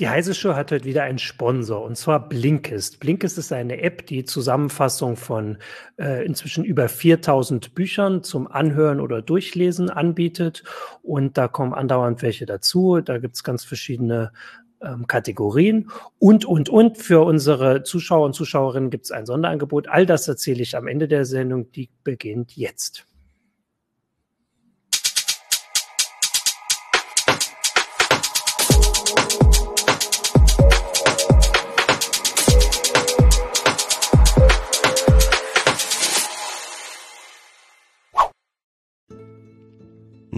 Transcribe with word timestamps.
Die 0.00 0.08
Heise 0.08 0.32
Show 0.32 0.54
hat 0.54 0.72
heute 0.72 0.86
wieder 0.86 1.02
einen 1.02 1.18
Sponsor 1.18 1.82
und 1.82 1.94
zwar 1.94 2.26
Blinkist. 2.26 3.00
Blinkist 3.00 3.36
ist 3.36 3.52
eine 3.52 3.82
App, 3.82 4.06
die 4.06 4.24
Zusammenfassung 4.24 5.16
von 5.16 5.58
äh, 5.98 6.24
inzwischen 6.24 6.64
über 6.64 6.88
4000 6.88 7.74
Büchern 7.74 8.22
zum 8.22 8.46
Anhören 8.46 8.98
oder 8.98 9.20
Durchlesen 9.20 9.90
anbietet 9.90 10.64
und 11.02 11.36
da 11.36 11.48
kommen 11.48 11.74
andauernd 11.74 12.22
welche 12.22 12.46
dazu. 12.46 13.02
Da 13.02 13.18
gibt's 13.18 13.44
ganz 13.44 13.62
verschiedene 13.62 14.32
ähm, 14.80 15.06
Kategorien 15.06 15.90
und, 16.18 16.46
und, 16.46 16.70
und. 16.70 16.96
Für 16.96 17.20
unsere 17.26 17.82
Zuschauer 17.82 18.24
und 18.24 18.32
Zuschauerinnen 18.32 18.88
gibt's 18.88 19.10
ein 19.10 19.26
Sonderangebot. 19.26 19.86
All 19.88 20.06
das 20.06 20.26
erzähle 20.26 20.62
ich 20.62 20.78
am 20.78 20.88
Ende 20.88 21.08
der 21.08 21.26
Sendung. 21.26 21.72
Die 21.72 21.90
beginnt 22.04 22.56
jetzt. 22.56 23.09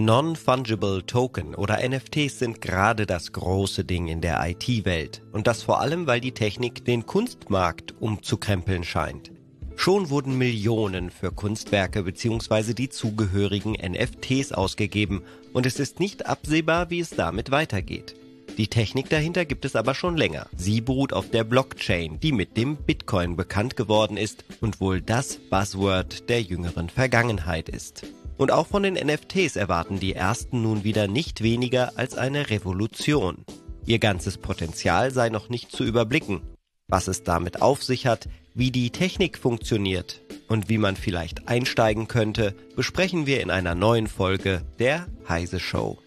Non-Fungible 0.05 1.05
Token 1.05 1.55
oder 1.55 1.79
NFTs 1.87 2.39
sind 2.39 2.59
gerade 2.59 3.05
das 3.05 3.31
große 3.31 3.85
Ding 3.85 4.07
in 4.07 4.19
der 4.19 4.45
IT-Welt. 4.45 5.21
Und 5.31 5.47
das 5.47 5.63
vor 5.63 5.79
allem, 5.79 6.07
weil 6.07 6.19
die 6.19 6.33
Technik 6.33 6.83
den 6.83 7.05
Kunstmarkt 7.05 7.93
umzukrempeln 8.01 8.83
scheint. 8.83 9.31
Schon 9.77 10.09
wurden 10.09 10.37
Millionen 10.37 11.09
für 11.09 11.31
Kunstwerke 11.31 12.03
bzw. 12.03 12.73
die 12.73 12.89
zugehörigen 12.89 13.73
NFTs 13.73 14.51
ausgegeben 14.51 15.23
und 15.53 15.65
es 15.65 15.79
ist 15.79 16.01
nicht 16.01 16.25
absehbar, 16.25 16.89
wie 16.89 16.99
es 16.99 17.11
damit 17.11 17.49
weitergeht. 17.51 18.15
Die 18.57 18.67
Technik 18.67 19.09
dahinter 19.09 19.45
gibt 19.45 19.63
es 19.63 19.75
aber 19.75 19.95
schon 19.95 20.17
länger. 20.17 20.47
Sie 20.55 20.81
beruht 20.81 21.13
auf 21.13 21.29
der 21.29 21.43
Blockchain, 21.43 22.19
die 22.19 22.33
mit 22.33 22.57
dem 22.57 22.75
Bitcoin 22.75 23.35
bekannt 23.35 23.77
geworden 23.77 24.17
ist 24.17 24.43
und 24.59 24.81
wohl 24.81 25.01
das 25.01 25.37
Buzzword 25.37 26.29
der 26.29 26.41
jüngeren 26.41 26.89
Vergangenheit 26.89 27.69
ist. 27.69 28.05
Und 28.37 28.51
auch 28.51 28.67
von 28.67 28.83
den 28.83 28.95
NFTs 28.95 29.55
erwarten 29.55 29.99
die 29.99 30.15
ersten 30.15 30.61
nun 30.61 30.83
wieder 30.83 31.07
nicht 31.07 31.43
weniger 31.43 31.93
als 31.97 32.17
eine 32.17 32.49
Revolution. 32.49 33.45
Ihr 33.85 33.99
ganzes 33.99 34.37
Potenzial 34.37 35.11
sei 35.11 35.29
noch 35.29 35.49
nicht 35.49 35.71
zu 35.71 35.83
überblicken. 35.83 36.41
Was 36.87 37.07
es 37.07 37.23
damit 37.23 37.61
auf 37.61 37.83
sich 37.83 38.07
hat, 38.07 38.27
wie 38.55 38.71
die 38.71 38.89
Technik 38.89 39.37
funktioniert 39.37 40.21
und 40.47 40.69
wie 40.69 40.77
man 40.77 40.95
vielleicht 40.95 41.47
einsteigen 41.47 42.07
könnte, 42.07 42.55
besprechen 42.75 43.25
wir 43.25 43.41
in 43.41 43.51
einer 43.51 43.75
neuen 43.75 44.07
Folge 44.07 44.61
der 44.79 45.07
Heise 45.27 45.59
Show. 45.59 45.99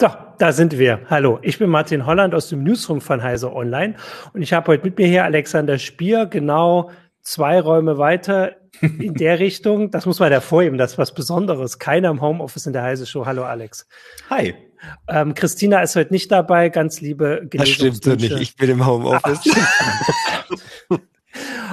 So, 0.00 0.08
da 0.38 0.52
sind 0.52 0.78
wir. 0.78 1.02
Hallo, 1.10 1.38
ich 1.42 1.58
bin 1.58 1.68
Martin 1.68 2.06
Holland 2.06 2.34
aus 2.34 2.48
dem 2.48 2.64
Newsroom 2.64 3.02
von 3.02 3.22
Heise 3.22 3.52
Online 3.52 3.96
und 4.32 4.40
ich 4.40 4.54
habe 4.54 4.68
heute 4.68 4.84
mit 4.84 4.96
mir 4.96 5.06
hier 5.06 5.24
Alexander 5.24 5.78
Spier, 5.78 6.24
genau 6.24 6.90
zwei 7.30 7.60
Räume 7.60 7.96
weiter 7.96 8.56
in 8.80 9.14
der 9.14 9.38
Richtung. 9.38 9.90
Das 9.90 10.04
muss 10.04 10.18
man 10.18 10.32
hervorheben, 10.32 10.78
das 10.78 10.92
ist 10.92 10.98
was 10.98 11.14
Besonderes. 11.14 11.78
Keiner 11.78 12.10
im 12.10 12.20
Homeoffice 12.20 12.66
in 12.66 12.72
der 12.72 12.82
Heise 12.82 13.06
Show. 13.06 13.24
Hallo 13.24 13.44
Alex. 13.44 13.86
Hi. 14.28 14.54
Ähm, 15.08 15.34
Christina 15.34 15.80
ist 15.82 15.94
heute 15.94 16.12
nicht 16.12 16.32
dabei, 16.32 16.70
ganz 16.70 17.00
liebe 17.00 17.46
Das 17.52 17.68
stimmt 17.68 18.02
so 18.02 18.14
nicht, 18.14 18.32
ich 18.32 18.56
bin 18.56 18.70
im 18.70 18.86
Homeoffice. 18.86 19.42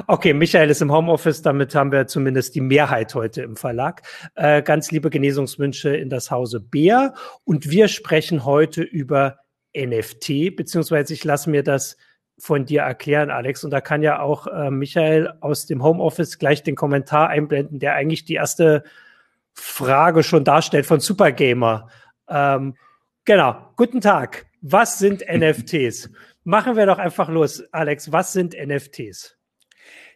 Okay, 0.05 0.33
Michael 0.33 0.69
ist 0.69 0.83
im 0.83 0.91
Homeoffice, 0.91 1.41
damit 1.41 1.73
haben 1.73 1.91
wir 1.91 2.05
zumindest 2.05 2.53
die 2.53 2.61
Mehrheit 2.61 3.15
heute 3.15 3.41
im 3.41 3.55
Verlag. 3.55 4.03
Äh, 4.35 4.61
ganz 4.61 4.91
liebe 4.91 5.09
Genesungswünsche 5.09 5.97
in 5.97 6.09
das 6.09 6.29
Hause 6.29 6.59
Bär. 6.59 7.15
Und 7.43 7.71
wir 7.71 7.87
sprechen 7.87 8.45
heute 8.45 8.83
über 8.83 9.39
NFT, 9.75 10.55
beziehungsweise 10.55 11.13
ich 11.13 11.23
lasse 11.23 11.49
mir 11.49 11.63
das 11.63 11.97
von 12.39 12.65
dir 12.65 12.81
erklären, 12.81 13.31
Alex. 13.31 13.63
Und 13.63 13.71
da 13.71 13.81
kann 13.81 14.03
ja 14.03 14.19
auch 14.19 14.47
äh, 14.47 14.69
Michael 14.69 15.33
aus 15.41 15.65
dem 15.65 15.83
Homeoffice 15.83 16.37
gleich 16.37 16.63
den 16.63 16.75
Kommentar 16.75 17.29
einblenden, 17.29 17.79
der 17.79 17.93
eigentlich 17.93 18.25
die 18.25 18.35
erste 18.35 18.83
Frage 19.53 20.23
schon 20.23 20.43
darstellt 20.43 20.85
von 20.85 20.99
Supergamer. 20.99 21.89
Ähm, 22.29 22.75
genau. 23.25 23.71
Guten 23.75 24.01
Tag. 24.01 24.45
Was 24.61 24.99
sind 24.99 25.23
NFTs? 25.27 26.11
Machen 26.43 26.75
wir 26.75 26.85
doch 26.85 26.99
einfach 26.99 27.29
los, 27.29 27.63
Alex. 27.73 28.11
Was 28.11 28.33
sind 28.33 28.53
NFTs? 28.53 29.35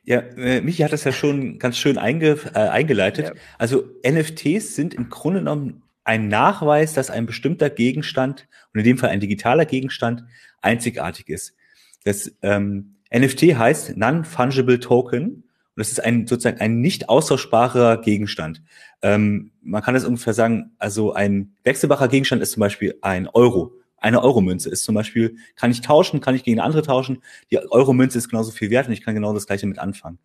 Ja, 0.04 0.20
äh, 0.20 0.62
Michi 0.62 0.82
hat 0.82 0.94
das 0.94 1.04
ja 1.04 1.12
schon 1.12 1.60
ganz 1.60 1.78
schön 1.78 1.98
einge, 1.98 2.38
äh, 2.54 2.60
eingeleitet. 2.60 3.28
Ja. 3.28 3.34
Also 3.58 3.84
NFTs 4.08 4.76
sind 4.76 4.94
im 4.94 5.10
Grunde 5.10 5.40
genommen 5.40 5.84
ein 6.04 6.28
Nachweis, 6.28 6.94
dass 6.94 7.12
ein 7.12 7.26
bestimmter 7.26 7.70
Gegenstand, 7.70 8.48
und 8.74 8.80
in 8.80 8.86
dem 8.86 8.98
Fall 8.98 9.10
ein 9.10 9.20
digitaler 9.20 9.66
Gegenstand, 9.66 10.24
einzigartig 10.62 11.30
ist. 11.30 11.56
Das 12.04 12.32
ähm, 12.42 12.96
NFT 13.14 13.42
heißt 13.58 13.98
Non-Fungible 13.98 14.80
Token 14.80 15.44
und 15.76 15.80
das 15.80 15.92
ist 15.92 16.04
ein 16.04 16.28
sozusagen 16.28 16.60
ein 16.60 16.82
nicht 16.82 17.10
austauschbarer 17.10 18.02
Gegenstand. 18.02 18.62
Ähm, 19.02 19.52
man 19.62 19.82
kann 19.82 19.94
das 19.94 20.06
ungefähr 20.06 20.34
sagen, 20.34 20.72
also 20.80 21.14
ein 21.14 21.56
wechselbarer 21.64 22.08
Gegenstand 22.08 22.42
ist 22.42 22.52
zum 22.52 22.62
Beispiel 22.62 22.98
ein 23.02 23.28
Euro. 23.28 23.74
Eine 23.98 24.24
Euromünze 24.24 24.70
ist 24.70 24.84
zum 24.84 24.96
Beispiel, 24.96 25.38
kann 25.56 25.72
ich 25.72 25.82
tauschen, 25.82 26.22
kann 26.22 26.36
ich 26.36 26.44
gegen 26.44 26.60
andere 26.60 26.82
tauschen. 26.82 27.22
Die 27.52 27.60
Euromünze 27.60 28.18
ist 28.18 28.30
genauso 28.30 28.52
viel 28.52 28.70
wert 28.70 28.88
und 28.88 28.94
ich 28.94 29.02
kann 29.02 29.16
genau 29.16 29.34
das 29.34 29.46
gleiche 29.46 29.68
mit 29.68 29.80
anfangen. 29.80 30.18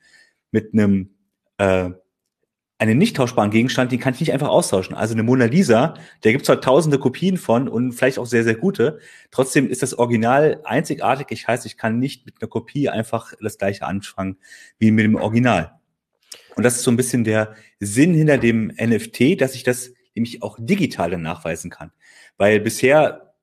Mit 0.50 0.72
einem 0.72 1.10
äh, 1.58 1.90
einen 2.78 2.98
nicht 2.98 3.16
tauschbaren 3.16 3.50
Gegenstand, 3.50 3.90
den 3.90 4.00
kann 4.00 4.14
ich 4.14 4.20
nicht 4.20 4.32
einfach 4.32 4.48
austauschen. 4.48 4.94
Also 4.94 5.14
eine 5.14 5.22
Mona 5.22 5.46
Lisa, 5.46 5.94
der 6.24 6.32
gibt 6.32 6.44
zwar 6.44 6.60
tausende 6.60 6.98
Kopien 6.98 7.38
von 7.38 7.68
und 7.68 7.92
vielleicht 7.92 8.18
auch 8.18 8.26
sehr, 8.26 8.44
sehr 8.44 8.54
gute. 8.54 8.98
Trotzdem 9.30 9.68
ist 9.68 9.82
das 9.82 9.94
Original 9.94 10.60
einzigartig. 10.64 11.28
Ich 11.30 11.48
heißt, 11.48 11.64
ich 11.64 11.78
kann 11.78 11.98
nicht 11.98 12.26
mit 12.26 12.34
einer 12.40 12.48
Kopie 12.48 12.88
einfach 12.90 13.32
das 13.40 13.56
gleiche 13.56 13.86
anfangen 13.86 14.36
wie 14.78 14.90
mit 14.90 15.04
dem 15.04 15.14
Original. 15.16 15.80
Und 16.54 16.64
das 16.64 16.76
ist 16.76 16.82
so 16.82 16.90
ein 16.90 16.96
bisschen 16.96 17.24
der 17.24 17.54
Sinn 17.80 18.12
hinter 18.14 18.38
dem 18.38 18.66
NFT, 18.68 19.40
dass 19.40 19.54
ich 19.54 19.62
das 19.62 19.92
nämlich 20.14 20.42
auch 20.42 20.58
digital 20.60 21.10
dann 21.10 21.22
nachweisen 21.22 21.70
kann. 21.70 21.92
Weil 22.36 22.60
bisher 22.60 23.34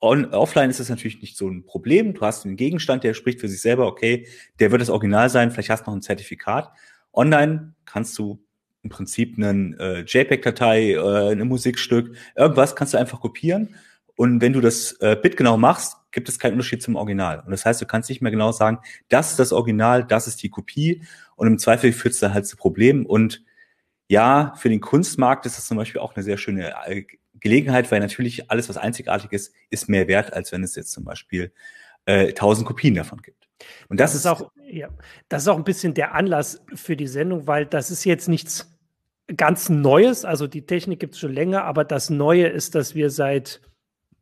on, 0.00 0.26
offline 0.26 0.70
ist 0.70 0.80
das 0.80 0.88
natürlich 0.88 1.20
nicht 1.20 1.36
so 1.36 1.48
ein 1.48 1.64
Problem. 1.64 2.14
Du 2.14 2.20
hast 2.20 2.44
einen 2.44 2.56
Gegenstand, 2.56 3.02
der 3.04 3.14
spricht 3.14 3.40
für 3.40 3.48
sich 3.48 3.60
selber, 3.60 3.86
okay, 3.86 4.28
der 4.60 4.70
wird 4.70 4.82
das 4.82 4.90
Original 4.90 5.30
sein, 5.30 5.50
vielleicht 5.50 5.70
hast 5.70 5.86
du 5.86 5.90
noch 5.90 5.96
ein 5.96 6.02
Zertifikat. 6.02 6.70
Online 7.12 7.74
kannst 7.84 8.18
du 8.18 8.44
im 8.86 8.88
Prinzip 8.88 9.36
einen 9.36 9.78
äh, 9.78 10.00
JPEG-Datei, 10.02 10.92
äh, 10.92 11.32
ein 11.32 11.46
Musikstück, 11.46 12.16
irgendwas 12.36 12.76
kannst 12.76 12.94
du 12.94 12.98
einfach 12.98 13.20
kopieren. 13.20 13.74
Und 14.14 14.40
wenn 14.40 14.52
du 14.52 14.60
das 14.60 14.92
äh, 15.00 15.16
bitgenau 15.20 15.56
machst, 15.56 15.96
gibt 16.12 16.28
es 16.28 16.38
keinen 16.38 16.52
Unterschied 16.52 16.82
zum 16.82 16.96
Original. 16.96 17.40
Und 17.40 17.50
das 17.50 17.66
heißt, 17.66 17.82
du 17.82 17.86
kannst 17.86 18.08
nicht 18.08 18.22
mehr 18.22 18.30
genau 18.30 18.52
sagen, 18.52 18.78
das 19.08 19.32
ist 19.32 19.38
das 19.38 19.52
Original, 19.52 20.04
das 20.04 20.26
ist 20.26 20.42
die 20.42 20.48
Kopie. 20.48 21.02
Und 21.34 21.48
im 21.48 21.58
Zweifel 21.58 21.92
führt 21.92 22.14
es 22.14 22.20
da 22.20 22.32
halt 22.32 22.46
zu 22.46 22.56
Problemen. 22.56 23.04
Und 23.04 23.42
ja, 24.08 24.54
für 24.56 24.68
den 24.70 24.80
Kunstmarkt 24.80 25.44
ist 25.44 25.58
das 25.58 25.66
zum 25.66 25.76
Beispiel 25.76 26.00
auch 26.00 26.14
eine 26.14 26.22
sehr 26.22 26.38
schöne 26.38 26.72
äh, 26.86 27.04
Gelegenheit, 27.40 27.90
weil 27.90 28.00
natürlich 28.00 28.50
alles, 28.50 28.68
was 28.68 28.76
einzigartig 28.78 29.32
ist, 29.32 29.52
ist 29.68 29.88
mehr 29.88 30.08
wert, 30.08 30.32
als 30.32 30.52
wenn 30.52 30.62
es 30.62 30.76
jetzt 30.76 30.92
zum 30.92 31.04
Beispiel 31.04 31.52
äh, 32.06 32.32
tausend 32.32 32.66
Kopien 32.66 32.94
davon 32.94 33.20
gibt. 33.20 33.46
Und 33.88 34.00
das, 34.00 34.12
das 34.12 34.20
ist 34.20 34.26
auch, 34.26 34.52
ja, 34.70 34.88
das 35.28 35.42
ist 35.42 35.48
auch 35.48 35.56
ein 35.56 35.64
bisschen 35.64 35.92
der 35.92 36.14
Anlass 36.14 36.62
für 36.74 36.96
die 36.96 37.06
Sendung, 37.06 37.46
weil 37.46 37.66
das 37.66 37.90
ist 37.90 38.04
jetzt 38.04 38.28
nichts 38.28 38.75
ganz 39.34 39.68
Neues. 39.68 40.24
Also 40.24 40.46
die 40.46 40.66
Technik 40.66 41.00
gibt 41.00 41.14
es 41.14 41.20
schon 41.20 41.32
länger, 41.32 41.64
aber 41.64 41.84
das 41.84 42.10
Neue 42.10 42.46
ist, 42.46 42.74
dass 42.74 42.94
wir 42.94 43.10
seit 43.10 43.60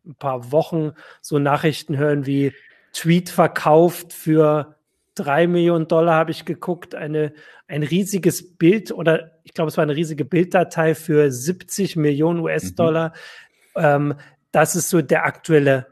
ein 0.07 0.15
paar 0.15 0.53
Wochen 0.53 0.93
so 1.21 1.39
Nachrichten 1.39 1.97
hören 1.97 2.27
wie 2.27 2.53
Tweet 2.93 3.29
verkauft 3.29 4.13
für 4.13 4.77
drei 5.15 5.47
Millionen 5.47 5.89
Dollar, 5.89 6.15
habe 6.15 6.31
ich 6.31 6.45
geguckt, 6.45 6.95
eine, 6.95 7.33
ein 7.69 7.83
riesiges 7.83 8.57
Bild 8.57 8.93
oder 8.93 9.33
ich 9.45 9.55
glaube, 9.55 9.69
es 9.69 9.77
war 9.77 9.83
eine 9.83 9.97
riesige 9.97 10.25
Bilddatei 10.25 10.95
für 10.95 11.31
70 11.31 11.97
Millionen 11.97 12.41
US-Dollar. 12.41 13.13
Mhm. 13.77 13.83
Ähm, 13.83 14.15
das 14.53 14.77
ist 14.77 14.91
so 14.91 15.03
der 15.03 15.25
aktuelle 15.25 15.87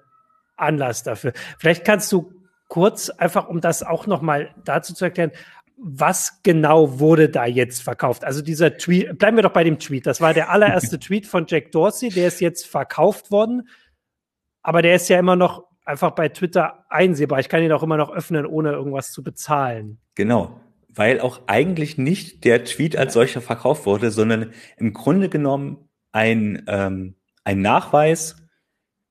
Anlass 0.56 1.02
dafür. 1.02 1.32
Vielleicht 1.58 1.84
kannst 1.84 2.10
du 2.12 2.32
kurz, 2.68 3.10
einfach 3.10 3.48
um 3.48 3.60
das 3.60 3.82
auch 3.82 4.06
nochmal 4.06 4.54
dazu 4.64 4.94
zu 4.94 5.04
erklären, 5.04 5.32
was 5.84 6.42
genau 6.42 7.00
wurde 7.00 7.28
da 7.28 7.44
jetzt 7.44 7.82
verkauft? 7.82 8.24
Also 8.24 8.40
dieser 8.40 8.76
Tweet, 8.76 9.18
bleiben 9.18 9.36
wir 9.36 9.42
doch 9.42 9.52
bei 9.52 9.64
dem 9.64 9.78
Tweet. 9.78 10.06
Das 10.06 10.20
war 10.20 10.32
der 10.32 10.50
allererste 10.50 10.98
Tweet 11.00 11.26
von 11.26 11.46
Jack 11.48 11.72
Dorsey, 11.72 12.08
der 12.08 12.28
ist 12.28 12.40
jetzt 12.40 12.66
verkauft 12.66 13.30
worden, 13.30 13.68
aber 14.62 14.82
der 14.82 14.94
ist 14.94 15.08
ja 15.08 15.18
immer 15.18 15.34
noch 15.34 15.64
einfach 15.84 16.12
bei 16.12 16.28
Twitter 16.28 16.84
einsehbar. 16.88 17.40
Ich 17.40 17.48
kann 17.48 17.62
ihn 17.62 17.72
auch 17.72 17.82
immer 17.82 17.96
noch 17.96 18.12
öffnen, 18.12 18.46
ohne 18.46 18.70
irgendwas 18.70 19.10
zu 19.10 19.24
bezahlen. 19.24 19.98
Genau, 20.14 20.60
weil 20.88 21.20
auch 21.20 21.42
eigentlich 21.46 21.98
nicht 21.98 22.44
der 22.44 22.64
Tweet 22.64 22.96
als 22.96 23.14
solcher 23.14 23.40
verkauft 23.40 23.84
wurde, 23.84 24.10
sondern 24.10 24.52
im 24.76 24.92
Grunde 24.92 25.28
genommen 25.28 25.88
ein, 26.12 26.62
ähm, 26.68 27.16
ein 27.44 27.60
Nachweis, 27.60 28.36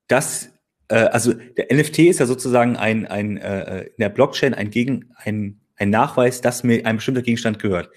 dass 0.08 0.52
äh, 0.88 0.96
also 0.96 1.34
der 1.34 1.76
NFT 1.76 2.00
ist 2.00 2.20
ja 2.20 2.26
sozusagen 2.26 2.78
ein, 2.78 3.08
ein 3.08 3.38
äh, 3.38 3.84
in 3.84 3.96
der 4.00 4.10
Blockchain 4.10 4.54
ein 4.54 4.70
Gegen, 4.70 5.12
ein 5.18 5.61
ein 5.82 5.90
Nachweis, 5.90 6.42
dass 6.42 6.64
mir 6.64 6.86
ein 6.86 6.98
bestimmter 6.98 7.24
Gegenstand 7.24 7.60
gehört. 7.60 7.90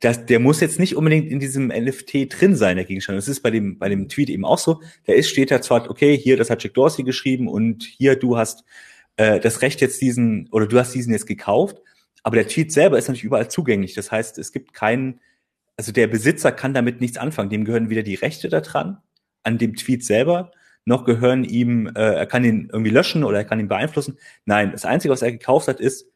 das, 0.00 0.26
der 0.26 0.40
muss 0.40 0.60
jetzt 0.60 0.80
nicht 0.80 0.96
unbedingt 0.96 1.30
in 1.30 1.38
diesem 1.38 1.68
NFT 1.68 2.26
drin 2.28 2.56
sein, 2.56 2.76
der 2.76 2.84
Gegenstand. 2.84 3.18
Das 3.18 3.28
ist 3.28 3.40
bei 3.40 3.50
dem, 3.50 3.78
bei 3.78 3.88
dem 3.88 4.08
Tweet 4.08 4.30
eben 4.30 4.44
auch 4.44 4.58
so. 4.58 4.80
Da 5.06 5.12
ist, 5.12 5.28
steht 5.28 5.50
da 5.50 5.60
zwar, 5.62 5.88
okay, 5.90 6.16
hier, 6.16 6.36
das 6.36 6.50
hat 6.50 6.62
Jack 6.62 6.74
Dorsey 6.74 7.04
geschrieben 7.04 7.48
und 7.48 7.84
hier, 7.84 8.16
du 8.16 8.36
hast 8.36 8.64
äh, 9.16 9.38
das 9.38 9.62
Recht 9.62 9.80
jetzt 9.80 10.00
diesen, 10.00 10.48
oder 10.50 10.66
du 10.66 10.78
hast 10.78 10.94
diesen 10.94 11.12
jetzt 11.12 11.26
gekauft, 11.26 11.78
aber 12.24 12.36
der 12.36 12.48
Tweet 12.48 12.72
selber 12.72 12.98
ist 12.98 13.08
natürlich 13.08 13.24
überall 13.24 13.48
zugänglich. 13.48 13.94
Das 13.94 14.10
heißt, 14.10 14.38
es 14.38 14.52
gibt 14.52 14.74
keinen, 14.74 15.20
also 15.76 15.92
der 15.92 16.06
Besitzer 16.08 16.52
kann 16.52 16.74
damit 16.74 17.00
nichts 17.00 17.18
anfangen. 17.18 17.50
Dem 17.50 17.64
gehören 17.64 17.90
weder 17.90 18.02
die 18.02 18.14
Rechte 18.14 18.48
daran, 18.48 18.98
an 19.44 19.58
dem 19.58 19.76
Tweet 19.76 20.04
selber, 20.04 20.52
noch 20.84 21.04
gehören 21.04 21.44
ihm, 21.44 21.88
äh, 21.94 22.14
er 22.14 22.26
kann 22.26 22.44
ihn 22.44 22.68
irgendwie 22.72 22.90
löschen 22.90 23.24
oder 23.24 23.38
er 23.38 23.44
kann 23.44 23.60
ihn 23.60 23.68
beeinflussen. 23.68 24.18
Nein, 24.46 24.72
das 24.72 24.84
Einzige, 24.84 25.12
was 25.12 25.22
er 25.22 25.32
gekauft 25.32 25.68
hat, 25.68 25.80
ist, 25.80 26.11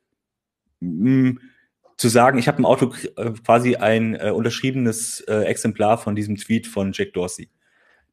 mh, 0.81 1.41
zu 1.97 2.09
sagen, 2.09 2.39
ich 2.39 2.49
habe 2.49 2.59
im 2.59 2.67
Auto 2.67 2.93
äh, 3.17 3.31
quasi 3.45 3.77
ein 3.77 4.15
äh, 4.15 4.31
unterschriebenes 4.31 5.21
äh, 5.21 5.45
Exemplar 5.45 5.99
von 5.99 6.15
diesem 6.15 6.37
Tweet 6.37 6.67
von 6.67 6.93
Jack 6.93 7.15
Dorsey. 7.15 7.49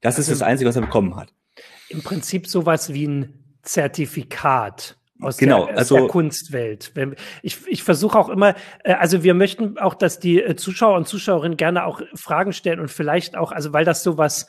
Das 0.01 0.15
also 0.15 0.31
ist 0.31 0.41
das 0.41 0.47
Einzige, 0.47 0.69
was 0.69 0.75
er 0.75 0.83
bekommen 0.83 1.15
hat. 1.15 1.33
Im 1.89 2.01
Prinzip 2.01 2.47
sowas 2.47 2.93
wie 2.93 3.07
ein 3.07 3.43
Zertifikat 3.61 4.97
aus, 5.21 5.37
genau, 5.37 5.65
der, 5.65 5.75
aus 5.75 5.79
also, 5.79 5.95
der 5.95 6.07
Kunstwelt. 6.07 6.91
Ich, 7.41 7.65
ich 7.67 7.83
versuche 7.83 8.17
auch 8.17 8.29
immer, 8.29 8.55
äh, 8.83 8.93
also 8.93 9.23
wir 9.23 9.33
möchten 9.33 9.77
auch, 9.77 9.95
dass 9.95 10.19
die 10.19 10.41
äh, 10.41 10.55
Zuschauer 10.55 10.97
und 10.97 11.07
Zuschauerinnen 11.07 11.57
gerne 11.57 11.85
auch 11.85 12.01
Fragen 12.13 12.53
stellen 12.53 12.79
und 12.79 12.89
vielleicht 12.89 13.35
auch, 13.37 13.51
also 13.51 13.73
weil 13.73 13.85
das 13.85 14.03
sowas, 14.03 14.47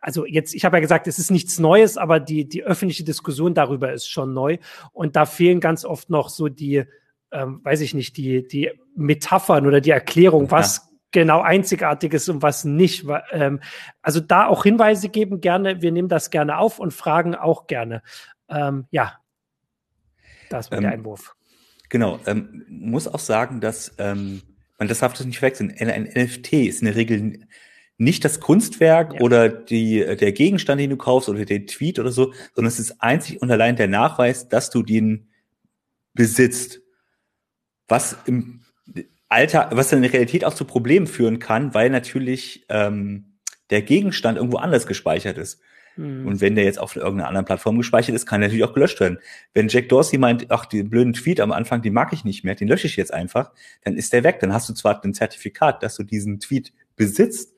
also 0.00 0.24
jetzt, 0.26 0.54
ich 0.54 0.64
habe 0.64 0.76
ja 0.76 0.80
gesagt, 0.80 1.06
es 1.06 1.18
ist 1.18 1.30
nichts 1.30 1.58
Neues, 1.58 1.96
aber 1.96 2.18
die, 2.18 2.48
die 2.48 2.64
öffentliche 2.64 3.04
Diskussion 3.04 3.54
darüber 3.54 3.92
ist 3.92 4.08
schon 4.08 4.32
neu. 4.32 4.58
Und 4.92 5.14
da 5.14 5.26
fehlen 5.26 5.60
ganz 5.60 5.84
oft 5.84 6.08
noch 6.08 6.30
so 6.30 6.48
die, 6.48 6.84
ähm, 7.32 7.60
weiß 7.62 7.80
ich 7.80 7.94
nicht, 7.94 8.16
die, 8.16 8.46
die 8.46 8.70
Metaphern 8.96 9.66
oder 9.66 9.80
die 9.80 9.90
Erklärung, 9.90 10.50
was 10.50 10.76
ja. 10.76 10.82
genau 11.12 11.40
einzigartig 11.40 12.12
ist 12.12 12.28
und 12.28 12.42
was 12.42 12.64
nicht. 12.64 13.06
Ähm, 13.32 13.60
also 14.02 14.20
da 14.20 14.46
auch 14.46 14.64
Hinweise 14.64 15.08
geben 15.08 15.40
gerne. 15.40 15.82
Wir 15.82 15.92
nehmen 15.92 16.08
das 16.08 16.30
gerne 16.30 16.58
auf 16.58 16.78
und 16.78 16.92
fragen 16.92 17.34
auch 17.34 17.66
gerne. 17.66 18.02
Ähm, 18.48 18.86
ja, 18.90 19.18
das 20.48 20.70
war 20.70 20.78
ähm, 20.78 20.84
der 20.84 20.92
Einwurf. 20.92 21.34
Genau, 21.88 22.20
ähm, 22.26 22.64
muss 22.68 23.08
auch 23.08 23.18
sagen, 23.18 23.60
dass 23.60 23.94
ähm, 23.98 24.42
man 24.78 24.88
das 24.88 25.00
darf 25.00 25.12
das 25.12 25.26
nicht 25.26 25.38
verwechseln. 25.38 25.74
Ein, 25.78 25.90
ein 25.90 26.04
NFT 26.04 26.52
ist 26.52 26.80
in 26.80 26.86
der 26.86 26.96
Regel 26.96 27.46
nicht 27.96 28.24
das 28.24 28.40
Kunstwerk 28.40 29.14
ja. 29.14 29.20
oder 29.20 29.48
die, 29.48 29.98
der 29.98 30.32
Gegenstand, 30.32 30.80
den 30.80 30.90
du 30.90 30.96
kaufst 30.96 31.28
oder 31.28 31.44
der 31.44 31.66
Tweet 31.66 31.98
oder 31.98 32.10
so, 32.10 32.32
sondern 32.54 32.68
es 32.68 32.78
ist 32.78 33.02
einzig 33.02 33.42
und 33.42 33.50
allein 33.50 33.76
der 33.76 33.88
Nachweis, 33.88 34.48
dass 34.48 34.70
du 34.70 34.82
den 34.82 35.28
besitzt 36.14 36.80
was 37.90 38.16
im 38.26 38.60
Alter, 39.28 39.68
was 39.72 39.92
in 39.92 40.02
der 40.02 40.12
Realität 40.12 40.44
auch 40.44 40.54
zu 40.54 40.64
Problemen 40.64 41.06
führen 41.06 41.38
kann, 41.38 41.74
weil 41.74 41.90
natürlich 41.90 42.64
ähm, 42.68 43.36
der 43.70 43.82
Gegenstand 43.82 44.36
irgendwo 44.36 44.58
anders 44.58 44.86
gespeichert 44.86 45.38
ist. 45.38 45.60
Mhm. 45.96 46.26
Und 46.26 46.40
wenn 46.40 46.54
der 46.54 46.64
jetzt 46.64 46.80
auf 46.80 46.96
irgendeiner 46.96 47.28
anderen 47.28 47.44
Plattform 47.44 47.76
gespeichert 47.78 48.14
ist, 48.14 48.26
kann 48.26 48.40
der 48.40 48.48
natürlich 48.48 48.64
auch 48.64 48.74
gelöscht 48.74 49.00
werden. 49.00 49.18
Wenn 49.54 49.68
Jack 49.68 49.88
Dorsey 49.88 50.18
meint, 50.18 50.50
ach, 50.50 50.66
den 50.66 50.90
blöden 50.90 51.12
Tweet 51.12 51.40
am 51.40 51.52
Anfang, 51.52 51.82
den 51.82 51.92
mag 51.92 52.12
ich 52.12 52.24
nicht 52.24 52.44
mehr, 52.44 52.54
den 52.54 52.68
lösche 52.68 52.86
ich 52.86 52.96
jetzt 52.96 53.12
einfach, 53.12 53.52
dann 53.84 53.96
ist 53.96 54.12
der 54.12 54.24
weg. 54.24 54.40
Dann 54.40 54.52
hast 54.52 54.68
du 54.68 54.72
zwar 54.72 55.02
ein 55.04 55.14
Zertifikat, 55.14 55.82
dass 55.82 55.96
du 55.96 56.02
diesen 56.02 56.40
Tweet 56.40 56.72
besitzt, 56.96 57.54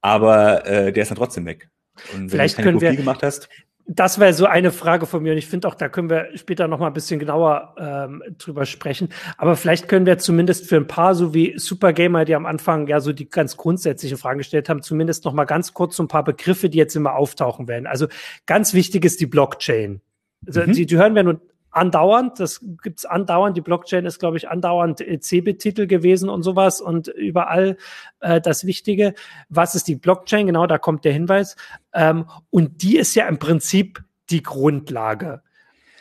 aber 0.00 0.66
äh, 0.66 0.92
der 0.92 1.02
ist 1.02 1.10
dann 1.10 1.18
trotzdem 1.18 1.46
weg. 1.46 1.68
Und 2.14 2.30
Vielleicht 2.30 2.58
wenn 2.58 2.64
du 2.64 2.70
keine 2.70 2.78
Kopie 2.78 2.90
wir, 2.90 2.96
gemacht 2.96 3.22
hast, 3.22 3.48
das 3.86 4.18
wäre 4.18 4.32
so 4.32 4.46
eine 4.46 4.72
Frage 4.72 5.04
von 5.04 5.22
mir 5.22 5.32
und 5.32 5.38
ich 5.38 5.46
finde 5.46 5.68
auch, 5.68 5.74
da 5.74 5.88
können 5.88 6.08
wir 6.08 6.28
später 6.36 6.68
noch 6.68 6.78
mal 6.78 6.86
ein 6.86 6.94
bisschen 6.94 7.20
genauer 7.20 7.74
ähm, 7.78 8.22
drüber 8.38 8.64
sprechen. 8.64 9.10
Aber 9.36 9.56
vielleicht 9.56 9.88
können 9.88 10.06
wir 10.06 10.16
zumindest 10.16 10.66
für 10.68 10.76
ein 10.76 10.86
paar, 10.86 11.14
so 11.14 11.34
wie 11.34 11.58
Supergamer, 11.58 12.24
die 12.24 12.34
am 12.34 12.46
Anfang 12.46 12.86
ja 12.86 13.00
so 13.00 13.12
die 13.12 13.28
ganz 13.28 13.56
grundsätzlichen 13.58 14.16
Fragen 14.16 14.38
gestellt 14.38 14.70
haben, 14.70 14.82
zumindest 14.82 15.26
noch 15.26 15.34
mal 15.34 15.44
ganz 15.44 15.74
kurz 15.74 15.96
so 15.96 16.02
ein 16.02 16.08
paar 16.08 16.24
Begriffe, 16.24 16.70
die 16.70 16.78
jetzt 16.78 16.96
immer 16.96 17.14
auftauchen 17.14 17.68
werden. 17.68 17.86
Also 17.86 18.06
ganz 18.46 18.72
wichtig 18.72 19.04
ist 19.04 19.20
die 19.20 19.26
Blockchain. 19.26 20.00
Also, 20.46 20.62
mhm. 20.62 20.72
die, 20.72 20.86
die 20.86 20.96
hören 20.96 21.14
wir 21.14 21.22
nun 21.22 21.40
andauernd. 21.74 22.40
Das 22.40 22.64
gibt's 22.82 23.04
andauernd. 23.04 23.56
Die 23.56 23.60
Blockchain 23.60 24.06
ist, 24.06 24.18
glaube 24.18 24.36
ich, 24.36 24.48
andauernd 24.48 24.98
CeBIT-Titel 24.98 25.86
gewesen 25.86 26.28
und 26.28 26.42
sowas 26.42 26.80
und 26.80 27.08
überall 27.08 27.76
äh, 28.20 28.40
das 28.40 28.66
Wichtige. 28.66 29.14
Was 29.48 29.74
ist 29.74 29.88
die 29.88 29.96
Blockchain? 29.96 30.46
Genau, 30.46 30.66
da 30.66 30.78
kommt 30.78 31.04
der 31.04 31.12
Hinweis. 31.12 31.56
Ähm, 31.92 32.26
und 32.50 32.82
die 32.82 32.96
ist 32.96 33.14
ja 33.14 33.26
im 33.26 33.38
Prinzip 33.38 34.02
die 34.30 34.42
Grundlage. 34.42 35.42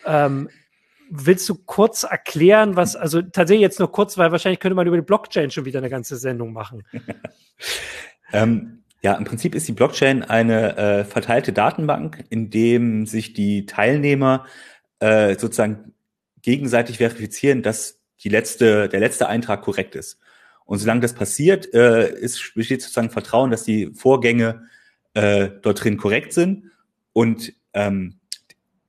Ähm, 0.06 0.50
willst 1.10 1.48
du 1.50 1.56
kurz 1.56 2.04
erklären, 2.04 2.75
was, 2.75 2.96
also 2.96 3.22
tatsächlich 3.22 3.62
jetzt 3.62 3.80
nur 3.80 3.92
kurz, 3.92 4.18
weil 4.18 4.31
wahrscheinlich 4.31 4.60
könnte 4.60 4.75
man 4.75 4.88
über 4.88 4.96
die 4.96 5.04
Blockchain 5.04 5.52
schon 5.52 5.66
wieder 5.66 5.80
eine 5.80 5.90
ganze 5.90 6.18
Sendung 6.18 6.54
machen. 6.54 6.84
ähm, 8.34 8.84
ja, 9.02 9.14
im 9.16 9.25
Prinzip 9.25 9.54
ist 9.54 9.68
die 9.68 9.74
Blockchain 9.74 10.24
eine 10.24 10.78
äh, 10.78 11.04
verteilte 11.04 11.52
Datenbank, 11.52 12.24
in 12.30 12.50
dem 12.50 13.06
sich 13.06 13.34
die 13.34 13.66
Teilnehmer 13.66 14.46
äh, 15.04 15.38
sozusagen 15.38 15.94
gegenseitig 16.42 16.98
verifizieren, 16.98 17.62
dass 17.62 18.00
die 18.24 18.30
letzte, 18.30 18.88
der 18.88 19.02
letzte 19.02 19.28
Eintrag 19.28 19.62
korrekt 19.62 19.96
ist. 19.96 20.18
Und 20.64 20.80
solange 20.80 21.02
das 21.02 21.14
passiert, 21.14 21.74
äh, 21.74 22.10
ist, 22.18 22.54
besteht 22.56 22.82
sozusagen 22.82 23.10
Vertrauen, 23.10 23.52
dass 23.52 23.64
die 23.64 23.92
Vorgänge 23.94 24.64
äh, 25.14 25.50
dort 25.62 25.84
drin 25.84 25.98
korrekt 25.98 26.32
sind. 26.32 26.72
Und 27.12 27.54
ähm, 27.74 28.22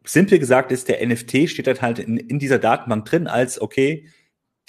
simpel 0.05 0.39
gesagt 0.39 0.71
ist, 0.71 0.89
der 0.89 1.05
NFT 1.05 1.51
steht 1.51 1.67
halt, 1.67 1.83
halt 1.83 1.99
in, 1.99 2.17
in 2.17 2.39
dieser 2.39 2.61
Datenbank 2.61 3.07
drin 3.07 3.27
als, 3.27 3.61
okay, 3.61 4.07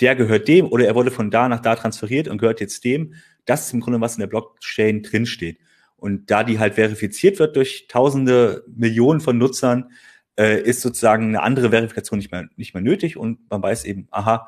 der 0.02 0.16
gehört 0.16 0.48
dem 0.48 0.66
oder 0.66 0.88
er 0.88 0.96
wurde 0.96 1.12
von 1.12 1.30
da 1.30 1.48
nach 1.48 1.62
da 1.62 1.76
transferiert 1.76 2.28
und 2.28 2.40
gehört 2.40 2.60
jetzt 2.60 2.84
dem. 2.86 3.14
Das 3.46 3.68
ist 3.68 3.74
im 3.74 3.82
Grunde, 3.82 4.02
was 4.02 4.16
in 4.16 4.22
der 4.22 4.28
Blockchain 4.28 5.04
drinsteht. 5.04 5.60
Und 5.96 6.32
da 6.32 6.44
die 6.44 6.58
halt 6.58 6.74
verifiziert 6.74 7.38
wird 7.38 7.56
durch 7.56 7.86
tausende, 7.88 8.66
Millionen 8.68 9.22
von 9.22 9.38
Nutzern, 9.38 9.92
äh, 10.40 10.62
ist 10.62 10.82
sozusagen 10.82 11.30
eine 11.30 11.44
andere 11.44 11.70
Verifikation 11.70 12.20
nicht 12.20 12.32
mehr, 12.32 12.48
nicht 12.56 12.74
mehr 12.74 12.84
nötig 12.84 13.18
und 13.18 13.40
man 13.50 13.62
weiß 13.62 13.86
eben, 13.86 14.08
aha, 14.12 14.48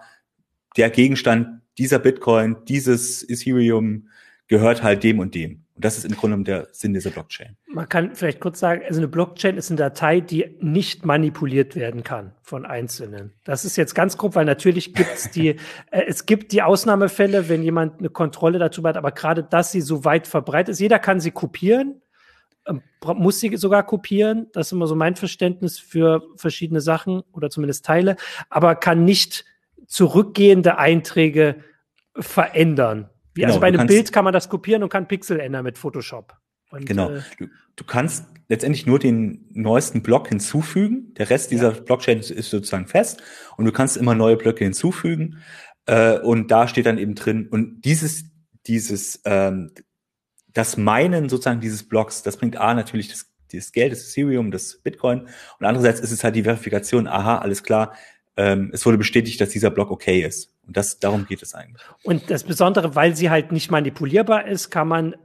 der 0.76 0.90
Gegenstand 0.90 1.62
dieser 1.78 2.00
Bitcoin, 2.00 2.58
dieses 2.68 3.28
Ethereum 3.28 4.08
gehört 4.48 4.84
halt 4.84 5.04
dem 5.04 5.20
und 5.20 5.36
dem. 5.36 5.64
Und 5.76 5.86
das 5.86 5.98
ist 5.98 6.06
im 6.06 6.16
Grunde 6.16 6.44
der 6.44 6.68
Sinn 6.72 6.94
dieser 6.94 7.12
Blockchain. 7.12 7.56
Man 7.68 7.88
kann 7.88 8.16
vielleicht 8.16 8.40
kurz 8.40 8.60
sagen, 8.60 8.82
also 8.88 9.00
eine 9.00 9.08
Blockchain 9.08 9.58
ist 9.58 9.70
eine 9.70 9.78
Datei, 9.78 10.22
die 10.22 10.58
nicht 10.60 11.06
manipuliert 11.06 11.76
werden 11.76 12.04
kann 12.04 12.34
von 12.42 12.66
Einzelnen. 12.66 13.34
Das 13.44 13.64
ist 13.64 13.76
jetzt 13.76 13.94
ganz 13.94 14.18
grob, 14.18 14.34
weil 14.34 14.46
natürlich 14.46 14.96
gibt's 14.96 15.30
die, 15.30 15.50
äh, 15.92 16.04
es 16.08 16.26
gibt 16.26 16.52
die 16.52 16.64
Ausnahmefälle, 16.64 17.48
wenn 17.48 17.62
jemand 17.62 18.00
eine 18.00 18.10
Kontrolle 18.10 18.58
darüber 18.58 18.90
hat, 18.90 18.98
aber 18.98 19.12
gerade, 19.12 19.44
dass 19.44 19.72
sie 19.72 19.82
so 19.82 20.04
weit 20.04 20.26
verbreitet 20.26 20.70
ist, 20.70 20.80
jeder 20.80 20.98
kann 20.98 21.20
sie 21.20 21.32
kopieren, 21.32 22.02
muss 23.16 23.40
sie 23.40 23.56
sogar 23.58 23.86
kopieren. 23.86 24.48
Das 24.54 24.68
ist 24.68 24.72
immer 24.74 24.88
so 24.88 24.96
mein 24.96 25.16
Verständnis 25.16 25.80
für 25.80 26.24
verschiedene 26.36 26.82
Sachen 26.82 27.22
oder 27.32 27.50
zumindest 27.50 27.86
Teile, 27.86 28.16
aber 28.50 28.76
kann 28.76 29.06
nicht 29.06 29.46
zurückgehende 29.88 30.78
Einträge 30.78 31.64
verändern. 32.16 33.10
Wie, 33.34 33.42
genau, 33.42 33.54
also 33.54 33.60
bei 33.62 33.68
einem 33.68 33.88
Bild 33.88 34.12
kann 34.12 34.24
man 34.24 34.34
das 34.34 34.50
kopieren 34.50 34.84
und 34.84 34.90
kann 34.90 35.08
Pixel 35.08 35.40
ändern 35.40 35.64
mit 35.64 35.78
Photoshop. 35.78 36.36
Und, 36.72 36.86
genau. 36.86 37.12
Äh, 37.12 37.22
du, 37.38 37.48
du, 37.76 37.84
kannst 37.86 38.26
letztendlich 38.50 38.86
nur 38.86 39.00
den 39.00 39.46
neuesten 39.54 40.02
Block 40.02 40.28
hinzufügen. 40.28 41.14
Der 41.18 41.30
Rest 41.30 41.52
dieser 41.52 41.74
ja. 41.74 41.80
Blockchain 41.80 42.20
ist, 42.20 42.32
ist, 42.32 42.50
sozusagen 42.50 42.88
fest 42.88 43.22
und 43.56 43.66
du 43.66 43.72
kannst 43.72 43.96
immer 43.96 44.16
neue 44.16 44.38
Blöcke 44.38 44.64
hinzufügen. 44.64 45.38
Äh, 45.86 46.20
und 46.20 46.52
da 46.52 46.68
steht 46.68 46.86
dann 46.86 46.98
eben 46.98 47.16
drin, 47.16 47.48
und 47.50 47.82
dieses, 47.82 48.26
dieses 48.66 49.22
ähm, 49.26 49.72
das 50.58 50.76
Meinen 50.76 51.30
sozusagen 51.30 51.62
dieses 51.62 51.88
Blocks, 51.88 52.24
das 52.24 52.38
bringt 52.38 52.58
A 52.58 52.74
natürlich 52.74 53.10
das, 53.10 53.28
das 53.54 53.72
Geld, 53.72 53.92
das 53.92 54.10
Ethereum, 54.10 54.52
das 54.52 54.80
Bitcoin 54.84 55.22
und 55.60 55.66
andererseits 55.66 56.00
ist 56.00 56.12
es 56.12 56.24
halt 56.24 56.36
die 56.36 56.44
Verifikation, 56.44 57.08
aha, 57.08 57.38
alles 57.38 57.64
klar, 57.64 57.94
ähm, 58.38 58.72
es 58.74 58.86
wurde 58.86 58.98
bestätigt, 58.98 59.40
dass 59.42 59.50
dieser 59.50 59.72
Block 59.72 59.92
okay 59.92 60.22
ist. 60.22 60.54
Und 60.66 60.78
das, 60.78 61.00
darum 61.00 61.26
geht 61.26 61.42
es 61.42 61.54
eigentlich. 61.54 61.82
Und 62.04 62.30
das 62.30 62.44
Besondere, 62.44 62.96
weil 62.96 63.16
sie 63.16 63.30
halt 63.30 63.52
nicht 63.52 63.72
manipulierbar 63.72 64.48
ist, 64.48 64.70
kann 64.70 64.88
man, 64.88 65.16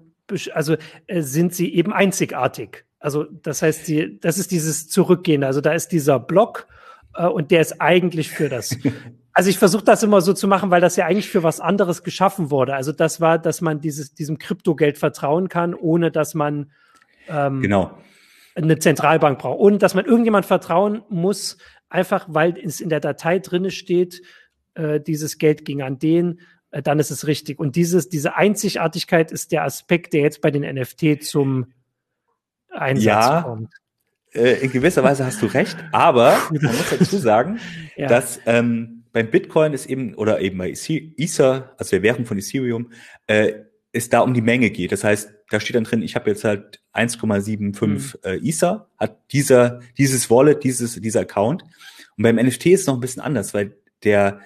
also 0.53 0.77
äh, 1.07 1.21
sind 1.21 1.55
sie 1.55 1.75
eben 1.75 1.93
einzigartig. 1.93 2.85
Also 2.99 3.25
das 3.25 3.63
heißt, 3.63 3.89
die, 3.89 4.19
das 4.21 4.39
ist 4.39 4.51
dieses 4.51 4.89
Zurückgehen. 4.89 5.45
Also 5.45 5.61
da 5.61 5.73
ist 5.73 5.89
dieser 5.89 6.19
Block 6.19 6.69
äh, 7.15 7.27
und 7.27 7.51
der 7.51 7.61
ist 7.61 7.81
eigentlich 7.81 8.31
für 8.31 8.49
das 8.49 8.79
Also 9.35 9.49
ich 9.49 9.59
versuche 9.59 9.85
das 9.85 10.03
immer 10.03 10.21
so 10.21 10.35
zu 10.35 10.47
machen, 10.47 10.71
weil 10.71 10.81
das 10.81 10.97
ja 10.97 11.07
eigentlich 11.07 11.29
für 11.29 11.43
was 11.43 11.61
anderes 11.61 12.03
geschaffen 12.03 12.51
wurde. 12.51 12.75
Also 12.75 12.93
das 12.93 13.21
war, 13.21 13.39
dass 13.39 13.61
man 13.61 13.81
dieses, 13.81 14.15
diesem 14.15 14.39
Kryptogeld 14.39 14.99
vertrauen 14.99 15.49
kann, 15.49 15.75
ohne 15.75 16.11
dass 16.11 16.35
man 16.35 16.71
ähm, 17.29 17.63
genau. 17.63 17.99
eine 18.55 18.79
Zentralbank 18.79 19.39
braucht. 19.39 19.59
Und 19.59 19.83
dass 19.83 19.95
man 19.95 20.05
irgendjemand 20.05 20.45
vertrauen 20.45 21.03
muss, 21.09 21.57
einfach 21.89 22.27
weil 22.29 22.59
es 22.59 22.81
in 22.81 22.91
der 22.91 23.01
Datei 23.01 23.39
drinne 23.39 23.71
steht, 23.71 24.23
äh, 24.75 25.01
dieses 25.01 25.39
Geld 25.39 25.65
ging 25.65 25.81
an 25.81 25.99
den, 25.99 26.41
äh, 26.71 26.83
dann 26.83 26.99
ist 26.99 27.11
es 27.11 27.27
richtig. 27.27 27.59
Und 27.59 27.77
dieses, 27.77 28.11
diese 28.11 28.37
Einzigartigkeit 28.37 29.33
ist 29.33 29.53
der 29.53 29.65
Aspekt, 29.65 30.13
der 30.13 30.23
jetzt 30.23 30.43
bei 30.43 30.51
den 30.51 30.63
NFT 30.63 31.23
zum 31.23 31.73
Einsatz 32.71 33.05
ja, 33.05 33.43
kommt. 33.43 33.73
Äh, 34.33 34.65
in 34.65 34.71
gewisser 34.73 35.03
Weise 35.05 35.25
hast 35.25 35.41
du 35.43 35.47
recht, 35.47 35.77
aber 35.93 36.37
man 36.51 36.75
muss 36.75 36.91
dazu 36.99 37.19
sagen, 37.19 37.61
ja. 37.97 38.09
dass 38.09 38.41
ähm, 38.47 39.02
beim 39.13 39.31
Bitcoin 39.31 39.73
ist 39.73 39.87
eben, 39.87 40.15
oder 40.15 40.41
eben 40.41 40.59
bei 40.59 40.71
Ether, 40.71 41.75
also 41.77 41.91
der 41.91 42.03
Währung 42.03 42.25
von 42.25 42.39
Ethereum, 42.39 42.93
äh, 43.27 43.53
es 43.93 44.09
da 44.09 44.21
um 44.21 44.33
die 44.33 44.41
Menge 44.41 44.71
geht. 44.71 44.91
Das 44.91 45.05
heißt, 45.05 45.31
da 45.51 45.61
steht 45.61 45.77
dann 45.77 45.85
drin, 45.85 46.03
ich 46.03 46.15
habe 46.15 46.31
jetzt 46.31 46.45
halt 46.45 46.81
1,75 46.95 47.87
mhm. 47.87 48.03
äh, 48.25 48.49
Ether, 48.49 48.89
hat 48.97 49.19
dieser, 49.33 49.81
dieses 49.99 50.31
Wallet, 50.31 50.65
dieses, 50.65 50.95
dieser 51.01 51.21
Account. 51.21 51.63
Und 52.17 52.23
beim 52.23 52.37
NFT 52.37 52.67
ist 52.67 52.81
es 52.83 52.87
noch 52.87 52.95
ein 52.95 53.01
bisschen 53.01 53.23
anders, 53.23 53.53
weil 53.53 53.77
der 54.03 54.41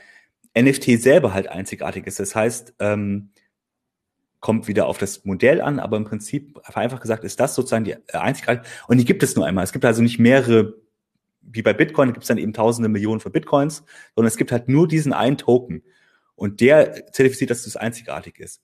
NFT 0.59 1.01
selber 1.01 1.33
halt 1.33 1.49
einzigartig 1.49 2.07
ist. 2.07 2.19
Das 2.19 2.35
heißt, 2.35 2.75
ähm, 2.81 3.31
kommt 4.41 4.69
wieder 4.69 4.87
auf 4.87 4.99
das 4.99 5.25
Modell 5.25 5.61
an, 5.61 5.79
aber 5.79 5.97
im 5.97 6.05
Prinzip, 6.05 6.59
einfach 6.75 7.01
gesagt, 7.01 7.25
ist 7.25 7.41
das 7.41 7.55
sozusagen 7.55 7.85
die 7.85 7.93
äh, 7.93 7.99
einzigartige. 8.13 8.67
Und 8.89 8.99
die 8.99 9.05
gibt 9.05 9.23
es 9.23 9.37
nur 9.37 9.47
einmal. 9.47 9.65
Es 9.65 9.73
gibt 9.73 9.85
also 9.85 10.03
nicht 10.03 10.19
mehrere, 10.19 10.75
wie 11.50 11.62
bei 11.62 11.73
Bitcoin, 11.73 12.12
gibt 12.12 12.25
es 12.25 12.29
dann 12.29 12.38
eben 12.38 12.53
tausende 12.53 12.88
Millionen 12.88 13.21
von 13.21 13.33
Bitcoins, 13.33 13.85
sondern 14.15 14.29
es 14.29 14.37
gibt 14.37 14.53
halt 14.53 14.69
nur 14.69 14.88
diesen 14.88 15.12
einen 15.12 15.38
Token. 15.38 15.83
Und 16.35 16.61
der 16.61 17.07
zertifiziert, 17.12 17.50
dass 17.50 17.65
das 17.65 17.76
einzigartig 17.76 18.38
ist. 18.38 18.61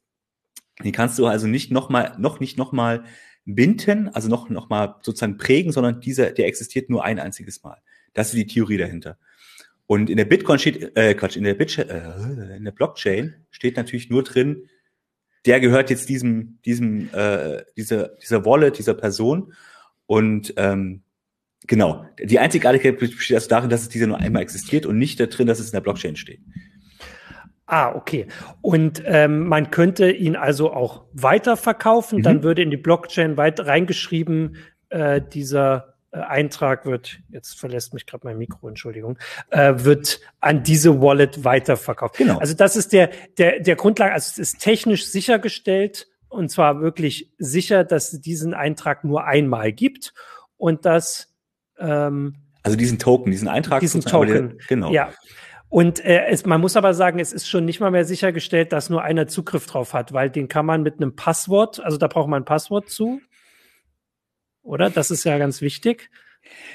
Die 0.85 0.93
kannst 0.93 1.19
du 1.19 1.27
also 1.27 1.47
nicht 1.47 1.71
nochmal, 1.71 2.15
noch 2.19 2.41
nicht 2.41 2.59
nochmal 2.59 3.05
binden, 3.45 4.09
also 4.09 4.29
noch, 4.29 4.49
noch 4.51 4.69
mal 4.69 4.97
sozusagen 5.03 5.37
prägen, 5.37 5.73
sondern 5.73 6.01
dieser, 6.01 6.33
der 6.33 6.47
existiert 6.47 6.91
nur 6.91 7.05
ein 7.05 7.19
einziges 7.19 7.63
Mal. 7.63 7.79
Das 8.15 8.29
ist 8.29 8.37
die 8.37 8.47
Theorie 8.47 8.77
dahinter. 8.77 9.19
Und 9.87 10.11
in 10.11 10.17
der 10.17 10.25
Bitcoin 10.25 10.59
steht, 10.59 10.97
äh, 10.97 11.15
Quatsch, 11.15 11.37
in 11.37 11.45
der, 11.45 11.55
Bit 11.55 11.77
äh, 11.79 12.57
in 12.57 12.65
der 12.65 12.73
Blockchain 12.73 13.35
steht 13.51 13.77
natürlich 13.77 14.11
nur 14.11 14.23
drin, 14.23 14.69
der 15.45 15.61
gehört 15.61 15.91
jetzt 15.91 16.09
diesem, 16.09 16.59
diesem, 16.65 17.13
äh, 17.13 17.65
dieser, 17.77 18.09
dieser 18.09 18.45
Wallet, 18.45 18.79
dieser 18.79 18.95
Person. 18.95 19.53
Und 20.07 20.55
ähm, 20.57 21.03
genau, 21.67 22.05
die 22.23 22.39
Einzigartigkeit 22.39 22.99
besteht 22.99 23.37
also 23.37 23.49
darin, 23.49 23.71
dass 23.71 23.83
es 23.83 23.89
dieser 23.89 24.07
nur 24.07 24.19
einmal 24.19 24.43
existiert 24.43 24.87
und 24.87 24.99
nicht 24.99 25.21
da 25.21 25.27
drin, 25.27 25.47
dass 25.47 25.61
es 25.61 25.67
in 25.67 25.73
der 25.73 25.81
Blockchain 25.81 26.17
steht. 26.17 26.41
Ah, 27.67 27.95
okay. 27.95 28.27
Und 28.61 29.03
ähm, 29.07 29.47
man 29.47 29.71
könnte 29.71 30.11
ihn 30.11 30.37
also 30.37 30.73
auch 30.73 31.05
weiterverkaufen. 31.13 32.19
Mhm. 32.19 32.23
Dann 32.23 32.43
würde 32.43 32.63
in 32.63 32.71
die 32.71 32.77
Blockchain 32.77 33.37
weit 33.39 33.61
reingeschrieben, 33.61 34.57
äh, 34.91 35.23
dieser 35.23 35.95
äh, 36.11 36.19
Eintrag 36.19 36.85
wird, 36.85 37.21
jetzt 37.31 37.59
verlässt 37.59 37.95
mich 37.95 38.05
gerade 38.05 38.27
mein 38.27 38.37
Mikro, 38.37 38.69
Entschuldigung, 38.69 39.19
äh, 39.49 39.73
wird 39.79 40.21
an 40.41 40.63
diese 40.63 41.01
Wallet 41.01 41.45
weiterverkauft. 41.45 42.19
Genau. 42.19 42.39
Also 42.39 42.53
das 42.53 42.77
ist 42.77 42.93
der, 42.93 43.11
der, 43.39 43.61
der 43.61 43.77
Grundlage, 43.77 44.13
also 44.13 44.29
es 44.31 44.39
ist 44.39 44.61
technisch 44.61 45.07
sichergestellt 45.07 46.09
und 46.29 46.51
zwar 46.51 46.83
wirklich 46.83 47.33
sicher, 47.39 47.85
dass 47.85 48.13
es 48.13 48.21
diesen 48.21 48.53
Eintrag 48.53 49.03
nur 49.05 49.25
einmal 49.25 49.73
gibt 49.73 50.13
und 50.59 50.85
dass 50.85 51.32
ähm, 51.79 52.35
also 52.63 52.77
diesen 52.77 52.99
Token, 52.99 53.31
diesen 53.31 53.49
Eintrag, 53.49 53.81
diesen 53.81 54.03
Token, 54.03 54.51
der, 54.51 54.67
genau. 54.69 54.93
Ja, 54.93 55.13
und 55.73 56.05
äh, 56.05 56.27
es, 56.27 56.45
man 56.45 56.61
muss 56.61 56.77
aber 56.77 56.93
sagen, 56.93 57.19
es 57.19 57.33
ist 57.33 57.49
schon 57.49 57.65
nicht 57.65 57.81
mal 57.81 57.91
mehr 57.91 58.05
sichergestellt, 58.05 58.75
dass 58.75 58.91
nur 58.91 59.03
einer 59.03 59.27
Zugriff 59.27 59.65
drauf 59.65 59.95
hat, 59.95 60.13
weil 60.13 60.29
den 60.29 60.47
kann 60.47 60.67
man 60.67 60.83
mit 60.83 60.97
einem 60.97 61.17
Passwort, 61.17 61.81
also 61.83 61.97
da 61.97 62.09
braucht 62.09 62.29
man 62.29 62.43
ein 62.43 62.45
Passwort 62.45 62.91
zu. 62.91 63.23
Oder? 64.63 64.91
Das 64.91 65.11
ist 65.11 65.25
ja 65.25 65.39
ganz 65.39 65.63
wichtig. 65.63 66.11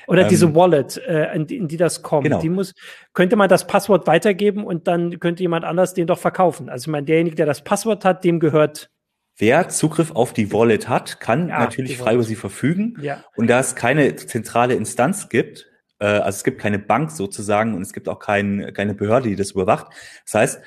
Oder 0.08 0.24
ähm, 0.24 0.30
diese 0.30 0.56
Wallet, 0.56 0.98
äh, 0.98 1.32
in, 1.36 1.46
die, 1.46 1.58
in 1.58 1.68
die 1.68 1.77
das 1.77 2.01
kommt, 2.01 2.24
genau. 2.24 2.39
die 2.39 2.50
muss, 2.50 2.74
könnte 3.13 3.36
man 3.36 3.50
das 3.50 3.68
Passwort 3.68 4.08
weitergeben 4.08 4.66
und 4.66 4.88
dann 4.88 5.20
könnte 5.20 5.44
jemand 5.44 5.63
anders 5.63 5.94
den 5.94 6.08
doch 6.08 6.18
verkaufen. 6.18 6.68
Also 6.68 6.86
ich 6.86 6.92
meine, 6.92 7.06
derjenige, 7.06 7.36
der 7.36 7.46
das 7.46 7.63
Passwort 7.63 8.04
hat, 8.04 8.24
dem 8.24 8.39
gehört 8.39 8.89
Wer 9.38 9.70
Zugriff 9.70 10.12
auf 10.12 10.34
die 10.34 10.51
Wallet 10.51 10.89
hat, 10.89 11.20
kann 11.20 11.50
ja, 11.50 11.60
natürlich 11.60 11.98
frei 11.98 12.15
über 12.15 12.24
sie 12.24 12.36
verfügen. 12.36 12.98
Ja. 13.01 13.24
Und 13.36 13.48
da 13.48 13.60
es 13.60 13.75
keine 13.75 14.15
zentrale 14.15 14.74
Instanz 14.74 15.29
gibt, 15.29 15.67
äh, 16.00 16.06
also 16.06 16.38
es 16.38 16.44
gibt 16.44 16.60
keine 16.60 16.79
Bank 16.79 17.12
sozusagen 17.12 17.75
und 17.75 17.84
es 17.84 17.94
gibt 17.94 18.10
auch 18.10 18.20
kein, 18.20 18.74
keine 18.74 18.96
Behörde, 18.96 19.29
die 19.29 19.36
das 19.36 19.51
überwacht. 19.51 19.88
Das 20.25 20.34
heißt, 20.34 20.62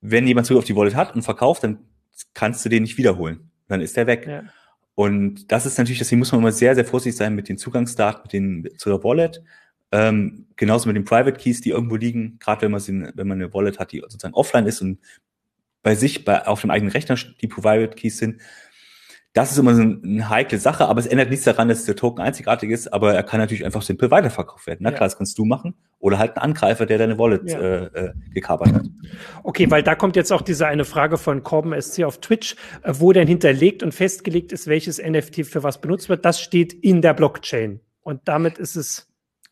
wenn 0.00 0.26
jemand 0.26 0.46
Zugriff 0.46 0.62
auf 0.62 0.66
die 0.66 0.76
Wallet 0.76 0.96
hat 0.96 1.14
und 1.14 1.22
verkauft, 1.22 1.62
dann 1.62 1.78
kannst 2.34 2.64
du 2.64 2.68
den 2.68 2.82
nicht 2.82 2.98
wiederholen. 2.98 3.50
Dann 3.68 3.80
ist 3.80 3.96
der 3.96 4.06
weg. 4.06 4.26
Ja. 4.26 4.42
Und 4.94 5.52
das 5.52 5.64
ist 5.64 5.78
natürlich, 5.78 5.98
deswegen 5.98 6.18
muss 6.18 6.32
man 6.32 6.40
immer 6.40 6.50
sehr, 6.50 6.74
sehr 6.74 6.84
vorsichtig 6.84 7.16
sein 7.16 7.36
mit 7.36 7.48
den 7.48 7.56
Zugangsdaten, 7.56 8.22
mit 8.24 8.32
den, 8.32 8.78
zu 8.78 8.88
der 8.88 9.04
Wallet. 9.04 9.44
Ähm, 9.92 10.48
genauso 10.56 10.88
mit 10.88 10.96
den 10.96 11.04
Private 11.04 11.38
Keys, 11.38 11.60
die 11.60 11.70
irgendwo 11.70 11.96
liegen, 11.96 12.38
gerade 12.40 12.62
wenn 12.62 12.72
man 12.72 12.80
sie, 12.80 13.08
wenn 13.14 13.28
man 13.28 13.40
eine 13.40 13.54
Wallet 13.54 13.78
hat, 13.78 13.92
die 13.92 14.00
sozusagen 14.00 14.34
offline 14.34 14.66
ist 14.66 14.82
und 14.82 14.98
bei 15.82 15.94
sich, 15.94 16.24
bei, 16.24 16.46
auf 16.46 16.60
dem 16.60 16.70
eigenen 16.70 16.92
Rechner 16.92 17.16
die 17.40 17.48
Private 17.48 17.94
Keys 17.96 18.18
sind, 18.18 18.40
das 19.38 19.52
ist 19.52 19.58
immer 19.58 19.74
so 19.74 19.82
eine 19.82 20.28
heikle 20.30 20.58
Sache, 20.58 20.86
aber 20.86 20.98
es 20.98 21.06
ändert 21.06 21.30
nichts 21.30 21.44
daran, 21.44 21.68
dass 21.68 21.84
der 21.84 21.94
Token 21.94 22.22
einzigartig 22.22 22.70
ist, 22.70 22.92
aber 22.92 23.14
er 23.14 23.22
kann 23.22 23.38
natürlich 23.38 23.64
einfach 23.64 23.82
simpel 23.82 24.10
weiterverkauft 24.10 24.66
werden. 24.66 24.78
Na 24.80 24.90
ja. 24.90 24.96
klar, 24.96 25.06
das 25.06 25.16
kannst 25.16 25.38
du 25.38 25.44
machen. 25.44 25.74
Oder 26.00 26.18
halt 26.18 26.36
ein 26.36 26.42
Angreifer, 26.42 26.86
der 26.86 26.98
deine 26.98 27.18
Wallet 27.18 27.48
ja. 27.48 27.60
äh, 27.60 27.84
äh, 27.84 28.12
gekapert 28.32 28.72
hat. 28.72 28.86
Okay, 29.44 29.70
weil 29.70 29.82
da 29.82 29.94
kommt 29.94 30.16
jetzt 30.16 30.32
auch 30.32 30.42
diese 30.42 30.66
eine 30.66 30.84
Frage 30.84 31.18
von 31.18 31.42
Corben 31.42 31.78
SC 31.80 32.04
auf 32.04 32.18
Twitch, 32.20 32.56
äh, 32.82 32.94
wo 32.94 33.12
denn 33.12 33.28
hinterlegt 33.28 33.82
und 33.82 33.92
festgelegt 33.92 34.50
ist, 34.52 34.66
welches 34.66 34.98
NFT 34.98 35.46
für 35.46 35.62
was 35.62 35.80
benutzt 35.80 36.08
wird. 36.08 36.24
Das 36.24 36.40
steht 36.40 36.72
in 36.72 37.02
der 37.02 37.14
Blockchain. 37.14 37.80
Und 38.00 38.22
damit 38.24 38.58
ist 38.58 38.76
es. 38.76 39.06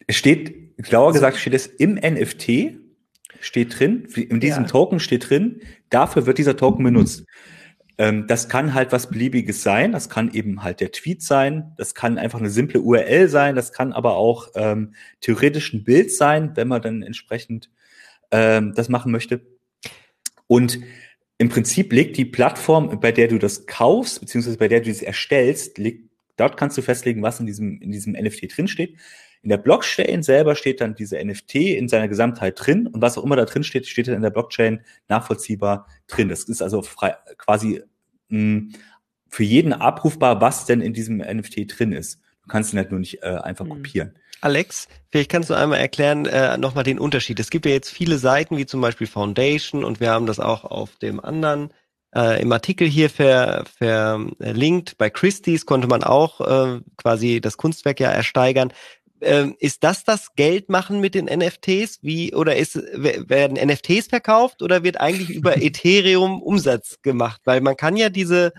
Es 0.06 0.16
steht, 0.16 0.76
genauer 0.78 1.12
gesagt, 1.12 1.36
steht 1.36 1.54
es 1.54 1.66
im 1.66 1.94
NFT, 1.94 2.78
steht 3.40 3.78
drin, 3.78 4.06
in 4.14 4.40
diesem 4.40 4.64
ja. 4.64 4.68
Token 4.68 5.00
steht 5.00 5.30
drin, 5.30 5.60
dafür 5.90 6.26
wird 6.26 6.38
dieser 6.38 6.56
Token 6.56 6.84
benutzt. 6.84 7.24
Ähm, 7.98 8.26
das 8.26 8.48
kann 8.48 8.74
halt 8.74 8.92
was 8.92 9.08
Beliebiges 9.08 9.62
sein. 9.62 9.92
Das 9.92 10.08
kann 10.08 10.32
eben 10.34 10.62
halt 10.62 10.80
der 10.80 10.92
Tweet 10.92 11.22
sein. 11.22 11.72
Das 11.78 11.94
kann 11.94 12.18
einfach 12.18 12.38
eine 12.38 12.50
simple 12.50 12.80
URL 12.80 13.28
sein. 13.28 13.56
Das 13.56 13.72
kann 13.72 13.92
aber 13.92 14.16
auch 14.16 14.48
ähm, 14.54 14.94
theoretisch 15.20 15.72
ein 15.72 15.84
Bild 15.84 16.12
sein, 16.12 16.52
wenn 16.56 16.68
man 16.68 16.82
dann 16.82 17.02
entsprechend 17.02 17.70
ähm, 18.30 18.74
das 18.74 18.88
machen 18.88 19.12
möchte. 19.12 19.40
Und 20.46 20.80
im 21.38 21.48
Prinzip 21.48 21.92
legt 21.92 22.16
die 22.16 22.24
Plattform, 22.24 23.00
bei 23.00 23.12
der 23.12 23.28
du 23.28 23.38
das 23.38 23.66
kaufst, 23.66 24.20
beziehungsweise 24.20 24.58
bei 24.58 24.68
der 24.68 24.80
du 24.80 24.90
es 24.90 25.02
erstellst, 25.02 25.78
legt, 25.78 26.10
dort 26.36 26.56
kannst 26.56 26.78
du 26.78 26.82
festlegen, 26.82 27.22
was 27.22 27.40
in 27.40 27.46
diesem, 27.46 27.80
in 27.80 27.92
diesem 27.92 28.12
NFT 28.12 28.56
drinsteht. 28.56 28.96
In 29.46 29.50
der 29.50 29.58
Blockchain 29.58 30.24
selber 30.24 30.56
steht 30.56 30.80
dann 30.80 30.96
diese 30.96 31.24
NFT 31.24 31.54
in 31.54 31.86
seiner 31.86 32.08
Gesamtheit 32.08 32.56
drin 32.58 32.88
und 32.88 33.00
was 33.00 33.16
auch 33.16 33.22
immer 33.22 33.36
da 33.36 33.44
drin 33.44 33.62
steht, 33.62 33.86
steht 33.86 34.08
dann 34.08 34.16
in 34.16 34.22
der 34.22 34.30
Blockchain 34.30 34.80
nachvollziehbar 35.06 35.86
drin. 36.08 36.30
Das 36.30 36.42
ist 36.42 36.62
also 36.62 36.82
frei, 36.82 37.14
quasi 37.38 37.80
mh, 38.28 38.38
hm, 38.38 38.72
für 39.28 39.44
jeden 39.44 39.72
abrufbar, 39.72 40.40
was 40.40 40.66
denn 40.66 40.80
in 40.80 40.94
diesem 40.94 41.18
NFT 41.18 41.78
drin 41.78 41.92
ist. 41.92 42.20
Du 42.42 42.48
kannst 42.48 42.72
ihn 42.72 42.78
halt 42.78 42.90
nur 42.90 42.98
nicht 42.98 43.22
äh, 43.22 43.38
einfach 43.40 43.66
mhm. 43.66 43.68
kopieren. 43.68 44.18
Alex, 44.40 44.88
vielleicht 45.10 45.30
kannst 45.30 45.48
du 45.48 45.54
einmal 45.54 45.78
erklären 45.78 46.26
äh, 46.26 46.58
nochmal 46.58 46.82
den 46.82 46.98
Unterschied. 46.98 47.38
Es 47.38 47.50
gibt 47.50 47.66
ja 47.66 47.72
jetzt 47.72 47.90
viele 47.90 48.18
Seiten, 48.18 48.56
wie 48.56 48.66
zum 48.66 48.80
Beispiel 48.80 49.06
Foundation, 49.06 49.84
und 49.84 50.00
wir 50.00 50.10
haben 50.10 50.26
das 50.26 50.40
auch 50.40 50.64
auf 50.64 50.96
dem 50.96 51.20
anderen 51.20 51.72
äh, 52.16 52.42
im 52.42 52.50
Artikel 52.50 52.88
hier 52.88 53.10
ver, 53.10 53.64
verlinkt. 53.78 54.98
Bei 54.98 55.08
Christie's 55.08 55.66
konnte 55.66 55.86
man 55.86 56.02
auch 56.02 56.40
äh, 56.40 56.80
quasi 56.96 57.40
das 57.40 57.56
Kunstwerk 57.56 58.00
ja 58.00 58.10
ersteigern 58.10 58.72
ähm, 59.26 59.56
ist 59.58 59.84
das 59.84 60.04
das 60.04 60.34
Geldmachen 60.34 61.00
mit 61.00 61.14
den 61.14 61.26
NFTs? 61.26 61.98
Wie 62.02 62.34
oder 62.34 62.56
ist 62.56 62.76
werden 62.76 63.56
NFTs 63.56 64.06
verkauft 64.06 64.62
oder 64.62 64.82
wird 64.82 65.00
eigentlich 65.00 65.30
über 65.30 65.56
Ethereum 65.62 66.40
Umsatz 66.40 67.02
gemacht? 67.02 67.40
Weil 67.44 67.60
man 67.60 67.76
kann 67.76 67.96
ja 67.96 68.08
diese 68.08 68.52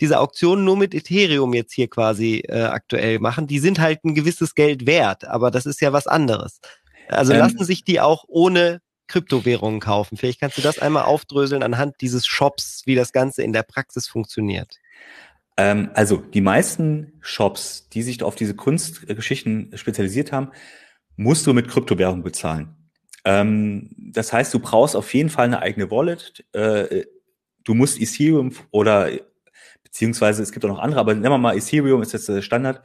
diese 0.00 0.18
Auktionen 0.18 0.64
nur 0.64 0.76
mit 0.76 0.94
Ethereum 0.94 1.52
jetzt 1.52 1.74
hier 1.74 1.88
quasi 1.88 2.42
äh, 2.48 2.62
aktuell 2.62 3.18
machen. 3.18 3.46
Die 3.46 3.58
sind 3.58 3.80
halt 3.80 4.04
ein 4.04 4.14
gewisses 4.14 4.54
Geld 4.54 4.86
wert, 4.86 5.26
aber 5.26 5.50
das 5.50 5.66
ist 5.66 5.80
ja 5.80 5.92
was 5.92 6.06
anderes. 6.06 6.60
Also 7.08 7.32
ähm, 7.32 7.38
lassen 7.38 7.64
sich 7.64 7.84
die 7.84 8.00
auch 8.00 8.24
ohne 8.26 8.80
Kryptowährungen 9.08 9.80
kaufen. 9.80 10.16
Vielleicht 10.16 10.40
kannst 10.40 10.56
du 10.56 10.62
das 10.62 10.78
einmal 10.78 11.04
aufdröseln 11.04 11.62
anhand 11.62 11.96
dieses 12.00 12.26
Shops, 12.26 12.82
wie 12.86 12.94
das 12.94 13.12
Ganze 13.12 13.42
in 13.42 13.52
der 13.52 13.64
Praxis 13.64 14.06
funktioniert. 14.06 14.76
Ähm, 15.60 15.90
also 15.92 16.16
die 16.16 16.40
meisten 16.40 17.12
Shops, 17.20 17.90
die 17.90 18.02
sich 18.02 18.22
auf 18.22 18.34
diese 18.34 18.54
Kunstgeschichten 18.54 19.72
spezialisiert 19.74 20.32
haben, 20.32 20.52
musst 21.16 21.46
du 21.46 21.52
mit 21.52 21.68
Kryptowährung 21.68 22.22
bezahlen. 22.22 22.74
Ähm, 23.26 23.90
das 23.98 24.32
heißt, 24.32 24.54
du 24.54 24.58
brauchst 24.58 24.96
auf 24.96 25.12
jeden 25.12 25.28
Fall 25.28 25.44
eine 25.44 25.60
eigene 25.60 25.90
Wallet. 25.90 26.46
Äh, 26.54 27.04
du 27.62 27.74
musst 27.74 28.00
Ethereum 28.00 28.52
oder 28.70 29.10
beziehungsweise 29.84 30.42
es 30.42 30.50
gibt 30.50 30.64
auch 30.64 30.70
noch 30.70 30.78
andere, 30.78 31.00
aber 31.00 31.12
nehmen 31.12 31.30
wir 31.30 31.36
mal 31.36 31.56
Ethereum 31.56 32.00
ist 32.00 32.14
jetzt 32.14 32.28
der 32.30 32.40
Standard. 32.40 32.82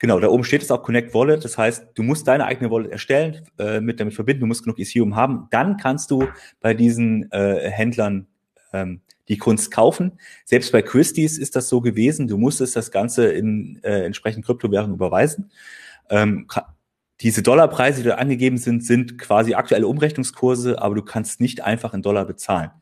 Genau, 0.00 0.18
da 0.18 0.28
oben 0.28 0.42
steht 0.42 0.62
es 0.62 0.70
auch 0.72 0.82
Connect 0.82 1.14
Wallet. 1.14 1.44
Das 1.44 1.58
heißt, 1.58 1.90
du 1.94 2.02
musst 2.02 2.26
deine 2.26 2.46
eigene 2.46 2.72
Wallet 2.72 2.90
erstellen, 2.90 3.46
äh, 3.58 3.80
mit 3.80 4.00
damit 4.00 4.14
verbinden, 4.14 4.40
du 4.40 4.46
musst 4.46 4.64
genug 4.64 4.80
Ethereum 4.80 5.14
haben. 5.14 5.46
Dann 5.52 5.76
kannst 5.76 6.10
du 6.10 6.26
bei 6.60 6.74
diesen 6.74 7.30
äh, 7.30 7.70
Händlern 7.70 8.26
ähm, 8.72 9.02
die 9.30 9.38
Kunst 9.38 9.70
kaufen. 9.70 10.18
Selbst 10.44 10.72
bei 10.72 10.82
Christie's 10.82 11.38
ist 11.38 11.54
das 11.54 11.68
so 11.68 11.80
gewesen. 11.80 12.26
Du 12.26 12.36
musstest 12.36 12.74
das 12.74 12.90
Ganze 12.90 13.28
in 13.28 13.80
äh, 13.84 14.04
entsprechend 14.04 14.44
Kryptowährung 14.44 14.92
überweisen. 14.92 15.52
Ähm, 16.10 16.48
diese 17.20 17.42
Dollarpreise, 17.42 18.02
die 18.02 18.08
da 18.08 18.16
angegeben 18.16 18.58
sind, 18.58 18.84
sind 18.84 19.18
quasi 19.18 19.54
aktuelle 19.54 19.86
Umrechnungskurse, 19.86 20.82
aber 20.82 20.96
du 20.96 21.02
kannst 21.02 21.40
nicht 21.40 21.62
einfach 21.62 21.94
in 21.94 22.02
Dollar 22.02 22.24
bezahlen. 22.24 22.72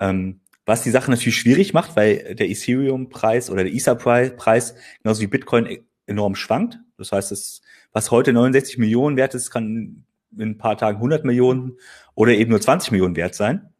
Ähm, 0.00 0.40
was 0.66 0.82
die 0.82 0.90
Sache 0.90 1.10
natürlich 1.10 1.36
schwierig 1.36 1.72
macht, 1.74 1.94
weil 1.94 2.34
der 2.34 2.50
Ethereum-Preis 2.50 3.48
oder 3.48 3.62
der 3.62 3.72
Ether-Preis 3.72 4.74
genauso 5.02 5.20
wie 5.20 5.26
Bitcoin 5.28 5.66
e-, 5.66 5.82
enorm 6.06 6.34
schwankt. 6.34 6.80
Das 6.98 7.12
heißt, 7.12 7.30
das, 7.30 7.62
was 7.92 8.10
heute 8.10 8.32
69 8.32 8.78
Millionen 8.78 9.16
wert 9.16 9.34
ist, 9.34 9.50
kann 9.52 10.04
in 10.36 10.50
ein 10.50 10.58
paar 10.58 10.76
Tagen 10.76 10.96
100 10.96 11.24
Millionen 11.24 11.76
oder 12.16 12.32
eben 12.32 12.50
nur 12.50 12.60
20 12.60 12.90
Millionen 12.90 13.14
wert 13.14 13.36
sein. 13.36 13.70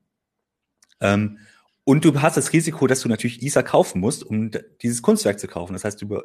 Ähm, 1.00 1.38
und 1.84 2.04
du 2.04 2.20
hast 2.20 2.36
das 2.36 2.52
Risiko, 2.52 2.86
dass 2.86 3.00
du 3.00 3.08
natürlich 3.08 3.42
Ether 3.42 3.62
kaufen 3.62 4.00
musst, 4.00 4.24
um 4.24 4.50
dieses 4.82 5.02
Kunstwerk 5.02 5.40
zu 5.40 5.48
kaufen. 5.48 5.72
Das 5.72 5.84
heißt, 5.84 6.00
du 6.00 6.22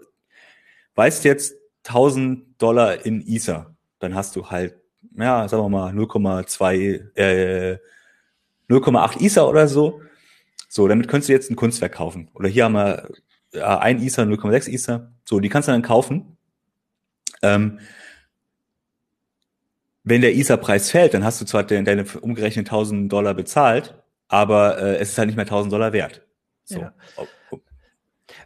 weißt 0.96 1.24
jetzt 1.24 1.56
1000 1.86 2.62
Dollar 2.62 3.06
in 3.06 3.26
Ether, 3.28 3.76
dann 4.00 4.14
hast 4.14 4.36
du 4.36 4.50
halt, 4.50 4.76
ja, 5.16 5.48
sagen 5.48 5.64
wir 5.64 5.70
mal 5.70 5.94
0,2, 5.94 7.16
äh, 7.16 7.80
0,8 8.70 9.22
Ether 9.22 9.50
oder 9.50 9.68
so. 9.68 10.02
So, 10.70 10.88
damit 10.88 11.08
könntest 11.08 11.30
du 11.30 11.34
jetzt 11.34 11.50
ein 11.50 11.56
Kunstwerk 11.56 11.94
kaufen. 11.94 12.30
Oder 12.34 12.50
hier 12.50 12.66
haben 12.66 12.74
wir 12.74 13.10
ein 13.54 14.02
Ether, 14.04 14.24
0,6 14.24 14.70
Ether. 14.70 15.12
So, 15.24 15.40
die 15.40 15.50
kannst 15.50 15.68
du 15.68 15.72
dann 15.72 15.82
kaufen. 15.82 16.38
Ähm, 17.42 17.80
wenn 20.04 20.22
der 20.22 20.36
Ether-Preis 20.36 20.92
fällt, 20.92 21.14
dann 21.14 21.24
hast 21.24 21.42
du 21.42 21.46
zwar 21.46 21.64
deine 21.64 22.06
umgerechnet 22.22 22.68
1000 22.68 23.12
Dollar 23.12 23.34
bezahlt, 23.34 23.96
aber 24.28 24.78
äh, 24.80 24.98
es 24.98 25.12
ist 25.12 25.18
halt 25.18 25.28
nicht 25.28 25.36
mehr 25.36 25.46
1000 25.46 25.72
Dollar 25.72 25.94
wert. 25.94 26.26
So. 26.64 26.80
Ja. 26.80 26.94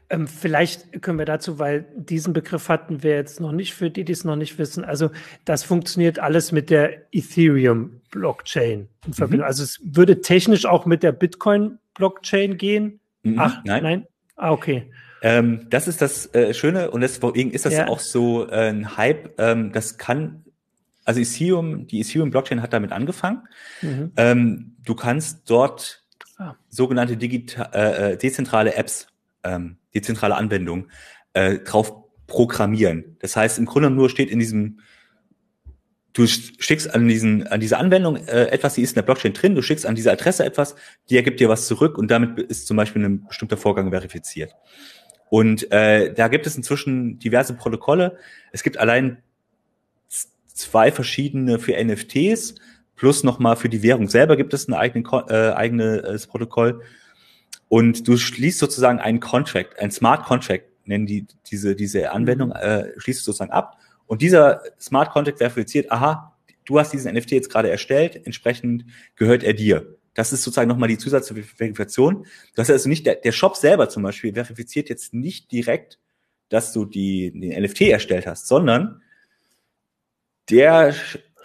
Ähm, 0.09 0.27
vielleicht 0.27 1.01
können 1.01 1.17
wir 1.17 1.25
dazu, 1.25 1.57
weil 1.57 1.85
diesen 1.95 2.33
Begriff 2.33 2.69
hatten 2.69 3.01
wir 3.01 3.15
jetzt 3.15 3.39
noch 3.39 3.53
nicht, 3.53 3.73
für 3.73 3.89
die, 3.89 4.03
die 4.03 4.11
es 4.11 4.25
noch 4.25 4.35
nicht 4.35 4.57
wissen. 4.59 4.83
Also 4.83 5.09
das 5.45 5.63
funktioniert 5.63 6.19
alles 6.19 6.51
mit 6.51 6.69
der 6.69 7.07
Ethereum-Blockchain 7.13 8.89
in 9.07 9.13
Verbindung. 9.13 9.45
Mhm. 9.45 9.47
Also 9.47 9.63
es 9.63 9.79
würde 9.83 10.21
technisch 10.21 10.65
auch 10.65 10.85
mit 10.85 11.01
der 11.01 11.13
Bitcoin-Blockchain 11.13 12.57
gehen. 12.57 12.99
Mhm. 13.23 13.39
Ach, 13.39 13.61
nein. 13.63 13.83
Nein. 13.83 14.07
Ah, 14.35 14.51
okay. 14.51 14.91
Ähm, 15.21 15.67
das 15.69 15.87
ist 15.87 16.01
das 16.01 16.33
äh, 16.33 16.53
Schöne 16.53 16.91
und 16.91 17.01
deswegen 17.01 17.51
ist 17.51 17.65
das 17.65 17.73
ja. 17.73 17.87
auch 17.87 17.99
so 17.99 18.47
äh, 18.49 18.69
ein 18.69 18.97
Hype. 18.97 19.39
Ähm, 19.39 19.71
das 19.71 19.97
kann 19.97 20.43
also 21.05 21.19
Ethereum, 21.19 21.87
die 21.87 22.01
Ethereum-Blockchain 22.01 22.61
hat 22.61 22.73
damit 22.73 22.91
angefangen. 22.91 23.47
Mhm. 23.81 24.11
Ähm, 24.17 24.75
du 24.83 24.95
kannst 24.95 25.49
dort 25.49 26.03
ah. 26.37 26.55
sogenannte 26.69 27.17
digital, 27.17 27.69
äh, 27.73 28.13
äh, 28.13 28.17
dezentrale 28.17 28.75
Apps, 28.75 29.07
ähm, 29.43 29.77
dezentrale 29.93 30.35
Anwendungen 30.35 30.91
äh, 31.33 31.59
drauf 31.59 31.93
programmieren. 32.27 33.17
Das 33.19 33.35
heißt, 33.35 33.57
im 33.59 33.65
Grunde 33.65 33.89
nur 33.89 34.09
steht 34.09 34.29
in 34.29 34.39
diesem, 34.39 34.79
du 36.13 36.27
schickst 36.27 36.93
an 36.93 37.07
diesen, 37.07 37.47
an 37.47 37.59
diese 37.59 37.77
Anwendung 37.77 38.15
äh, 38.15 38.45
etwas, 38.45 38.75
die 38.75 38.81
ist 38.81 38.91
in 38.91 38.95
der 38.95 39.01
Blockchain 39.01 39.33
drin, 39.33 39.55
du 39.55 39.61
schickst 39.61 39.85
an 39.85 39.95
diese 39.95 40.11
Adresse 40.11 40.45
etwas, 40.45 40.75
die 41.09 41.17
ergibt 41.17 41.39
dir 41.39 41.49
was 41.49 41.67
zurück 41.67 41.97
und 41.97 42.09
damit 42.09 42.39
ist 42.39 42.67
zum 42.67 42.77
Beispiel 42.77 43.03
ein 43.03 43.25
bestimmter 43.27 43.57
Vorgang 43.57 43.89
verifiziert. 43.89 44.55
Und 45.29 45.71
äh, 45.71 46.13
da 46.13 46.27
gibt 46.27 46.45
es 46.45 46.57
inzwischen 46.57 47.17
diverse 47.17 47.53
Protokolle. 47.53 48.17
Es 48.51 48.63
gibt 48.63 48.77
allein 48.77 49.23
zwei 50.53 50.91
verschiedene 50.91 51.59
für 51.59 51.73
NFTs, 51.83 52.55
plus 52.95 53.23
nochmal 53.23 53.55
für 53.55 53.69
die 53.69 53.83
Währung 53.83 54.07
selber 54.09 54.37
gibt 54.37 54.53
es 54.53 54.67
ein 54.67 54.73
eigene, 54.73 55.25
äh, 55.29 55.53
eigenes 55.53 56.27
Protokoll. 56.27 56.81
Und 57.67 58.07
du 58.07 58.17
schließt 58.17 58.59
sozusagen 58.59 58.99
einen 58.99 59.19
Contract, 59.19 59.79
ein 59.79 59.91
Smart 59.91 60.25
Contract, 60.25 60.65
nennen 60.85 61.05
die 61.05 61.25
diese, 61.47 61.75
diese 61.75 62.11
Anwendung, 62.11 62.49
mhm. 62.49 62.55
äh, 62.55 62.99
schließt 62.99 63.23
sozusagen 63.23 63.51
ab. 63.51 63.77
Und 64.07 64.21
dieser 64.21 64.61
Smart 64.79 65.11
Contract 65.11 65.37
verifiziert, 65.37 65.91
aha, 65.91 66.35
du 66.65 66.79
hast 66.79 66.91
diesen 66.91 67.13
NFT 67.13 67.31
jetzt 67.31 67.49
gerade 67.49 67.69
erstellt, 67.69 68.25
entsprechend 68.25 68.85
gehört 69.15 69.43
er 69.43 69.53
dir. 69.53 69.97
Das 70.13 70.33
ist 70.33 70.43
sozusagen 70.43 70.67
nochmal 70.67 70.89
die 70.89 70.97
Zusatzverifikation. 70.97 72.25
Das 72.55 72.67
heißt 72.67 72.71
also 72.71 72.89
nicht, 72.89 73.05
der, 73.05 73.15
der 73.15 73.31
Shop 73.31 73.55
selber 73.55 73.87
zum 73.87 74.03
Beispiel 74.03 74.33
verifiziert 74.33 74.89
jetzt 74.89 75.13
nicht 75.13 75.51
direkt, 75.51 75.99
dass 76.49 76.73
du 76.73 76.83
die, 76.85 77.31
den 77.31 77.63
NFT 77.63 77.81
erstellt 77.83 78.27
hast, 78.27 78.47
sondern 78.47 79.01
der 80.51 80.93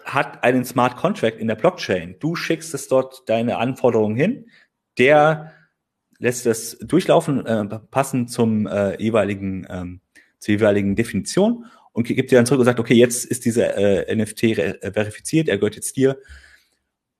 hat 0.05 0.45
einen 0.45 0.65
Smart 0.65 0.97
Contract 0.97 1.39
in 1.39 1.49
der 1.49 1.55
Blockchain. 1.55 2.17
Du 2.21 2.37
schickst 2.37 2.75
es 2.75 2.89
dort 2.89 3.29
deine 3.29 3.59
Anforderungen 3.59 4.17
hin, 4.17 4.51
der 4.99 5.53
lässt 6.19 6.47
das 6.47 6.79
durchlaufen, 6.81 7.45
äh, 7.45 7.65
passend 7.91 8.31
zum 8.31 8.67
äh, 8.67 9.01
jeweiligen, 9.03 9.67
ähm, 9.69 10.01
zur 10.39 10.55
jeweiligen 10.55 10.97
Definition 10.97 11.67
und 11.93 12.07
gibt 12.07 12.31
dir 12.31 12.37
dann 12.37 12.47
zurück 12.47 12.61
und 12.61 12.67
sagt, 12.67 12.81
okay, 12.81 12.95
jetzt 12.95 13.25
ist 13.25 13.45
dieser 13.45 13.77
äh, 13.77 14.15
NFT 14.15 14.43
äh, 14.45 14.93
verifiziert, 14.93 15.49
er 15.49 15.59
gehört 15.59 15.77
jetzt 15.77 15.97
dir, 15.97 16.19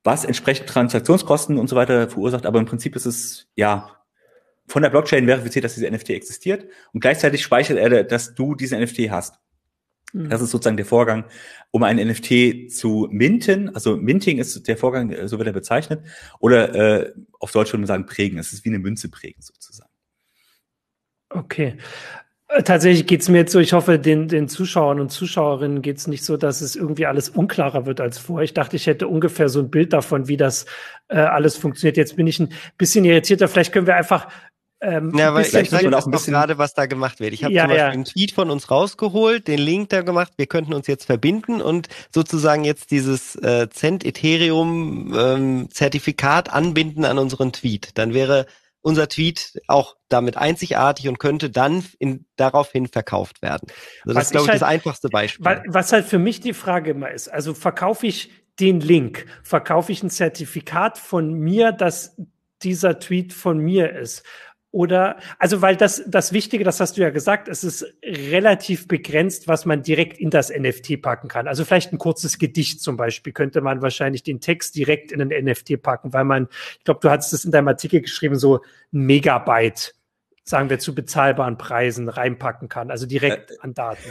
was 0.05 0.25
entsprechend 0.25 0.69
Transaktionskosten 0.69 1.59
und 1.59 1.69
so 1.69 1.77
weiter 1.77 2.09
verursacht, 2.09 2.47
aber 2.47 2.59
im 2.59 2.67
Prinzip 2.67 2.95
ist 2.95 3.07
es, 3.07 3.49
ja, 3.57 3.97
von 4.69 4.83
der 4.83 4.91
Blockchain 4.91 5.27
verifiziert, 5.27 5.65
dass 5.65 5.75
dieser 5.75 5.91
NFT 5.91 6.11
existiert 6.11 6.67
und 6.93 7.01
gleichzeitig 7.01 7.43
speichert 7.43 7.79
er, 7.79 8.05
dass 8.05 8.35
du 8.35 8.55
diesen 8.55 8.81
NFT 8.81 9.11
hast. 9.11 9.39
Mhm. 10.13 10.31
Das 10.31 10.41
ist 10.41 10.51
sozusagen 10.51 10.77
der 10.77 10.87
Vorgang, 10.87 11.25
um 11.71 11.83
ein 11.83 11.97
NFT 11.97 12.71
zu 12.71 13.09
minten. 13.11 13.75
Also 13.75 13.97
Minting 13.97 14.39
ist 14.39 14.67
der 14.67 14.77
Vorgang, 14.77 15.11
äh, 15.11 15.29
so 15.29 15.39
wird 15.39 15.47
er 15.47 15.53
bezeichnet. 15.53 16.05
Oder 16.39 16.75
äh, 16.75 17.13
auf 17.39 17.53
Deutsch 17.53 17.73
würde 17.73 17.81
man 17.81 17.87
sagen 17.87 18.07
prägen. 18.07 18.39
Es 18.39 18.53
ist 18.53 18.65
wie 18.65 18.71
eine 18.71 18.79
Münze 18.79 19.09
prägen 19.09 19.43
sozusagen. 19.43 19.91
Okay. 21.29 21.77
Äh, 22.49 22.63
tatsächlich 22.63 23.07
geht's 23.07 23.29
mir 23.29 23.39
jetzt 23.39 23.53
so, 23.53 23.59
ich 23.59 23.73
hoffe, 23.73 23.99
den, 23.99 24.29
den 24.29 24.49
Zuschauern 24.49 25.01
und 25.01 25.11
Zuschauerinnen 25.11 25.83
geht's 25.83 26.07
nicht 26.07 26.25
so, 26.25 26.37
dass 26.37 26.61
es 26.61 26.77
irgendwie 26.77 27.07
alles 27.07 27.29
unklarer 27.29 27.87
wird 27.87 28.01
als 28.01 28.19
vorher. 28.19 28.45
Ich 28.45 28.55
dachte, 28.55 28.77
ich 28.77 28.87
hätte 28.87 29.09
ungefähr 29.09 29.49
so 29.49 29.61
ein 29.61 29.71
Bild 29.71 29.93
davon, 29.93 30.29
wie 30.29 30.37
das 30.37 30.67
äh, 31.09 31.17
alles 31.17 31.57
funktioniert. 31.57 31.97
Jetzt 31.97 32.17
bin 32.17 32.27
ich 32.27 32.39
ein 32.39 32.53
bisschen 32.79 33.05
irritierter. 33.05 33.49
Vielleicht 33.49 33.73
können 33.73 33.87
wir 33.89 33.97
einfach 33.97 34.29
ähm, 34.81 35.17
ja, 35.17 35.33
weil 35.33 35.45
ich 35.45 35.71
zeige 35.71 35.97
auch 35.97 36.05
gerade, 36.05 36.59
was 36.59 36.75
da 36.75 36.87
gemacht 36.87 37.19
wird. 37.19 37.33
Ich 37.33 37.45
habe 37.45 37.55
ja, 37.55 37.63
zum 37.63 37.69
Beispiel 37.69 37.87
ja. 37.87 37.91
einen 37.91 38.05
Tweet 38.05 38.33
von 38.33 38.51
uns 38.51 38.71
rausgeholt, 38.71 39.49
den 39.49 39.59
Link 39.59 39.89
da 39.89 40.03
gemacht. 40.03 40.35
Wir 40.37 40.47
könnten 40.47 40.75
uns 40.75 40.87
jetzt 40.87 41.07
verbinden 41.07 41.63
und 41.63 41.89
sozusagen 42.13 42.65
jetzt 42.65 42.91
dieses 42.91 43.37
äh, 43.37 43.69
Cent 43.71 44.05
Ethereum 44.05 45.15
ähm, 45.17 45.69
Zertifikat 45.71 46.53
anbinden 46.53 47.07
an 47.07 47.19
unseren 47.19 47.53
Tweet. 47.53 47.91
Dann 47.95 48.13
wäre 48.13 48.47
unser 48.83 49.09
Tweet 49.09 49.61
auch 49.67 49.97
damit 50.09 50.37
einzigartig 50.37 51.09
und 51.09 51.19
könnte 51.19 51.51
dann 51.51 51.85
in, 51.99 52.27
daraufhin 52.37 52.87
verkauft 52.87 53.43
werden. 53.43 53.69
Also 54.05 54.15
das 54.15 54.25
ist, 54.27 54.31
glaube 54.31 54.45
ich, 54.45 54.51
halt, 54.51 54.63
das 54.63 54.69
einfachste 54.69 55.09
Beispiel. 55.09 55.45
Weil, 55.45 55.63
was 55.67 55.91
halt 55.91 56.05
für 56.05 56.19
mich 56.19 56.41
die 56.41 56.55
Frage 56.55 56.91
immer 56.91 57.11
ist, 57.11 57.29
also 57.29 57.55
verkaufe 57.55 58.07
ich 58.07 58.31
den 58.61 58.81
Link, 58.81 59.27
verkaufe 59.43 59.91
ich 59.91 60.03
ein 60.03 60.11
Zertifikat 60.11 60.99
von 60.99 61.33
mir, 61.33 61.73
dass 61.73 62.17
dieser 62.63 62.99
Tweet 63.01 63.33
von 63.33 63.59
mir 63.59 63.93
ist. 63.93 64.23
Oder, 64.77 65.17
also 65.39 65.63
weil 65.63 65.75
das, 65.75 66.03
das 66.07 66.35
Wichtige, 66.35 66.63
das 66.63 66.81
hast 66.81 66.99
du 66.99 67.01
ja 67.01 67.09
gesagt, 67.09 67.49
es 67.49 67.65
ist 67.65 67.87
relativ 68.05 68.87
begrenzt, 68.87 69.49
was 69.49 69.65
man 69.65 69.83
direkt 69.83 70.19
in 70.19 70.29
das 70.29 70.51
NFT 70.51 71.01
packen 71.01 71.29
kann. 71.29 71.49
Also 71.49 71.65
vielleicht 71.65 71.95
ein 71.95 71.99
kurzes 71.99 72.37
Gedicht 72.37 72.83
zum 72.83 72.99
Beispiel 72.99 73.33
könnte 73.33 73.63
man 73.63 73.81
wahrscheinlich 73.81 74.23
den 74.23 74.39
Text 74.39 74.75
direkt 74.75 75.13
in 75.13 75.23
ein 75.23 75.29
NFT 75.47 75.81
packen, 75.81 76.13
weil 76.13 76.25
man, 76.25 76.49
ich 76.77 76.85
glaube, 76.85 77.01
du 77.01 77.09
hattest 77.09 77.33
es 77.33 77.47
in 77.47 77.53
deinem 77.53 77.69
Artikel 77.69 78.03
geschrieben, 78.03 78.37
so 78.37 78.57
ein 78.93 79.01
Megabyte, 79.01 79.95
sagen 80.45 80.69
wir, 80.69 80.79
zu 80.79 80.95
bezahlbaren 80.95 81.57
Preisen 81.57 82.11
reinpacken 82.11 82.69
kann, 82.69 82.91
also 82.91 83.07
direkt 83.07 83.53
äh, 83.53 83.55
an 83.61 83.73
Daten. 83.73 84.11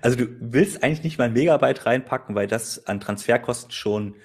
Also 0.00 0.16
du 0.16 0.26
willst 0.40 0.82
eigentlich 0.82 1.02
nicht 1.02 1.18
mal 1.18 1.24
ein 1.24 1.34
Megabyte 1.34 1.84
reinpacken, 1.84 2.34
weil 2.34 2.46
das 2.46 2.86
an 2.86 3.00
Transferkosten 3.00 3.70
schon 3.70 4.16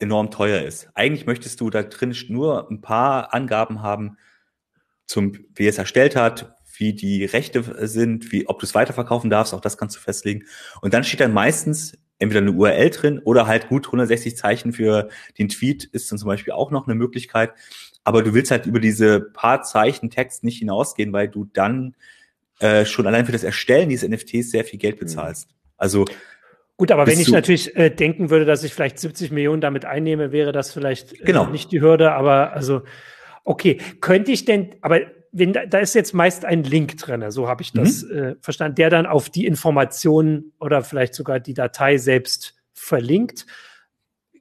enorm 0.00 0.32
teuer 0.32 0.62
ist. 0.62 0.88
Eigentlich 0.94 1.26
möchtest 1.26 1.60
du 1.60 1.70
da 1.70 1.84
drin 1.84 2.14
nur 2.28 2.68
ein 2.70 2.80
paar 2.80 3.32
Angaben 3.32 3.82
haben, 3.82 4.18
zum, 5.06 5.32
wie 5.54 5.66
es 5.66 5.78
erstellt 5.78 6.16
hat, 6.16 6.54
wie 6.76 6.92
die 6.92 7.24
Rechte 7.24 7.86
sind, 7.86 8.32
wie, 8.32 8.48
ob 8.48 8.58
du 8.58 8.66
es 8.66 8.74
weiterverkaufen 8.74 9.30
darfst, 9.30 9.54
auch 9.54 9.60
das 9.60 9.78
kannst 9.78 9.96
du 9.96 10.00
festlegen. 10.00 10.44
Und 10.80 10.94
dann 10.94 11.04
steht 11.04 11.20
dann 11.20 11.32
meistens 11.32 11.96
entweder 12.18 12.40
eine 12.40 12.52
URL 12.52 12.90
drin 12.90 13.20
oder 13.24 13.46
halt 13.46 13.68
gut 13.68 13.86
160 13.86 14.36
Zeichen 14.36 14.72
für 14.72 15.08
den 15.38 15.48
Tweet 15.48 15.84
ist 15.84 16.10
dann 16.10 16.18
zum 16.18 16.28
Beispiel 16.28 16.52
auch 16.52 16.70
noch 16.70 16.86
eine 16.86 16.94
Möglichkeit. 16.94 17.52
Aber 18.02 18.22
du 18.22 18.34
willst 18.34 18.50
halt 18.50 18.66
über 18.66 18.80
diese 18.80 19.20
paar 19.20 19.62
Zeichen 19.62 20.10
Text 20.10 20.44
nicht 20.44 20.58
hinausgehen, 20.58 21.12
weil 21.12 21.28
du 21.28 21.44
dann 21.52 21.96
äh, 22.60 22.84
schon 22.84 23.06
allein 23.06 23.26
für 23.26 23.32
das 23.32 23.44
Erstellen 23.44 23.88
dieses 23.88 24.08
NFTs 24.08 24.50
sehr 24.50 24.64
viel 24.64 24.78
Geld 24.78 24.98
bezahlst. 24.98 25.50
Also 25.76 26.04
Gut, 26.76 26.90
aber 26.90 27.06
wenn 27.06 27.20
ich 27.20 27.30
natürlich 27.30 27.76
äh, 27.76 27.88
denken 27.90 28.30
würde, 28.30 28.44
dass 28.44 28.64
ich 28.64 28.74
vielleicht 28.74 28.98
70 28.98 29.30
Millionen 29.30 29.60
damit 29.60 29.84
einnehme, 29.84 30.32
wäre 30.32 30.50
das 30.50 30.72
vielleicht 30.72 31.12
äh, 31.12 31.24
genau. 31.24 31.46
nicht 31.46 31.70
die 31.70 31.80
Hürde. 31.80 32.12
Aber 32.12 32.52
also 32.52 32.82
Okay, 33.44 33.78
könnte 34.00 34.32
ich 34.32 34.46
denn, 34.46 34.74
aber 34.80 35.00
wenn 35.32 35.52
da, 35.52 35.66
da 35.66 35.78
ist 35.78 35.94
jetzt 35.94 36.14
meist 36.14 36.44
ein 36.44 36.62
Link 36.62 36.96
drin, 36.96 37.30
so 37.30 37.48
habe 37.48 37.62
ich 37.62 37.72
das 37.72 38.04
mhm. 38.04 38.16
äh, 38.16 38.34
verstanden, 38.40 38.76
der 38.76 38.88
dann 38.88 39.04
auf 39.04 39.28
die 39.28 39.46
Informationen 39.46 40.52
oder 40.60 40.82
vielleicht 40.82 41.14
sogar 41.14 41.40
die 41.40 41.54
Datei 41.54 41.98
selbst 41.98 42.54
verlinkt. 42.72 43.46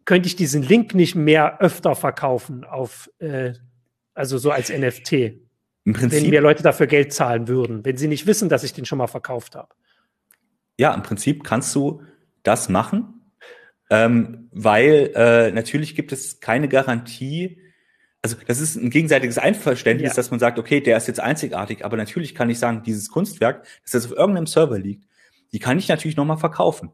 Könnte 0.06 0.28
ich 0.28 0.36
diesen 0.36 0.62
Link 0.62 0.94
nicht 0.94 1.16
mehr 1.16 1.62
öfter 1.62 1.96
verkaufen 1.96 2.64
auf, 2.64 3.10
äh, 3.20 3.54
also 4.14 4.38
so 4.38 4.52
als 4.52 4.70
NFT? 4.70 5.14
Im 5.86 5.94
Prinzip, 5.94 6.22
wenn 6.22 6.30
mir 6.30 6.42
Leute 6.42 6.64
dafür 6.64 6.88
Geld 6.88 7.12
zahlen 7.12 7.48
würden, 7.48 7.84
wenn 7.84 7.98
sie 7.98 8.08
nicht 8.08 8.28
wissen, 8.28 8.48
dass 8.48 8.64
ich 8.64 8.74
den 8.74 8.86
schon 8.86 9.00
mal 9.00 9.08
verkauft 9.08 9.56
habe. 9.56 9.74
Ja, 10.78 10.94
im 10.94 11.04
Prinzip 11.04 11.44
kannst 11.44 11.74
du 11.76 12.02
das 12.44 12.70
machen, 12.70 13.32
ähm, 13.90 14.50
weil 14.52 15.12
äh, 15.16 15.52
natürlich 15.52 15.96
gibt 15.96 16.12
es 16.12 16.40
keine 16.40 16.68
Garantie, 16.70 17.63
also 18.24 18.38
das 18.48 18.60
ist 18.60 18.78
ein 18.78 18.90
gegenseitiges 18.90 19.38
Einverständnis, 19.38 20.12
ja. 20.12 20.16
dass 20.16 20.32
man 20.32 20.40
sagt, 20.40 20.58
okay, 20.58 20.80
der 20.80 20.98
ist 20.98 21.08
jetzt 21.08 21.20
einzigartig, 21.20 21.84
aber 21.86 21.98
natürlich 21.98 22.34
kann 22.34 22.50
ich 22.50 22.58
sagen, 22.58 22.82
dieses 22.84 23.10
Kunstwerk, 23.10 23.66
das 23.84 23.94
jetzt 23.94 24.06
auf 24.06 24.18
irgendeinem 24.18 24.48
Server 24.48 24.80
liegt, 24.80 25.06
die 25.52 25.60
kann 25.60 25.78
ich 25.78 25.90
natürlich 25.90 26.16
nochmal 26.16 26.38
verkaufen. 26.38 26.92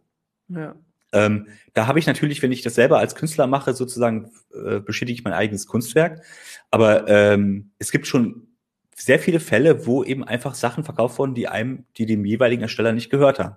Ja. 0.50 0.76
Ähm, 1.12 1.48
da 1.74 1.88
habe 1.88 2.00
ich 2.00 2.08
natürlich, 2.08 2.42
wenn 2.42 2.52
ich 2.52 2.64
das 2.64 2.76
selber 2.76 2.98
als 2.98 3.16
Künstler 3.16 3.48
mache, 3.48 3.74
sozusagen 3.74 4.32
äh, 4.54 4.80
beschädige 4.80 5.20
ich 5.20 5.24
mein 5.24 5.34
eigenes 5.34 5.68
Kunstwerk. 5.68 6.24
Aber 6.72 7.08
ähm, 7.08 7.72
es 7.78 7.92
gibt 7.92 8.08
schon 8.08 8.48
sehr 8.96 9.20
viele 9.20 9.40
Fälle, 9.40 9.86
wo 9.86 10.04
eben 10.04 10.24
einfach 10.24 10.56
Sachen 10.56 10.84
verkauft 10.84 11.20
wurden, 11.20 11.36
die 11.36 11.48
einem, 11.48 11.86
die 11.98 12.06
dem 12.06 12.26
jeweiligen 12.26 12.64
Ersteller 12.64 12.92
nicht 12.92 13.10
gehört 13.10 13.40
haben. 13.40 13.56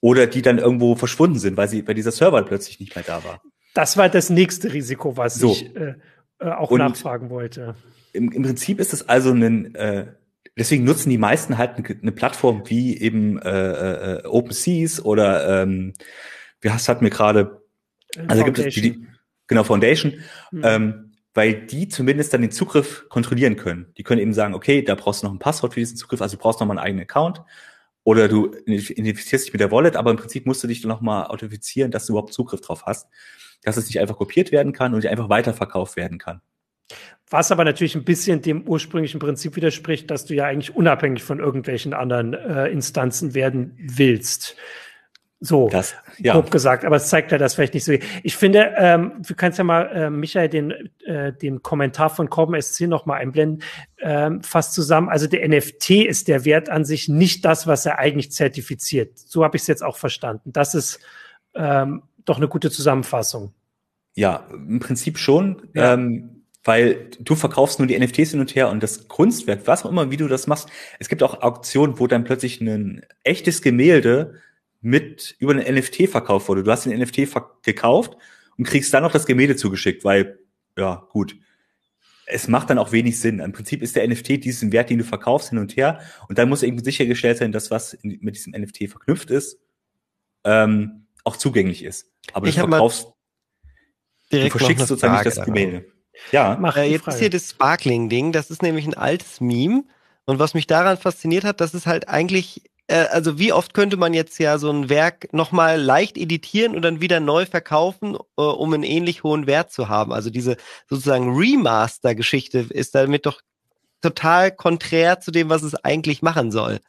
Oder 0.00 0.26
die 0.26 0.42
dann 0.42 0.58
irgendwo 0.58 0.96
verschwunden 0.96 1.38
sind, 1.38 1.56
weil 1.56 1.68
sie 1.68 1.82
bei 1.82 1.94
dieser 1.94 2.12
Server 2.12 2.42
plötzlich 2.42 2.78
nicht 2.78 2.94
mehr 2.94 3.04
da 3.04 3.24
war. 3.24 3.42
Das 3.72 3.96
war 3.96 4.08
das 4.08 4.30
nächste 4.30 4.72
Risiko, 4.72 5.16
was 5.16 5.34
so. 5.34 5.50
ich 5.50 5.74
äh, 5.74 5.94
äh 6.38 6.50
auch 6.50 6.70
Und 6.70 6.78
nachfragen 6.78 7.30
wollte. 7.30 7.74
Im, 8.12 8.30
Im 8.32 8.42
Prinzip 8.42 8.80
ist 8.80 8.92
es 8.92 9.08
also 9.08 9.30
ein 9.30 9.74
äh, 9.74 10.06
deswegen 10.56 10.84
nutzen 10.84 11.10
die 11.10 11.18
meisten 11.18 11.58
halt 11.58 11.76
eine, 12.02 12.12
Plattform 12.12 12.62
wie 12.66 12.98
eben 12.98 13.40
äh, 13.40 14.18
äh, 14.18 14.26
OpenSeas 14.26 15.04
oder 15.04 15.62
ähm, 15.62 15.94
wie 16.60 16.70
hast 16.70 16.88
hat 16.88 17.02
mir 17.02 17.10
gerade 17.10 17.62
also 18.28 18.44
gibt 18.44 18.58
es 18.58 18.74
die, 18.74 19.06
genau 19.46 19.64
Foundation 19.64 20.14
mhm. 20.52 20.62
ähm, 20.64 21.10
weil 21.34 21.66
die 21.66 21.88
zumindest 21.88 22.32
dann 22.32 22.42
den 22.42 22.52
Zugriff 22.52 23.06
kontrollieren 23.08 23.56
können. 23.56 23.92
Die 23.98 24.04
können 24.04 24.20
eben 24.20 24.32
sagen, 24.32 24.54
okay, 24.54 24.82
da 24.82 24.94
brauchst 24.94 25.22
du 25.22 25.26
noch 25.26 25.34
ein 25.34 25.40
Passwort 25.40 25.74
für 25.74 25.80
diesen 25.80 25.96
Zugriff, 25.96 26.22
also 26.22 26.36
du 26.36 26.42
brauchst 26.42 26.60
noch 26.60 26.66
mal 26.66 26.78
einen 26.78 26.86
eigenen 26.86 27.02
Account 27.02 27.42
oder 28.04 28.28
du 28.28 28.54
identifizierst 28.64 29.46
dich 29.46 29.52
mit 29.52 29.60
der 29.60 29.72
Wallet, 29.72 29.96
aber 29.96 30.12
im 30.12 30.16
Prinzip 30.16 30.46
musst 30.46 30.62
du 30.62 30.68
dich 30.68 30.80
dann 30.80 30.90
noch 30.90 31.00
mal 31.00 31.26
authentifizieren, 31.26 31.90
dass 31.90 32.06
du 32.06 32.12
überhaupt 32.12 32.32
Zugriff 32.32 32.60
drauf 32.60 32.84
hast, 32.86 33.08
dass 33.64 33.76
es 33.76 33.86
nicht 33.86 34.00
einfach 34.00 34.16
kopiert 34.16 34.52
werden 34.52 34.72
kann 34.72 34.92
und 34.92 35.00
nicht 35.00 35.10
einfach 35.10 35.28
weiterverkauft 35.28 35.96
werden 35.96 36.18
kann. 36.18 36.40
Was 37.30 37.50
aber 37.50 37.64
natürlich 37.64 37.94
ein 37.94 38.04
bisschen 38.04 38.42
dem 38.42 38.68
ursprünglichen 38.68 39.18
Prinzip 39.18 39.56
widerspricht, 39.56 40.10
dass 40.10 40.26
du 40.26 40.34
ja 40.34 40.44
eigentlich 40.44 40.76
unabhängig 40.76 41.22
von 41.22 41.40
irgendwelchen 41.40 41.94
anderen 41.94 42.34
äh, 42.34 42.68
Instanzen 42.68 43.34
werden 43.34 43.76
willst. 43.78 44.56
So, 45.40 45.68
das, 45.68 45.94
ja. 46.18 46.32
grob 46.32 46.50
gesagt, 46.50 46.86
aber 46.86 46.96
es 46.96 47.08
zeigt 47.08 47.30
ja 47.30 47.36
das 47.36 47.54
vielleicht 47.54 47.74
nicht 47.74 47.84
so. 47.84 47.92
Ich 48.22 48.36
finde, 48.36 48.72
ähm, 48.78 49.12
du 49.26 49.34
kannst 49.34 49.58
ja 49.58 49.64
mal, 49.64 49.82
äh, 49.92 50.08
Michael, 50.08 50.48
den, 50.48 50.70
äh, 51.04 51.32
den 51.34 51.60
Kommentar 51.60 52.08
von 52.08 52.30
Corben 52.30 52.60
SC 52.60 52.82
noch 52.82 53.04
mal 53.04 53.16
einblenden, 53.16 53.62
ähm, 54.00 54.42
fast 54.42 54.72
zusammen. 54.72 55.10
Also 55.10 55.26
der 55.26 55.46
NFT 55.46 56.06
ist 56.06 56.28
der 56.28 56.46
Wert 56.46 56.70
an 56.70 56.86
sich 56.86 57.08
nicht 57.08 57.44
das, 57.44 57.66
was 57.66 57.84
er 57.84 57.98
eigentlich 57.98 58.32
zertifiziert. 58.32 59.18
So 59.18 59.44
habe 59.44 59.56
ich 59.56 59.62
es 59.62 59.68
jetzt 59.68 59.82
auch 59.82 59.98
verstanden. 59.98 60.52
Das 60.52 60.74
ist 60.74 61.00
ähm, 61.54 62.02
doch 62.24 62.36
eine 62.36 62.48
gute 62.48 62.70
Zusammenfassung. 62.70 63.52
Ja, 64.14 64.46
im 64.52 64.80
Prinzip 64.80 65.18
schon. 65.18 65.62
Ja. 65.74 65.94
Ähm, 65.94 66.34
weil 66.64 67.10
du 67.20 67.34
verkaufst 67.34 67.78
nur 67.78 67.86
die 67.86 67.98
NFTs 67.98 68.30
hin 68.30 68.40
und 68.40 68.54
her 68.54 68.70
und 68.70 68.82
das 68.82 69.06
Kunstwerk, 69.06 69.66
was 69.66 69.84
auch 69.84 69.90
immer, 69.90 70.10
wie 70.10 70.16
du 70.16 70.28
das 70.28 70.46
machst. 70.46 70.70
Es 70.98 71.10
gibt 71.10 71.22
auch 71.22 71.42
Auktionen, 71.42 71.98
wo 71.98 72.06
dann 72.06 72.24
plötzlich 72.24 72.60
ein 72.60 73.04
echtes 73.22 73.60
Gemälde 73.60 74.40
mit 74.80 75.36
über 75.38 75.52
einen 75.52 75.74
NFT 75.74 76.08
verkauft 76.08 76.48
wurde. 76.48 76.62
Du 76.62 76.70
hast 76.70 76.86
den 76.86 76.98
NFT 76.98 77.28
gekauft 77.62 78.16
und 78.56 78.64
kriegst 78.64 78.92
dann 78.94 79.02
noch 79.02 79.12
das 79.12 79.26
Gemälde 79.26 79.56
zugeschickt, 79.56 80.04
weil, 80.04 80.38
ja, 80.76 81.06
gut. 81.10 81.36
Es 82.26 82.48
macht 82.48 82.70
dann 82.70 82.78
auch 82.78 82.92
wenig 82.92 83.20
Sinn. 83.20 83.40
Im 83.40 83.52
Prinzip 83.52 83.82
ist 83.82 83.96
der 83.96 84.08
NFT 84.08 84.42
diesen 84.42 84.72
Wert, 84.72 84.88
den 84.88 84.98
du 84.98 85.04
verkaufst, 85.04 85.50
hin 85.50 85.58
und 85.58 85.76
her. 85.76 86.00
Und 86.28 86.38
dann 86.38 86.48
muss 86.48 86.62
eben 86.62 86.82
sichergestellt 86.82 87.36
sein, 87.36 87.52
dass 87.52 87.70
was 87.70 87.98
mit 88.02 88.36
diesem 88.36 88.54
NFT 88.54 88.88
verknüpft 88.88 89.30
ist, 89.30 89.58
ähm, 90.44 91.03
auch 91.24 91.36
zugänglich 91.36 91.82
ist. 91.82 92.06
Aber 92.32 92.46
ich 92.46 92.54
du 92.54 92.68
verkaufst, 92.68 93.08
du 94.30 94.50
verschickst 94.50 94.86
sozusagen 94.86 95.14
nicht 95.14 95.26
das 95.26 95.44
Gemälde. 95.44 95.86
Ja, 96.30 96.56
Mach 96.60 96.76
äh, 96.76 96.84
jetzt 96.84 97.08
ist 97.08 97.18
hier 97.18 97.30
das 97.30 97.50
Sparkling-Ding. 97.50 98.32
Das 98.32 98.50
ist 98.50 98.62
nämlich 98.62 98.86
ein 98.86 98.94
altes 98.94 99.40
Meme. 99.40 99.84
Und 100.26 100.38
was 100.38 100.54
mich 100.54 100.66
daran 100.66 100.96
fasziniert 100.96 101.44
hat, 101.44 101.60
das 101.60 101.74
ist 101.74 101.86
halt 101.86 102.08
eigentlich, 102.08 102.62
äh, 102.86 103.06
also 103.06 103.38
wie 103.38 103.52
oft 103.52 103.74
könnte 103.74 103.96
man 103.96 104.14
jetzt 104.14 104.38
ja 104.38 104.58
so 104.58 104.70
ein 104.70 104.88
Werk 104.88 105.32
nochmal 105.32 105.80
leicht 105.80 106.16
editieren 106.16 106.74
und 106.76 106.82
dann 106.82 107.00
wieder 107.00 107.20
neu 107.20 107.46
verkaufen, 107.46 108.16
äh, 108.38 108.42
um 108.42 108.72
einen 108.72 108.84
ähnlich 108.84 109.22
hohen 109.22 109.46
Wert 109.46 109.72
zu 109.72 109.88
haben. 109.88 110.12
Also 110.12 110.30
diese 110.30 110.56
sozusagen 110.88 111.36
Remaster-Geschichte 111.36 112.66
ist 112.70 112.94
damit 112.94 113.26
doch 113.26 113.40
total 114.00 114.52
konträr 114.52 115.20
zu 115.20 115.30
dem, 115.30 115.48
was 115.48 115.62
es 115.62 115.74
eigentlich 115.74 116.22
machen 116.22 116.50
soll. 116.50 116.80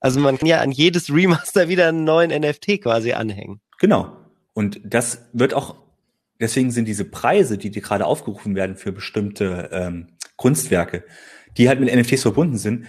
Also 0.00 0.20
man 0.20 0.38
kann 0.38 0.46
ja 0.46 0.60
an 0.60 0.70
jedes 0.70 1.08
Remaster 1.10 1.68
wieder 1.68 1.88
einen 1.88 2.04
neuen 2.04 2.30
NFT 2.30 2.82
quasi 2.82 3.12
anhängen. 3.12 3.60
Genau. 3.78 4.16
Und 4.52 4.80
das 4.84 5.26
wird 5.32 5.54
auch 5.54 5.76
deswegen 6.40 6.70
sind 6.70 6.86
diese 6.86 7.04
Preise, 7.04 7.58
die, 7.58 7.70
die 7.70 7.80
gerade 7.80 8.06
aufgerufen 8.06 8.54
werden 8.54 8.76
für 8.76 8.92
bestimmte 8.92 9.70
ähm, 9.72 10.08
Kunstwerke, 10.36 11.04
die 11.56 11.68
halt 11.68 11.80
mit 11.80 11.94
NFTs 11.94 12.22
verbunden 12.22 12.58
sind, 12.58 12.86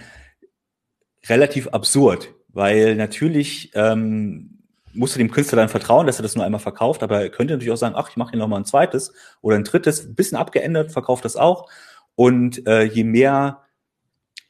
relativ 1.27 1.67
absurd, 1.69 2.33
weil 2.49 2.95
natürlich 2.95 3.71
ähm, 3.73 4.59
musst 4.93 5.15
du 5.15 5.19
dem 5.19 5.31
Künstler 5.31 5.57
dann 5.57 5.69
vertrauen, 5.69 6.07
dass 6.07 6.19
er 6.19 6.23
das 6.23 6.35
nur 6.35 6.45
einmal 6.45 6.59
verkauft, 6.59 7.03
aber 7.03 7.21
er 7.21 7.29
könnte 7.29 7.53
natürlich 7.53 7.73
auch 7.73 7.77
sagen, 7.77 7.95
ach, 7.97 8.09
ich 8.09 8.17
mache 8.17 8.31
hier 8.31 8.39
nochmal 8.39 8.61
ein 8.61 8.65
zweites 8.65 9.13
oder 9.41 9.57
ein 9.57 9.63
drittes, 9.63 10.05
ein 10.05 10.15
bisschen 10.15 10.37
abgeändert, 10.37 10.91
verkauft 10.91 11.25
das 11.25 11.35
auch. 11.35 11.69
Und 12.15 12.65
äh, 12.65 12.83
je 12.83 13.03
mehr, 13.03 13.61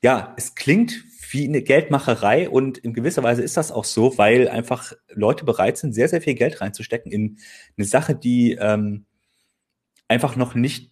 ja, 0.01 0.33
es 0.37 0.53
klingt 0.55 1.03
wie 1.35 1.47
eine 1.47 1.61
Geldmacherei 1.61 2.49
und 2.49 2.77
in 2.77 2.93
gewisser 2.93 3.21
Weise 3.21 3.43
ist 3.43 3.57
das 3.57 3.71
auch 3.71 3.83
so, 3.83 4.17
weil 4.17 4.47
einfach 4.47 4.93
Leute 5.09 5.43
bereit 5.43 5.77
sind, 5.77 5.93
sehr, 5.93 6.07
sehr 6.07 6.21
viel 6.21 6.33
Geld 6.33 6.61
reinzustecken 6.61 7.11
in 7.11 7.37
eine 7.77 7.85
Sache, 7.85 8.15
die 8.15 8.53
ähm, 8.53 9.05
einfach 10.07 10.37
noch 10.37 10.55
nicht 10.55 10.91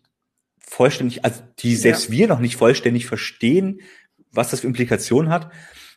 vollständig, 0.60 1.23
also 1.23 1.41
die 1.60 1.75
selbst 1.77 2.10
ja. 2.10 2.12
wir 2.12 2.27
noch 2.27 2.39
nicht 2.39 2.58
vollständig 2.58 3.06
verstehen, 3.06 3.79
was 4.32 4.49
das 4.49 4.62
für 4.62 4.67
Implikationen 4.67 5.32
hat, 5.32 5.49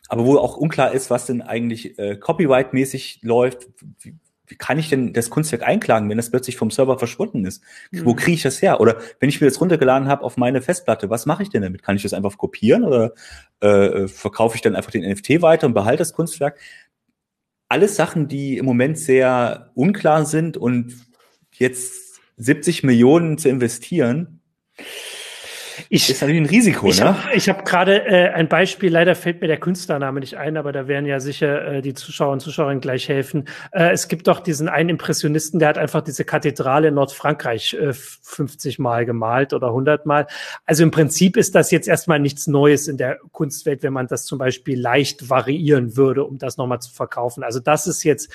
aber 0.07 0.25
wo 0.25 0.37
auch 0.37 0.55
unklar 0.55 0.93
ist, 0.93 1.09
was 1.09 1.25
denn 1.25 1.41
eigentlich 1.41 1.99
äh, 1.99 2.15
copyright-mäßig 2.15 3.19
läuft, 3.23 3.67
wie, 3.99 4.15
wie 4.47 4.55
kann 4.55 4.79
ich 4.79 4.89
denn 4.89 5.13
das 5.13 5.29
Kunstwerk 5.29 5.63
einklagen, 5.63 6.09
wenn 6.09 6.17
das 6.17 6.31
plötzlich 6.31 6.55
vom 6.55 6.71
Server 6.71 6.97
verschwunden 6.97 7.45
ist? 7.45 7.61
Mhm. 7.91 8.05
Wo 8.05 8.15
kriege 8.15 8.33
ich 8.33 8.41
das 8.41 8.61
her? 8.61 8.79
Oder 8.79 8.97
wenn 9.19 9.29
ich 9.29 9.41
mir 9.41 9.47
das 9.47 9.59
runtergeladen 9.59 10.07
habe 10.07 10.23
auf 10.23 10.37
meine 10.37 10.61
Festplatte, 10.61 11.09
was 11.09 11.25
mache 11.25 11.43
ich 11.43 11.49
denn 11.49 11.61
damit? 11.61 11.83
Kann 11.83 11.97
ich 11.97 12.03
das 12.03 12.13
einfach 12.13 12.37
kopieren 12.37 12.83
oder 12.83 13.13
äh, 13.59 14.07
verkaufe 14.07 14.55
ich 14.55 14.61
dann 14.61 14.75
einfach 14.75 14.91
den 14.91 15.09
NFT 15.09 15.41
weiter 15.41 15.67
und 15.67 15.73
behalte 15.73 15.99
das 15.99 16.13
Kunstwerk? 16.13 16.59
Alles 17.67 17.97
Sachen, 17.97 18.29
die 18.29 18.57
im 18.57 18.65
Moment 18.65 18.97
sehr 18.97 19.71
unklar 19.75 20.25
sind 20.25 20.55
und 20.55 20.95
jetzt 21.53 22.21
70 22.37 22.83
Millionen 22.83 23.37
zu 23.37 23.49
investieren, 23.49 24.41
ich, 25.89 26.09
ist 26.09 26.21
natürlich 26.21 26.41
ein 26.41 26.45
Risiko, 26.45 26.87
ich 26.87 26.99
ne? 26.99 27.23
Hab, 27.23 27.35
ich 27.35 27.49
habe 27.49 27.63
gerade 27.63 28.05
äh, 28.05 28.29
ein 28.29 28.47
Beispiel, 28.47 28.91
leider 28.91 29.15
fällt 29.15 29.41
mir 29.41 29.47
der 29.47 29.57
Künstlername 29.57 30.19
nicht 30.19 30.35
ein, 30.35 30.57
aber 30.57 30.71
da 30.71 30.87
werden 30.87 31.05
ja 31.05 31.19
sicher 31.19 31.75
äh, 31.75 31.81
die 31.81 31.93
Zuschauer 31.93 32.33
und 32.33 32.39
Zuschauerinnen 32.39 32.81
gleich 32.81 33.09
helfen. 33.09 33.45
Äh, 33.71 33.91
es 33.91 34.07
gibt 34.07 34.27
doch 34.27 34.39
diesen 34.39 34.69
einen 34.69 34.89
Impressionisten, 34.89 35.59
der 35.59 35.69
hat 35.69 35.77
einfach 35.77 36.01
diese 36.01 36.25
Kathedrale 36.25 36.89
in 36.89 36.93
Nordfrankreich 36.93 37.73
äh, 37.73 37.93
50 37.93 38.79
Mal 38.79 39.05
gemalt 39.05 39.53
oder 39.53 39.67
100 39.67 40.05
Mal. 40.05 40.27
Also 40.65 40.83
im 40.83 40.91
Prinzip 40.91 41.37
ist 41.37 41.55
das 41.55 41.71
jetzt 41.71 41.87
erstmal 41.87 42.19
nichts 42.19 42.47
Neues 42.47 42.87
in 42.87 42.97
der 42.97 43.19
Kunstwelt, 43.31 43.83
wenn 43.83 43.93
man 43.93 44.07
das 44.07 44.25
zum 44.25 44.37
Beispiel 44.37 44.79
leicht 44.79 45.29
variieren 45.29 45.95
würde, 45.95 46.23
um 46.23 46.37
das 46.37 46.57
nochmal 46.57 46.81
zu 46.81 46.93
verkaufen. 46.93 47.43
Also 47.43 47.59
das 47.59 47.87
ist 47.87 48.03
jetzt 48.03 48.31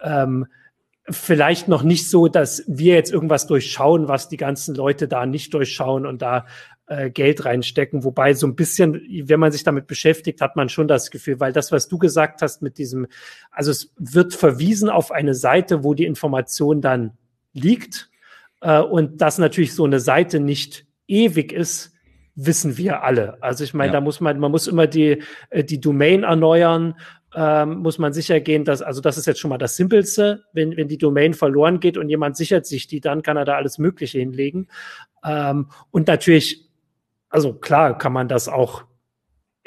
ähm, 0.00 0.46
vielleicht 1.08 1.68
noch 1.68 1.82
nicht 1.82 2.08
so, 2.08 2.28
dass 2.28 2.64
wir 2.66 2.94
jetzt 2.94 3.12
irgendwas 3.12 3.46
durchschauen, 3.46 4.08
was 4.08 4.28
die 4.28 4.36
ganzen 4.36 4.74
Leute 4.74 5.06
da 5.06 5.26
nicht 5.26 5.52
durchschauen 5.52 6.06
und 6.06 6.22
da 6.22 6.46
äh, 6.86 7.10
Geld 7.10 7.44
reinstecken. 7.44 8.04
Wobei 8.04 8.34
so 8.34 8.46
ein 8.46 8.56
bisschen, 8.56 9.00
wenn 9.28 9.40
man 9.40 9.52
sich 9.52 9.64
damit 9.64 9.86
beschäftigt, 9.86 10.40
hat 10.40 10.56
man 10.56 10.68
schon 10.68 10.88
das 10.88 11.10
Gefühl, 11.10 11.40
weil 11.40 11.52
das, 11.52 11.72
was 11.72 11.88
du 11.88 11.98
gesagt 11.98 12.42
hast 12.42 12.62
mit 12.62 12.78
diesem, 12.78 13.06
also 13.50 13.70
es 13.70 13.92
wird 13.98 14.34
verwiesen 14.34 14.88
auf 14.88 15.10
eine 15.10 15.34
Seite, 15.34 15.84
wo 15.84 15.94
die 15.94 16.04
Information 16.04 16.80
dann 16.80 17.12
liegt. 17.52 18.10
Äh, 18.60 18.80
und 18.80 19.20
dass 19.20 19.38
natürlich 19.38 19.74
so 19.74 19.84
eine 19.84 20.00
Seite 20.00 20.40
nicht 20.40 20.86
ewig 21.06 21.52
ist, 21.52 21.92
wissen 22.36 22.76
wir 22.76 23.02
alle. 23.02 23.42
Also 23.42 23.64
ich 23.64 23.74
meine, 23.74 23.88
ja. 23.88 23.92
da 23.94 24.00
muss 24.00 24.20
man, 24.20 24.38
man 24.38 24.50
muss 24.50 24.66
immer 24.66 24.86
die, 24.86 25.22
äh, 25.50 25.64
die 25.64 25.80
Domain 25.80 26.24
erneuern, 26.24 26.94
ähm, 27.34 27.78
muss 27.78 27.98
man 27.98 28.12
sicher 28.12 28.40
gehen, 28.40 28.64
dass, 28.64 28.82
also 28.82 29.00
das 29.00 29.18
ist 29.18 29.26
jetzt 29.26 29.40
schon 29.40 29.48
mal 29.48 29.58
das 29.58 29.76
Simpelste, 29.76 30.44
wenn, 30.52 30.76
wenn 30.76 30.88
die 30.88 30.98
Domain 30.98 31.34
verloren 31.34 31.80
geht 31.80 31.96
und 31.96 32.08
jemand 32.08 32.36
sichert 32.36 32.66
sich 32.66 32.86
die, 32.86 33.00
dann 33.00 33.22
kann 33.22 33.36
er 33.36 33.44
da 33.44 33.56
alles 33.56 33.78
Mögliche 33.78 34.18
hinlegen. 34.18 34.68
Ähm, 35.24 35.68
und 35.90 36.06
natürlich 36.06 36.63
also 37.34 37.52
klar 37.52 37.98
kann 37.98 38.12
man 38.12 38.28
das 38.28 38.48
auch 38.48 38.84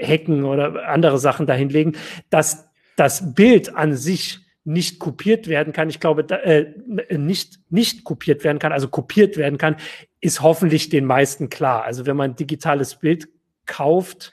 hacken 0.01 0.45
oder 0.45 0.87
andere 0.87 1.17
Sachen 1.17 1.45
dahinlegen, 1.45 1.97
dass 2.29 2.69
das 2.95 3.33
Bild 3.35 3.75
an 3.75 3.93
sich 3.93 4.39
nicht 4.63 4.99
kopiert 4.99 5.49
werden 5.49 5.73
kann. 5.73 5.89
Ich 5.89 5.99
glaube, 5.99 6.23
da, 6.23 6.37
äh, 6.37 6.73
nicht, 7.09 7.59
nicht 7.69 8.05
kopiert 8.05 8.45
werden 8.45 8.59
kann, 8.59 8.71
also 8.71 8.87
kopiert 8.87 9.35
werden 9.35 9.57
kann, 9.57 9.75
ist 10.21 10.41
hoffentlich 10.41 10.87
den 10.87 11.03
meisten 11.03 11.49
klar. 11.49 11.83
Also 11.83 12.05
wenn 12.05 12.15
man 12.15 12.37
digitales 12.37 12.95
Bild 12.95 13.27
kauft, 13.65 14.31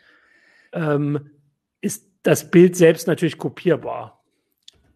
ähm, 0.73 1.31
ist 1.81 2.07
das 2.23 2.53
Bild 2.53 2.77
selbst 2.77 3.09
natürlich 3.09 3.37
kopierbar. 3.37 4.23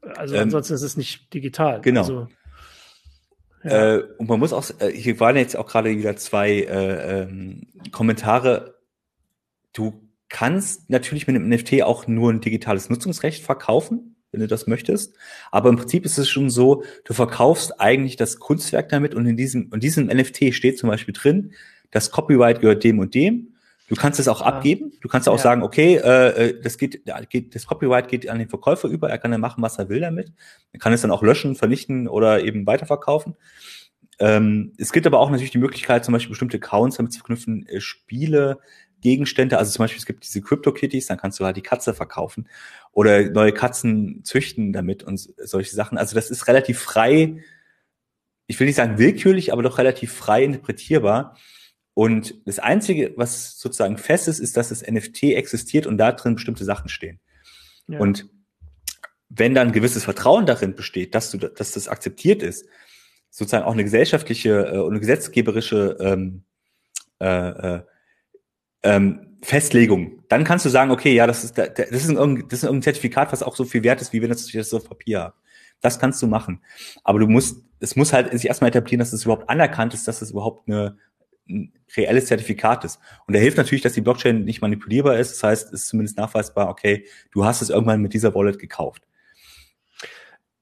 Also 0.00 0.36
ähm, 0.36 0.42
ansonsten 0.42 0.74
ist 0.74 0.82
es 0.82 0.96
nicht 0.96 1.34
digital. 1.34 1.80
Genau. 1.80 2.02
Also, 2.02 2.28
Äh, 3.62 3.98
und 4.18 4.28
man 4.28 4.38
muss 4.38 4.52
auch, 4.52 4.68
äh, 4.80 4.90
hier 4.92 5.18
waren 5.20 5.36
jetzt 5.36 5.56
auch 5.56 5.66
gerade 5.66 5.90
wieder 5.90 6.16
zwei 6.16 6.50
äh, 6.50 7.22
ähm, 7.22 7.66
Kommentare. 7.90 8.76
Du 9.72 10.08
kannst 10.28 10.90
natürlich 10.90 11.26
mit 11.26 11.36
einem 11.36 11.48
NFT 11.48 11.82
auch 11.82 12.06
nur 12.06 12.32
ein 12.32 12.40
digitales 12.40 12.90
Nutzungsrecht 12.90 13.42
verkaufen. 13.42 14.14
wenn 14.30 14.40
du 14.40 14.46
das 14.46 14.66
möchtest. 14.66 15.14
Aber 15.50 15.70
im 15.70 15.76
Prinzip 15.76 16.04
ist 16.04 16.18
es 16.18 16.28
schon 16.28 16.50
so, 16.50 16.84
du 17.04 17.14
verkaufst 17.14 17.80
eigentlich 17.80 18.16
das 18.16 18.38
Kunstwerk 18.38 18.90
damit 18.90 19.14
und 19.14 19.24
in 19.24 19.38
diesem, 19.38 19.70
in 19.72 19.80
diesem 19.80 20.08
NFT 20.08 20.52
steht 20.52 20.78
zum 20.78 20.90
Beispiel 20.90 21.14
drin, 21.14 21.52
das 21.90 22.10
Copyright 22.10 22.60
gehört 22.60 22.84
dem 22.84 22.98
und 22.98 23.14
dem. 23.14 23.54
Du 23.88 23.94
kannst 23.94 24.20
es 24.20 24.28
auch 24.28 24.42
abgeben. 24.42 24.92
Du 25.00 25.08
kannst 25.08 25.28
auch 25.28 25.36
ja. 25.36 25.42
sagen, 25.42 25.62
okay, 25.62 25.96
äh, 25.96 26.48
äh 26.48 26.60
das 26.60 26.76
geht, 26.76 27.02
geht, 27.30 27.54
das 27.54 27.66
Copyright 27.66 28.08
geht 28.08 28.28
an 28.28 28.38
den 28.38 28.48
Verkäufer 28.48 28.88
über. 28.88 29.08
Er 29.08 29.18
kann 29.18 29.30
dann 29.30 29.40
machen, 29.40 29.62
was 29.62 29.78
er 29.78 29.88
will 29.88 30.00
damit. 30.00 30.32
Er 30.72 30.78
kann 30.78 30.92
es 30.92 31.00
dann 31.00 31.10
auch 31.10 31.22
löschen, 31.22 31.56
vernichten 31.56 32.06
oder 32.06 32.44
eben 32.44 32.66
weiterverkaufen. 32.66 33.34
Ähm, 34.18 34.72
es 34.78 34.92
gibt 34.92 35.06
aber 35.06 35.20
auch 35.20 35.30
natürlich 35.30 35.52
die 35.52 35.58
Möglichkeit, 35.58 36.04
zum 36.04 36.12
Beispiel 36.12 36.30
bestimmte 36.30 36.58
Accounts 36.58 36.96
damit 36.96 37.12
zu 37.12 37.20
verknüpfen, 37.20 37.66
äh, 37.66 37.80
Spiele, 37.80 38.58
Gegenstände, 39.00 39.58
also 39.58 39.70
zum 39.70 39.84
Beispiel 39.84 39.98
es 39.98 40.06
gibt 40.06 40.24
diese 40.24 40.42
Crypto-Kitties, 40.42 41.06
dann 41.06 41.18
kannst 41.18 41.38
du 41.38 41.44
halt 41.44 41.56
die 41.56 41.62
Katze 41.62 41.94
verkaufen 41.94 42.48
oder 42.92 43.30
neue 43.30 43.52
Katzen 43.52 44.24
züchten 44.24 44.72
damit 44.72 45.04
und 45.04 45.18
solche 45.18 45.74
Sachen. 45.74 45.98
Also 45.98 46.16
das 46.16 46.30
ist 46.30 46.48
relativ 46.48 46.80
frei, 46.80 47.36
ich 48.48 48.58
will 48.58 48.66
nicht 48.66 48.76
sagen 48.76 48.98
willkürlich, 48.98 49.52
aber 49.52 49.62
doch 49.62 49.78
relativ 49.78 50.12
frei 50.12 50.42
interpretierbar. 50.42 51.36
Und 51.98 52.46
das 52.46 52.60
Einzige, 52.60 53.12
was 53.16 53.58
sozusagen 53.58 53.98
fest 53.98 54.28
ist, 54.28 54.38
ist, 54.38 54.56
dass 54.56 54.68
das 54.68 54.86
NFT 54.86 55.34
existiert 55.34 55.84
und 55.84 55.98
da 55.98 56.12
drin 56.12 56.36
bestimmte 56.36 56.64
Sachen 56.64 56.88
stehen. 56.88 57.18
Ja. 57.88 57.98
Und 57.98 58.28
wenn 59.28 59.52
dann 59.52 59.72
gewisses 59.72 60.04
Vertrauen 60.04 60.46
darin 60.46 60.76
besteht, 60.76 61.16
dass 61.16 61.32
du, 61.32 61.38
dass 61.38 61.72
das 61.72 61.88
akzeptiert 61.88 62.44
ist, 62.44 62.66
sozusagen 63.30 63.64
auch 63.64 63.72
eine 63.72 63.82
gesellschaftliche 63.82 64.74
äh, 64.74 64.78
und 64.78 64.92
eine 64.92 65.00
gesetzgeberische 65.00 65.96
ähm, 65.98 66.44
äh, 67.18 67.26
äh, 67.48 67.82
ähm, 68.84 69.36
Festlegung, 69.42 70.22
dann 70.28 70.44
kannst 70.44 70.66
du 70.66 70.68
sagen, 70.68 70.92
okay, 70.92 71.16
ja, 71.16 71.26
das 71.26 71.42
ist, 71.42 71.58
das 71.58 71.90
ist, 71.90 72.08
ein, 72.10 72.46
das 72.48 72.62
ist 72.62 72.64
ein 72.64 72.80
Zertifikat, 72.80 73.32
was 73.32 73.42
auch 73.42 73.56
so 73.56 73.64
viel 73.64 73.82
wert 73.82 74.00
ist, 74.00 74.12
wie 74.12 74.22
wenn 74.22 74.30
ich 74.30 74.52
das 74.52 74.72
auf 74.72 74.88
Papier 74.88 75.18
habe. 75.18 75.34
Das 75.80 75.98
kannst 75.98 76.22
du 76.22 76.28
machen. 76.28 76.62
Aber 77.02 77.18
du 77.18 77.26
musst, 77.26 77.64
es 77.80 77.96
muss 77.96 78.12
halt 78.12 78.30
sich 78.30 78.46
erstmal 78.46 78.70
etablieren, 78.70 79.00
dass 79.00 79.12
es 79.12 79.24
überhaupt 79.24 79.50
anerkannt 79.50 79.94
ist, 79.94 80.06
dass 80.06 80.22
es 80.22 80.30
überhaupt 80.30 80.68
eine, 80.68 80.96
ein 81.48 81.72
reelles 81.96 82.26
Zertifikat 82.26 82.84
ist. 82.84 83.00
Und 83.26 83.34
da 83.34 83.40
hilft 83.40 83.56
natürlich, 83.56 83.82
dass 83.82 83.94
die 83.94 84.00
Blockchain 84.00 84.44
nicht 84.44 84.60
manipulierbar 84.60 85.18
ist. 85.18 85.32
Das 85.32 85.42
heißt, 85.42 85.72
es 85.72 85.82
ist 85.82 85.88
zumindest 85.88 86.18
nachweisbar, 86.18 86.68
okay, 86.68 87.06
du 87.32 87.44
hast 87.44 87.62
es 87.62 87.70
irgendwann 87.70 88.02
mit 88.02 88.14
dieser 88.14 88.34
Wallet 88.34 88.58
gekauft. 88.58 89.02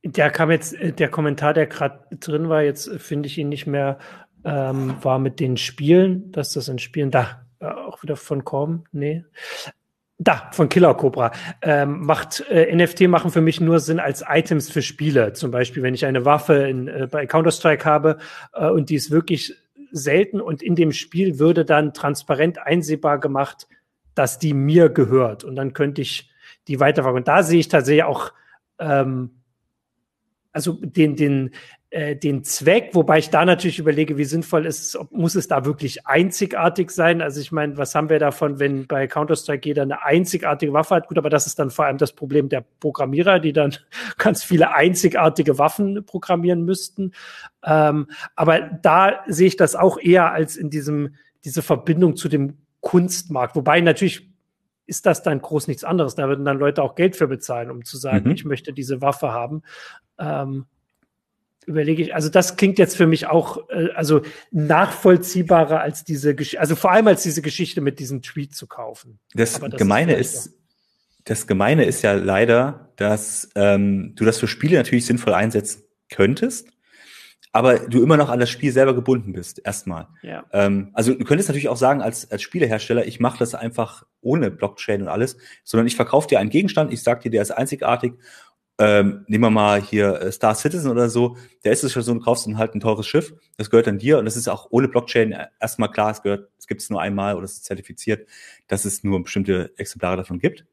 Der 0.05 0.31
kam 0.31 0.51
jetzt, 0.51 0.75
äh, 0.75 0.92
der 0.92 1.09
Kommentar, 1.09 1.53
der 1.55 1.66
gerade 1.66 2.01
drin 2.18 2.49
war, 2.49 2.62
jetzt 2.62 2.88
finde 3.01 3.27
ich 3.27 3.38
ihn 3.38 3.49
nicht 3.49 3.66
mehr, 3.66 3.99
ähm, 4.44 4.94
war 5.03 5.18
mit 5.18 5.40
den 5.40 5.57
Spielen, 5.57 6.31
dass 6.31 6.53
das 6.53 6.68
in 6.68 6.79
Spielen, 6.79 7.11
da, 7.11 7.46
äh, 7.59 7.66
auch 7.66 8.03
wieder 8.03 8.16
von 8.16 8.44
Korm, 8.44 8.85
nee. 8.92 9.25
Da, 10.18 10.49
von 10.53 10.70
Killer 10.70 10.94
Cobra. 10.94 11.33
Ähm, 11.61 12.07
macht 12.07 12.42
äh, 12.49 12.75
NFT 12.75 13.03
machen 13.03 13.31
für 13.31 13.42
mich 13.42 13.61
nur 13.61 13.81
Sinn 13.81 14.01
als 14.01 14.25
Items 14.27 14.70
für 14.70 14.81
Spiele. 14.81 15.35
Zum 15.35 15.51
Beispiel, 15.51 15.83
wenn 15.83 15.92
ich 15.92 16.07
eine 16.07 16.25
Waffe 16.25 16.55
in, 16.55 16.88
äh, 16.88 17.07
bei 17.11 17.27
Counter-Strike 17.27 17.85
habe 17.85 18.16
äh, 18.55 18.66
und 18.66 18.88
die 18.88 18.94
ist 18.94 19.11
wirklich 19.11 19.55
selten 19.92 20.40
und 20.40 20.62
in 20.62 20.75
dem 20.75 20.92
Spiel 20.92 21.38
würde 21.38 21.64
dann 21.64 21.94
transparent 21.94 22.59
einsehbar 22.59 23.18
gemacht, 23.18 23.66
dass 24.14 24.38
die 24.38 24.55
mir 24.55 24.88
gehört. 24.88 25.44
Und 25.44 25.57
dann 25.57 25.72
könnte 25.72 26.03
ich 26.03 26.31
die 26.68 26.81
weiterverkaufen. 26.81 27.20
Und 27.20 27.29
da 27.29 27.42
sehe 27.42 27.61
ich 27.61 27.68
tatsächlich 27.68 28.05
auch 28.05 28.33
ähm, 28.79 29.31
also 30.57 30.72
den, 30.81 31.16
den, 31.16 31.51
äh, 31.90 32.16
den 32.16 32.42
Zweck, 32.42 32.90
wobei 32.94 33.18
ich 33.18 33.31
da 33.31 33.44
natürlich 33.44 33.79
überlege, 33.79 34.18
wie 34.18 34.25
sinnvoll 34.25 34.66
ist 34.66 34.83
es, 34.83 34.96
ob, 34.96 35.12
muss 35.12 35.37
es 35.37 35.46
da 35.46 35.64
wirklich 35.64 36.05
einzigartig 36.07 36.90
sein? 36.90 37.22
Also 37.22 37.40
ich 37.40 37.53
meine, 37.53 37.77
was 37.77 37.94
haben 37.94 38.09
wir 38.09 38.18
davon, 38.18 38.59
wenn 38.59 38.88
bei 38.88 39.07
Counter-Strike 39.07 39.68
jeder 39.68 39.83
eine 39.83 40.05
einzigartige 40.05 40.72
Waffe 40.72 40.96
hat? 40.96 41.07
Gut, 41.07 41.16
aber 41.16 41.31
das 41.31 41.46
ist 41.46 41.61
dann 41.61 41.70
vor 41.70 41.85
allem 41.85 41.99
das 41.99 42.12
Problem 42.12 42.49
der 42.49 42.64
Programmierer, 42.81 43.38
die 43.38 43.53
dann 43.53 43.77
ganz 44.18 44.42
viele 44.42 44.75
einzigartige 44.75 45.59
Waffen 45.59 46.05
programmieren 46.05 46.64
müssten. 46.64 47.12
Ähm, 47.64 48.09
aber 48.35 48.61
da 48.61 49.20
sehe 49.29 49.46
ich 49.46 49.57
das 49.57 49.77
auch 49.77 49.99
eher 49.99 50.33
als 50.33 50.57
in 50.57 50.70
diesem, 50.70 51.14
diese 51.44 51.62
Verbindung 51.62 52.16
zu 52.16 52.29
dem 52.29 52.59
Kunstmarkt. 52.81 53.55
Wobei 53.55 53.81
natürlich 53.81 54.29
ist 54.87 55.07
das 55.07 55.22
dann 55.22 55.40
groß 55.40 55.68
nichts 55.68 55.85
anderes. 55.85 56.14
Da 56.14 56.29
würden 56.29 56.44
dann 56.44 56.59
Leute 56.59 56.83
auch 56.83 56.94
Geld 56.94 57.16
für 57.16 57.29
bezahlen, 57.29 57.70
um 57.70 57.85
zu 57.85 57.96
sagen, 57.96 58.29
mhm. 58.29 58.35
ich 58.35 58.44
möchte 58.44 58.72
diese 58.72 59.01
Waffe 59.01 59.33
haben. 59.33 59.62
Ähm, 60.18 60.66
überlege 61.66 62.02
ich, 62.02 62.14
also 62.14 62.29
das 62.29 62.57
klingt 62.57 62.79
jetzt 62.79 62.96
für 62.96 63.07
mich 63.07 63.26
auch 63.26 63.68
äh, 63.68 63.90
also 63.94 64.22
nachvollziehbarer 64.52 65.81
als 65.81 66.05
diese 66.05 66.35
Geschichte, 66.35 66.61
also 66.61 66.76
vor 66.76 66.92
allem 66.92 67.09
als 67.09 67.22
diese 67.22 67.42
Geschichte 67.42 67.81
mit 67.81 67.98
diesem 67.98 68.22
Tweet 68.22 68.55
zu 68.55 68.66
kaufen. 68.66 69.18
Das, 69.35 69.61
das 69.61 69.76
Gemeine 69.76 70.14
ist, 70.14 70.46
ist 70.46 70.57
das 71.26 71.48
Gemeine 71.48 71.85
ist 71.85 72.02
ja 72.02 72.12
leider, 72.12 72.92
dass 72.96 73.50
ähm, 73.57 74.14
du 74.14 74.24
das 74.24 74.38
für 74.38 74.46
Spiele 74.46 74.76
natürlich 74.76 75.07
sinnvoll 75.07 75.35
einsetzen 75.35 75.83
könntest, 76.09 76.68
aber 77.50 77.81
du 77.81 78.02
immer 78.02 78.16
noch 78.16 78.29
an 78.29 78.38
das 78.38 78.48
Spiel 78.48 78.70
selber 78.70 78.94
gebunden 78.94 79.33
bist, 79.33 79.61
erstmal. 79.64 80.07
Ja. 80.22 80.44
Ähm, 80.52 80.90
also 80.92 81.14
du 81.14 81.24
könntest 81.24 81.48
natürlich 81.48 81.68
auch 81.68 81.76
sagen, 81.76 82.00
als, 82.00 82.31
als 82.31 82.42
Spielehersteller, 82.42 83.07
ich 83.07 83.18
mache 83.18 83.38
das 83.38 83.57
einfach 83.57 84.05
ohne 84.20 84.52
Blockchain 84.52 85.02
und 85.02 85.09
alles, 85.09 85.37
sondern 85.64 85.88
ich 85.88 85.96
verkaufe 85.96 86.29
dir 86.29 86.38
einen 86.38 86.50
Gegenstand, 86.50 86.92
ich 86.92 87.02
sag 87.02 87.22
dir, 87.22 87.31
der 87.31 87.42
ist 87.42 87.50
einzigartig. 87.50 88.12
Ähm, 88.79 89.25
nehmen 89.27 89.45
wir 89.45 89.51
mal 89.51 89.81
hier 89.81 90.21
äh, 90.21 90.33
Star 90.33 90.55
Citizen 90.55 90.91
oder 90.91 91.09
so, 91.09 91.39
der 91.65 91.73
ist 91.73 91.83
es 91.83 91.93
schon 91.93 92.03
so, 92.03 92.12
du 92.12 92.21
kaufst 92.21 92.47
dann 92.47 92.59
halt 92.59 92.75
ein 92.75 92.81
teures 92.81 93.07
Schiff, 93.07 93.33
das 93.57 93.71
gehört 93.71 93.87
dann 93.87 93.99
dir 93.99 94.19
und 94.19 94.27
das 94.27 94.37
ist 94.37 94.49
auch 94.49 94.67
ohne 94.71 94.87
Blockchain 94.87 95.35
erstmal 95.59 95.91
klar, 95.91 96.11
es 96.11 96.21
gehört, 96.21 96.51
es 96.59 96.67
gibt 96.67 96.83
es 96.83 96.91
nur 96.91 97.01
einmal 97.01 97.37
oder 97.37 97.45
es 97.45 97.55
ist 97.55 97.65
zertifiziert, 97.65 98.29
dass 98.69 98.85
es 98.85 99.03
nur 99.03 99.23
bestimmte 99.23 99.73
Exemplare 99.79 100.19
davon 100.19 100.39
gibt. 100.39 100.67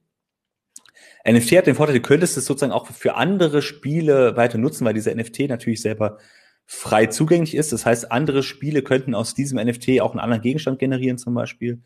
NFT 1.26 1.52
hat 1.58 1.68
den 1.68 1.76
Vorteil, 1.76 1.96
du 1.96 2.02
könntest 2.02 2.36
es 2.36 2.46
sozusagen 2.46 2.74
auch 2.74 2.88
für 2.88 3.16
andere 3.16 3.62
Spiele 3.62 4.36
weiter 4.36 4.58
nutzen, 4.58 4.84
weil 4.86 4.94
dieser 4.94 5.16
NFT 5.16 5.48
natürlich 5.48 5.82
selber 5.82 6.18
frei 6.66 7.08
zugänglich 7.08 7.56
ist. 7.56 7.72
Das 7.72 7.86
heißt, 7.86 8.12
andere 8.12 8.44
Spiele 8.44 8.82
könnten 8.82 9.16
aus 9.16 9.34
diesem 9.34 9.58
NFT 9.58 10.02
auch 10.02 10.12
einen 10.12 10.20
anderen 10.20 10.42
Gegenstand 10.42 10.80
generieren 10.80 11.18
zum 11.18 11.34
Beispiel. 11.34 11.82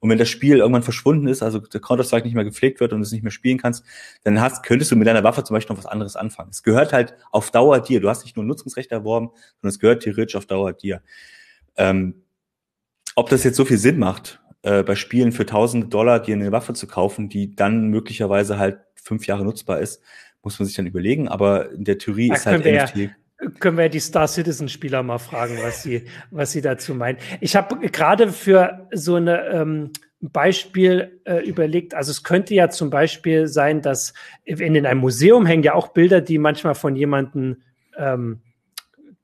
Und 0.00 0.10
wenn 0.10 0.18
das 0.18 0.28
Spiel 0.28 0.58
irgendwann 0.58 0.82
verschwunden 0.82 1.26
ist, 1.26 1.42
also 1.42 1.58
der 1.58 1.80
Counter-Strike 1.80 2.24
nicht 2.24 2.34
mehr 2.34 2.44
gepflegt 2.44 2.78
wird 2.80 2.92
und 2.92 3.00
du 3.00 3.02
es 3.02 3.12
nicht 3.12 3.22
mehr 3.22 3.32
spielen 3.32 3.58
kannst, 3.58 3.84
dann 4.22 4.40
hast, 4.40 4.62
könntest 4.62 4.92
du 4.92 4.96
mit 4.96 5.08
deiner 5.08 5.24
Waffe 5.24 5.42
zum 5.42 5.54
Beispiel 5.54 5.74
noch 5.74 5.82
was 5.82 5.90
anderes 5.90 6.14
anfangen. 6.14 6.50
Es 6.50 6.62
gehört 6.62 6.92
halt 6.92 7.14
auf 7.32 7.50
Dauer 7.50 7.80
dir. 7.80 8.00
Du 8.00 8.08
hast 8.08 8.24
nicht 8.24 8.36
nur 8.36 8.44
Nutzungsrecht 8.44 8.92
erworben, 8.92 9.30
sondern 9.60 9.70
es 9.70 9.80
gehört 9.80 10.02
theoretisch 10.02 10.36
auf 10.36 10.46
Dauer 10.46 10.72
dir. 10.72 11.02
Ähm, 11.76 12.22
ob 13.16 13.28
das 13.28 13.42
jetzt 13.42 13.56
so 13.56 13.64
viel 13.64 13.78
Sinn 13.78 13.98
macht, 13.98 14.40
äh, 14.62 14.84
bei 14.84 14.94
Spielen 14.94 15.32
für 15.32 15.46
tausende 15.46 15.88
Dollar 15.88 16.20
dir 16.20 16.36
eine 16.36 16.52
Waffe 16.52 16.74
zu 16.74 16.86
kaufen, 16.86 17.28
die 17.28 17.56
dann 17.56 17.88
möglicherweise 17.88 18.58
halt 18.58 18.78
fünf 18.94 19.26
Jahre 19.26 19.44
nutzbar 19.44 19.80
ist, 19.80 20.00
muss 20.42 20.58
man 20.60 20.66
sich 20.66 20.76
dann 20.76 20.86
überlegen. 20.86 21.26
Aber 21.26 21.72
in 21.72 21.84
der 21.84 21.98
Theorie 21.98 22.28
da 22.28 22.34
ist 22.36 22.46
halt 22.46 22.64
NFT. 22.64 22.96
Ja 22.96 23.10
können 23.60 23.78
wir 23.78 23.88
die 23.88 24.00
Star 24.00 24.26
Citizen 24.26 24.68
Spieler 24.68 25.02
mal 25.02 25.18
fragen, 25.18 25.58
was 25.62 25.82
sie, 25.82 26.04
was 26.30 26.52
sie 26.52 26.60
dazu 26.60 26.94
meinen. 26.94 27.18
Ich 27.40 27.54
habe 27.54 27.78
gerade 27.88 28.32
für 28.32 28.88
so 28.92 29.14
eine 29.14 29.46
ähm, 29.46 29.90
Beispiel 30.20 31.20
äh, 31.24 31.46
überlegt, 31.46 31.94
also 31.94 32.10
es 32.10 32.24
könnte 32.24 32.54
ja 32.54 32.68
zum 32.68 32.90
Beispiel 32.90 33.46
sein, 33.46 33.82
dass 33.82 34.14
in, 34.44 34.74
in 34.74 34.86
einem 34.86 35.00
Museum 35.00 35.46
hängen 35.46 35.62
ja 35.62 35.74
auch 35.74 35.88
Bilder, 35.88 36.20
die 36.20 36.38
manchmal 36.38 36.74
von 36.74 36.96
jemandem 36.96 37.62
ähm, 37.96 38.40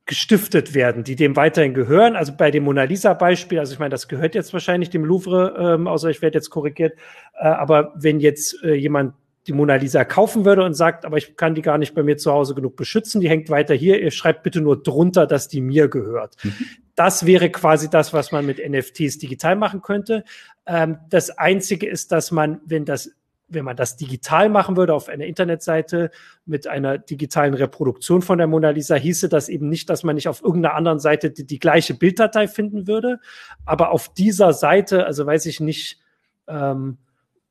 gestiftet 0.07 0.75
werden, 0.75 1.03
die 1.03 1.17
dem 1.17 1.35
weiterhin 1.35 1.75
gehören. 1.75 2.15
Also 2.15 2.35
bei 2.37 2.51
dem 2.51 2.65
Mona 2.65 2.85
Lisa 2.85 3.15
Beispiel, 3.15 3.59
also 3.59 3.73
ich 3.73 3.79
meine, 3.79 3.91
das 3.91 4.07
gehört 4.07 4.35
jetzt 4.35 4.53
wahrscheinlich 4.53 4.91
dem 4.91 5.05
Louvre, 5.05 5.57
ähm, 5.59 5.89
außer 5.89 6.11
ich 6.11 6.23
werde 6.23 6.39
jetzt 6.39 6.51
korrigiert. 6.51 6.97
Äh, 7.39 7.47
aber 7.47 7.93
wenn 7.97 8.21
jetzt 8.21 8.63
äh, 8.63 8.75
jemand 8.75 9.15
die 9.47 9.53
Mona 9.53 9.77
Lisa 9.77 10.05
kaufen 10.05 10.45
würde 10.45 10.65
und 10.65 10.75
sagt, 10.75 11.05
aber 11.05 11.19
ich 11.19 11.37
kann 11.37 11.55
die 11.55 11.63
gar 11.63 11.79
nicht 11.79 11.95
bei 11.95 12.03
mir 12.03 12.17
zu 12.17 12.33
Hause 12.33 12.55
genug 12.55 12.77
beschützen, 12.77 13.21
die 13.21 13.29
hängt 13.29 13.51
weiter 13.51 13.75
hier, 13.75 14.01
ihr 14.01 14.11
schreibt 14.11 14.43
bitte 14.43 14.61
nur 14.61 14.83
drunter, 14.83 15.27
dass 15.27 15.49
die 15.49 15.61
mir 15.61 15.89
gehört. 15.89 16.37
Mhm. 16.43 16.55
Das 16.95 17.27
wäre 17.27 17.51
quasi 17.51 17.91
das, 17.91 18.13
was 18.13 18.33
man 18.33 18.47
mit 18.47 18.59
NFTs 18.59 19.19
digital 19.19 19.57
machen 19.57 19.83
könnte. 19.83 20.25
Ähm, 20.67 20.99
das 21.11 21.31
Einzige 21.31 21.89
ist, 21.89 22.13
dass 22.13 22.31
man, 22.31 22.61
wenn 22.65 22.85
das 22.85 23.11
wenn 23.47 23.65
man 23.65 23.77
das 23.77 23.97
digital 23.97 24.49
machen 24.49 24.77
würde 24.77 24.95
auf 24.95 25.09
einer 25.09 25.27
Internetseite 25.27 26.11
mit 26.47 26.67
einer 26.67 26.99
digitalen 26.99 27.55
Reproduktion 27.55 28.23
von 28.23 28.39
der 28.39 28.47
Mona 28.47 28.71
Lisa, 28.71 28.95
hieße 28.95 29.29
das 29.29 29.49
eben 29.49 29.69
nicht, 29.69 29.91
dass 29.91 30.03
man 30.03 30.15
nicht 30.15 30.29
auf 30.29 30.43
irgendeiner 30.43 30.75
anderen 30.75 30.99
Seite 30.99 31.31
die, 31.31 31.47
die 31.47 31.59
gleiche 31.59 31.95
Bilddatei 31.95 32.49
finden 32.49 32.87
würde. 32.87 33.21
Aber 33.65 33.91
auf 33.91 34.13
dieser 34.13 34.55
Seite, 34.55 35.05
also 35.05 35.27
weiß 35.27 35.47
ich 35.47 35.61
nicht, 35.61 36.01
ähm, 36.49 36.99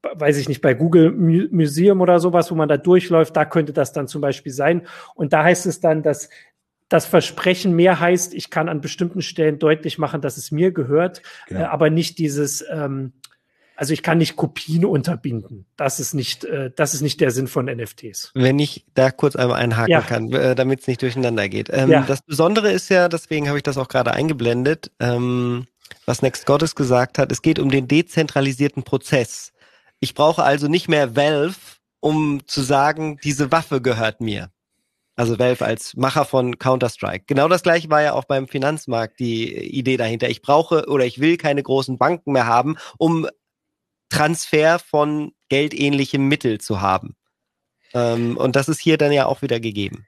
weiß 0.04 0.38
ich 0.38 0.50
nicht, 0.50 0.62
bei 0.62 0.74
Google 0.74 1.12
Museum 1.12 2.02
oder 2.02 2.20
sowas, 2.20 2.52
wo 2.52 2.56
man 2.56 2.70
da 2.70 2.78
durchläuft, 2.78 3.36
da 3.36 3.46
könnte 3.46 3.74
das 3.74 3.94
dann 3.94 4.08
zum 4.08 4.22
Beispiel 4.22 4.52
sein. 4.52 4.86
Und 5.16 5.34
da 5.34 5.44
heißt 5.44 5.66
es 5.66 5.80
dann, 5.80 6.04
dass 6.04 6.30
das 6.89 7.06
Versprechen 7.06 7.76
mehr 7.76 8.00
heißt, 8.00 8.34
ich 8.34 8.50
kann 8.50 8.70
an 8.70 8.82
bestimmten 8.82 9.22
Stellen 9.22 9.58
deutlich 9.58 9.98
machen, 9.98 10.22
dass 10.22 10.38
es 10.38 10.52
mir 10.52 10.72
gehört, 10.72 11.22
genau. 11.48 11.62
äh, 11.62 11.63
aber 11.63 11.89
nicht 11.89 12.20
dieses, 12.20 12.63
ähm, 12.70 13.13
also 13.76 13.94
ich 13.94 14.04
kann 14.04 14.20
nicht 14.20 14.36
Kopien 14.36 14.86
unterbinden. 14.86 15.66
Das 15.76 16.00
ist 16.00 16.13
nicht, 16.13 16.44
äh, 16.44 16.70
das 16.76 16.94
ist 16.94 17.02
nicht 17.02 17.20
der 17.20 17.32
Sinn 17.32 17.48
von 17.48 17.66
NFTs. 17.66 18.32
Wenn 18.36 18.60
ich 18.60 18.86
da 18.94 19.10
kurz 19.10 19.36
einmal 19.36 19.60
einhaken 19.60 19.92
ja. 19.92 20.02
kann, 20.02 20.32
äh, 20.34 20.54
damit 20.54 20.82
es 20.82 20.88
nicht 20.88 21.02
durcheinander 21.02 21.50
geht. 21.50 21.70
Ähm, 21.72 21.89
ja. 21.89 22.04
Das 22.08 22.22
Besondere 22.22 22.72
ist 22.72 22.89
ja, 22.89 23.10
deswegen 23.10 23.48
habe 23.48 23.58
ich 23.58 23.63
das 23.63 23.78
auch 23.78 23.88
gerade 23.88 24.12
eingeblendet, 24.12 24.92
ähm, 25.00 25.66
was 26.06 26.22
Next 26.22 26.46
Goddess 26.46 26.76
gesagt 26.76 27.18
hat, 27.18 27.32
es 27.32 27.42
geht 27.42 27.60
um 27.60 27.72
den 27.72 27.88
dezentralisierten 27.88 28.84
Prozess. 28.84 29.53
Ich 30.04 30.16
brauche 30.16 30.44
also 30.44 30.68
nicht 30.68 30.89
mehr 30.89 31.16
Valve, 31.16 31.56
um 32.02 32.46
zu 32.46 32.62
sagen, 32.62 33.20
diese 33.24 33.54
Waffe 33.54 33.82
gehört 33.82 34.20
mir. 34.20 34.52
Also 35.16 35.39
Valve 35.39 35.63
als 35.63 35.96
Macher 35.96 36.26
von 36.26 36.60
Counter-Strike. 36.60 37.24
Genau 37.26 37.48
das 37.48 37.63
gleiche 37.63 37.89
war 37.89 38.02
ja 38.02 38.12
auch 38.12 38.26
beim 38.26 38.50
Finanzmarkt 38.50 39.22
die 39.22 39.56
Idee 39.56 39.96
dahinter. 39.96 40.28
Ich 40.28 40.42
brauche 40.42 40.89
oder 40.89 41.06
ich 41.06 41.22
will 41.22 41.38
keine 41.38 41.63
großen 41.63 41.98
Banken 41.98 42.34
mehr 42.34 42.48
haben, 42.48 42.76
um 42.98 43.30
Transfer 44.10 44.78
von 44.78 45.32
geldähnlichem 45.48 46.28
Mittel 46.28 46.60
zu 46.60 46.82
haben. 46.82 47.16
Ähm, 47.94 48.36
und 48.36 48.58
das 48.58 48.68
ist 48.68 48.82
hier 48.82 48.98
dann 48.98 49.13
ja 49.13 49.26
auch 49.26 49.42
wieder 49.42 49.62
gegeben. 49.62 50.06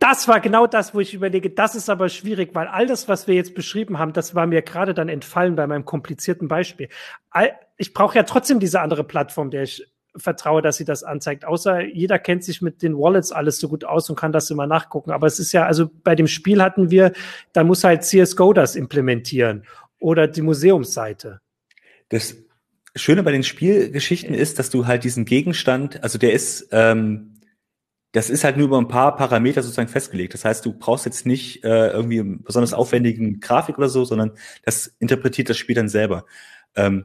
Das 0.00 0.26
war 0.26 0.40
genau 0.40 0.66
das, 0.66 0.94
wo 0.94 1.00
ich 1.00 1.14
überlege, 1.14 1.48
das 1.48 1.76
ist 1.76 1.88
aber 1.88 2.08
schwierig, 2.08 2.54
weil 2.54 2.66
all 2.66 2.86
das, 2.86 3.08
was 3.08 3.28
wir 3.28 3.36
jetzt 3.36 3.54
beschrieben 3.54 3.98
haben, 3.98 4.12
das 4.12 4.34
war 4.34 4.46
mir 4.46 4.62
gerade 4.62 4.94
dann 4.94 5.08
entfallen 5.08 5.54
bei 5.54 5.66
meinem 5.66 5.84
komplizierten 5.84 6.48
Beispiel. 6.48 6.88
Ich 7.76 7.94
brauche 7.94 8.16
ja 8.16 8.24
trotzdem 8.24 8.58
diese 8.58 8.80
andere 8.80 9.04
Plattform, 9.04 9.50
der 9.50 9.62
ich 9.62 9.86
vertraue, 10.16 10.62
dass 10.62 10.76
sie 10.76 10.84
das 10.84 11.04
anzeigt. 11.04 11.44
Außer 11.44 11.84
jeder 11.84 12.18
kennt 12.18 12.42
sich 12.42 12.62
mit 12.62 12.82
den 12.82 12.96
Wallets 12.96 13.32
alles 13.32 13.58
so 13.58 13.68
gut 13.68 13.84
aus 13.84 14.10
und 14.10 14.16
kann 14.16 14.32
das 14.32 14.50
immer 14.50 14.66
nachgucken. 14.66 15.10
Aber 15.10 15.26
es 15.26 15.38
ist 15.38 15.52
ja, 15.52 15.66
also 15.66 15.88
bei 16.02 16.14
dem 16.14 16.26
Spiel 16.26 16.62
hatten 16.62 16.90
wir, 16.90 17.12
da 17.52 17.64
muss 17.64 17.84
halt 17.84 18.04
CSGO 18.04 18.52
das 18.52 18.76
implementieren 18.76 19.64
oder 19.98 20.26
die 20.26 20.42
Museumsseite. 20.42 21.40
Das 22.08 22.36
Schöne 22.94 23.22
bei 23.22 23.32
den 23.32 23.42
Spielgeschichten 23.42 24.34
ist, 24.34 24.58
dass 24.58 24.70
du 24.70 24.86
halt 24.86 25.04
diesen 25.04 25.26
Gegenstand, 25.26 26.02
also 26.02 26.18
der 26.18 26.32
ist, 26.32 26.68
ähm, 26.72 27.35
das 28.16 28.30
ist 28.30 28.44
halt 28.44 28.56
nur 28.56 28.68
über 28.68 28.78
ein 28.78 28.88
paar 28.88 29.14
Parameter 29.14 29.62
sozusagen 29.62 29.90
festgelegt. 29.90 30.32
Das 30.32 30.46
heißt, 30.46 30.64
du 30.64 30.72
brauchst 30.72 31.04
jetzt 31.04 31.26
nicht 31.26 31.62
äh, 31.64 31.88
irgendwie 31.90 32.20
einen 32.20 32.42
besonders 32.42 32.72
aufwendigen 32.72 33.40
Grafik 33.40 33.76
oder 33.76 33.90
so, 33.90 34.06
sondern 34.06 34.32
das 34.64 34.86
interpretiert 35.00 35.50
das 35.50 35.58
Spiel 35.58 35.74
dann 35.74 35.90
selber. 35.90 36.24
Ähm, 36.76 37.04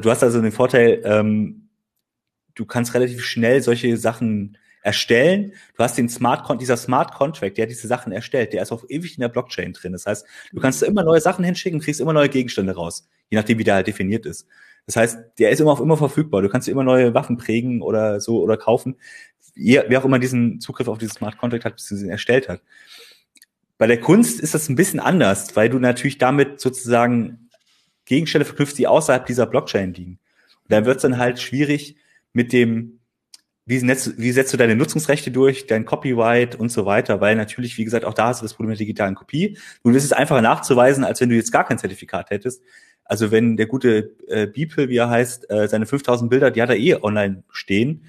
du 0.00 0.08
hast 0.08 0.22
also 0.22 0.40
den 0.40 0.52
Vorteil, 0.52 1.02
ähm, 1.04 1.68
du 2.54 2.64
kannst 2.64 2.94
relativ 2.94 3.24
schnell 3.24 3.60
solche 3.60 3.96
Sachen 3.96 4.56
erstellen. 4.82 5.52
Du 5.76 5.82
hast 5.82 5.98
den 5.98 6.08
Smart 6.08 6.44
Con 6.44 6.58
dieser 6.58 6.76
Smart 6.76 7.12
Contract, 7.12 7.58
der 7.58 7.66
diese 7.66 7.88
Sachen 7.88 8.12
erstellt, 8.12 8.52
der 8.52 8.62
ist 8.62 8.70
auf 8.70 8.88
ewig 8.88 9.16
in 9.16 9.22
der 9.22 9.30
Blockchain 9.30 9.72
drin. 9.72 9.90
Das 9.90 10.06
heißt, 10.06 10.24
du 10.52 10.60
kannst 10.60 10.84
immer 10.84 11.02
neue 11.02 11.20
Sachen 11.20 11.44
hinschicken, 11.44 11.80
kriegst 11.80 12.00
immer 12.00 12.12
neue 12.12 12.28
Gegenstände 12.28 12.76
raus, 12.76 13.08
je 13.30 13.36
nachdem, 13.36 13.58
wie 13.58 13.64
der 13.64 13.74
halt 13.74 13.88
definiert 13.88 14.26
ist. 14.26 14.46
Das 14.86 14.96
heißt, 14.96 15.18
der 15.38 15.50
ist 15.50 15.60
immer 15.60 15.72
auf 15.72 15.80
immer 15.80 15.96
verfügbar. 15.96 16.42
Du 16.42 16.48
kannst 16.48 16.68
immer 16.68 16.84
neue 16.84 17.14
Waffen 17.14 17.36
prägen 17.36 17.82
oder 17.82 18.20
so 18.20 18.40
oder 18.42 18.56
kaufen, 18.56 18.96
wer 19.54 20.00
auch 20.00 20.04
immer 20.04 20.18
diesen 20.18 20.60
Zugriff 20.60 20.88
auf 20.88 20.98
dieses 20.98 21.14
Smart 21.14 21.38
Contract 21.38 21.64
hat, 21.64 21.90
ihn 21.90 22.08
erstellt 22.08 22.48
hat. 22.48 22.62
Bei 23.78 23.86
der 23.86 24.00
Kunst 24.00 24.40
ist 24.40 24.54
das 24.54 24.68
ein 24.68 24.76
bisschen 24.76 25.00
anders, 25.00 25.56
weil 25.56 25.68
du 25.68 25.78
natürlich 25.78 26.18
damit 26.18 26.60
sozusagen 26.60 27.50
Gegenstände 28.04 28.44
verknüpfst, 28.44 28.78
die 28.78 28.86
außerhalb 28.86 29.26
dieser 29.26 29.46
Blockchain 29.46 29.94
liegen. 29.94 30.18
Und 30.62 30.72
da 30.72 30.84
wird 30.84 30.96
es 30.96 31.02
dann 31.02 31.18
halt 31.18 31.40
schwierig, 31.40 31.96
mit 32.32 32.52
dem, 32.52 33.00
wie, 33.66 33.78
setzt, 33.78 34.18
wie 34.18 34.32
setzt 34.32 34.52
du 34.52 34.56
deine 34.56 34.76
Nutzungsrechte 34.76 35.30
durch, 35.30 35.66
dein 35.66 35.84
Copyright 35.84 36.54
und 36.54 36.70
so 36.70 36.86
weiter, 36.86 37.20
weil 37.20 37.36
natürlich, 37.36 37.76
wie 37.78 37.84
gesagt, 37.84 38.04
auch 38.04 38.14
da 38.14 38.28
hast 38.28 38.40
du 38.40 38.44
das 38.44 38.54
Problem 38.54 38.70
der 38.70 38.78
digitalen 38.78 39.14
Kopie. 39.14 39.58
Nun 39.84 39.94
ist 39.94 40.04
es 40.04 40.12
einfacher 40.12 40.42
nachzuweisen, 40.42 41.04
als 41.04 41.20
wenn 41.20 41.28
du 41.28 41.36
jetzt 41.36 41.52
gar 41.52 41.64
kein 41.64 41.78
Zertifikat 41.78 42.30
hättest. 42.30 42.62
Also 43.04 43.30
wenn 43.30 43.56
der 43.56 43.66
gute 43.66 44.16
äh, 44.28 44.46
Beeple, 44.46 44.88
wie 44.88 44.96
er 44.96 45.10
heißt, 45.10 45.50
äh, 45.50 45.68
seine 45.68 45.86
5000 45.86 46.30
Bilder, 46.30 46.50
die 46.50 46.62
hat 46.62 46.70
er 46.70 46.76
eh 46.76 46.94
online 46.94 47.42
stehen. 47.50 48.04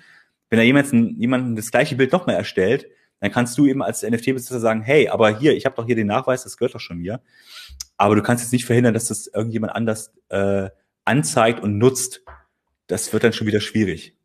Wenn 0.49 0.59
er 0.59 0.65
jemanden, 0.65 1.19
jemanden 1.19 1.55
das 1.55 1.71
gleiche 1.71 1.95
Bild 1.95 2.11
nochmal 2.11 2.35
erstellt, 2.35 2.87
dann 3.19 3.31
kannst 3.31 3.57
du 3.57 3.65
eben 3.65 3.81
als 3.81 4.03
NFT-Besitzer 4.03 4.59
sagen, 4.59 4.81
hey, 4.81 5.07
aber 5.09 5.37
hier, 5.37 5.55
ich 5.55 5.65
habe 5.65 5.75
doch 5.75 5.85
hier 5.85 5.95
den 5.95 6.07
Nachweis, 6.07 6.43
das 6.43 6.57
gehört 6.57 6.75
doch 6.75 6.79
schon 6.79 6.97
mir. 6.97 7.21
Aber 7.97 8.15
du 8.15 8.21
kannst 8.21 8.43
jetzt 8.43 8.51
nicht 8.51 8.65
verhindern, 8.65 8.93
dass 8.93 9.07
das 9.07 9.27
irgendjemand 9.27 9.75
anders 9.75 10.13
äh, 10.29 10.69
anzeigt 11.05 11.61
und 11.61 11.77
nutzt 11.77 12.21
das 12.87 13.13
wird 13.13 13.23
dann 13.23 13.33
schon 13.33 13.47
wieder 13.47 13.61
schwierig. 13.61 14.15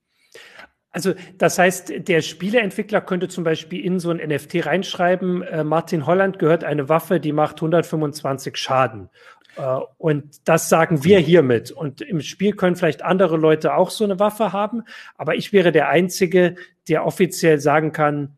Also 0.91 1.15
das 1.37 1.59
heißt, 1.59 2.09
der 2.09 2.23
Spieleentwickler 2.23 3.01
könnte 3.01 3.29
zum 3.29 3.45
Beispiel 3.45 3.85
in 3.85 4.01
so 4.01 4.11
ein 4.11 4.17
NFT 4.17 4.67
reinschreiben, 4.67 5.43
äh, 5.43 5.63
Martin 5.63 6.07
Holland 6.07 6.39
gehört 6.39 6.65
eine 6.65 6.89
Waffe, 6.89 7.21
die 7.21 7.33
macht 7.33 7.57
125 7.57 8.57
Schaden. 8.57 9.11
Äh, 9.59 9.81
und 9.99 10.49
das 10.49 10.69
sagen 10.69 11.05
wir 11.05 11.19
hiermit. 11.19 11.71
Und 11.71 12.01
im 12.01 12.21
Spiel 12.21 12.53
können 12.53 12.77
vielleicht 12.77 13.03
andere 13.03 13.37
Leute 13.37 13.75
auch 13.75 13.91
so 13.91 14.05
eine 14.05 14.19
Waffe 14.19 14.53
haben, 14.53 14.85
aber 15.17 15.35
ich 15.35 15.53
wäre 15.53 15.73
der 15.73 15.89
Einzige, 15.89 16.55
der 16.89 17.05
offiziell 17.05 17.61
sagen 17.61 17.93
kann, 17.93 18.37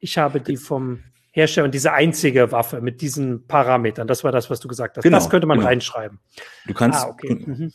ich 0.00 0.16
habe 0.18 0.40
die 0.40 0.56
vom 0.56 1.02
Hersteller 1.32 1.64
und 1.64 1.74
diese 1.74 1.92
einzige 1.92 2.52
Waffe 2.52 2.80
mit 2.80 3.00
diesen 3.00 3.46
Parametern. 3.46 4.06
Das 4.06 4.22
war 4.22 4.30
das, 4.30 4.50
was 4.50 4.60
du 4.60 4.68
gesagt 4.68 4.96
hast. 4.96 5.02
Genau, 5.02 5.16
das 5.18 5.28
könnte 5.28 5.46
man 5.46 5.58
genau. 5.58 5.68
reinschreiben. 5.68 6.20
Du 6.66 6.74
kannst. 6.74 7.04
Ah, 7.04 7.08
okay. 7.08 7.34
Mhm. 7.34 7.72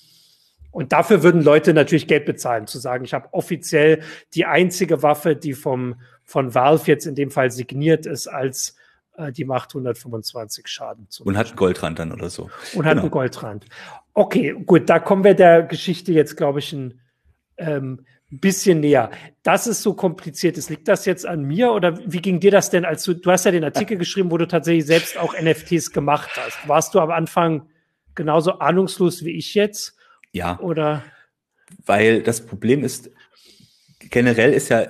Und 0.71 0.93
dafür 0.93 1.23
würden 1.23 1.41
Leute 1.41 1.73
natürlich 1.73 2.07
Geld 2.07 2.25
bezahlen, 2.25 2.67
zu 2.67 2.77
sagen, 2.77 3.03
ich 3.03 3.13
habe 3.13 3.33
offiziell 3.33 4.03
die 4.35 4.45
einzige 4.45 5.01
Waffe, 5.01 5.35
die 5.35 5.53
vom, 5.53 5.95
von 6.23 6.53
Valve 6.53 6.85
jetzt 6.85 7.07
in 7.07 7.15
dem 7.15 7.31
Fall 7.31 7.49
signiert 7.49 8.05
ist, 8.05 8.27
als 8.27 8.75
äh, 9.19 9.31
die 9.31 9.45
macht 9.45 9.71
125 9.71 10.67
Schaden. 10.67 11.07
Und 11.23 11.37
hat 11.37 11.47
einen 11.47 11.55
Goldrand 11.57 11.99
dann 11.99 12.11
oder 12.11 12.29
so. 12.29 12.49
Und 12.73 12.85
hat 12.85 12.93
genau. 12.93 13.01
einen 13.03 13.11
Goldrand. 13.11 13.65
Okay, 14.13 14.55
gut, 14.65 14.89
da 14.89 14.99
kommen 14.99 15.23
wir 15.23 15.33
der 15.33 15.63
Geschichte 15.63 16.11
jetzt, 16.13 16.37
glaube 16.37 16.59
ich, 16.59 16.71
ein 16.73 16.99
ähm, 17.57 18.05
bisschen 18.29 18.79
näher. 18.79 19.11
Das 19.43 19.67
ist 19.67 19.81
so 19.81 19.93
kompliziert 19.93 20.57
ist. 20.57 20.69
Liegt 20.69 20.87
das 20.87 21.05
jetzt 21.05 21.25
an 21.25 21.43
mir 21.43 21.71
oder 21.71 21.99
wie 22.11 22.21
ging 22.21 22.39
dir 22.39 22.51
das 22.51 22.69
denn, 22.69 22.85
als 22.85 23.03
du, 23.03 23.13
du 23.13 23.29
hast 23.29 23.45
ja 23.45 23.51
den 23.51 23.63
Artikel 23.63 23.97
geschrieben, 24.03 24.31
wo 24.31 24.37
du 24.37 24.47
tatsächlich 24.47 24.85
selbst 24.85 25.17
auch 25.17 25.35
NFTs 25.39 25.91
gemacht 25.91 26.29
hast. 26.35 26.67
Warst 26.67 26.95
du 26.95 26.99
am 26.99 27.11
Anfang 27.11 27.67
genauso 28.15 28.59
ahnungslos 28.59 29.25
wie 29.25 29.31
ich 29.31 29.53
jetzt? 29.53 29.97
Ja. 30.31 30.59
Oder? 30.59 31.03
Weil 31.85 32.23
das 32.23 32.45
Problem 32.45 32.83
ist, 32.83 33.11
generell 33.99 34.53
ist 34.53 34.69
ja 34.69 34.87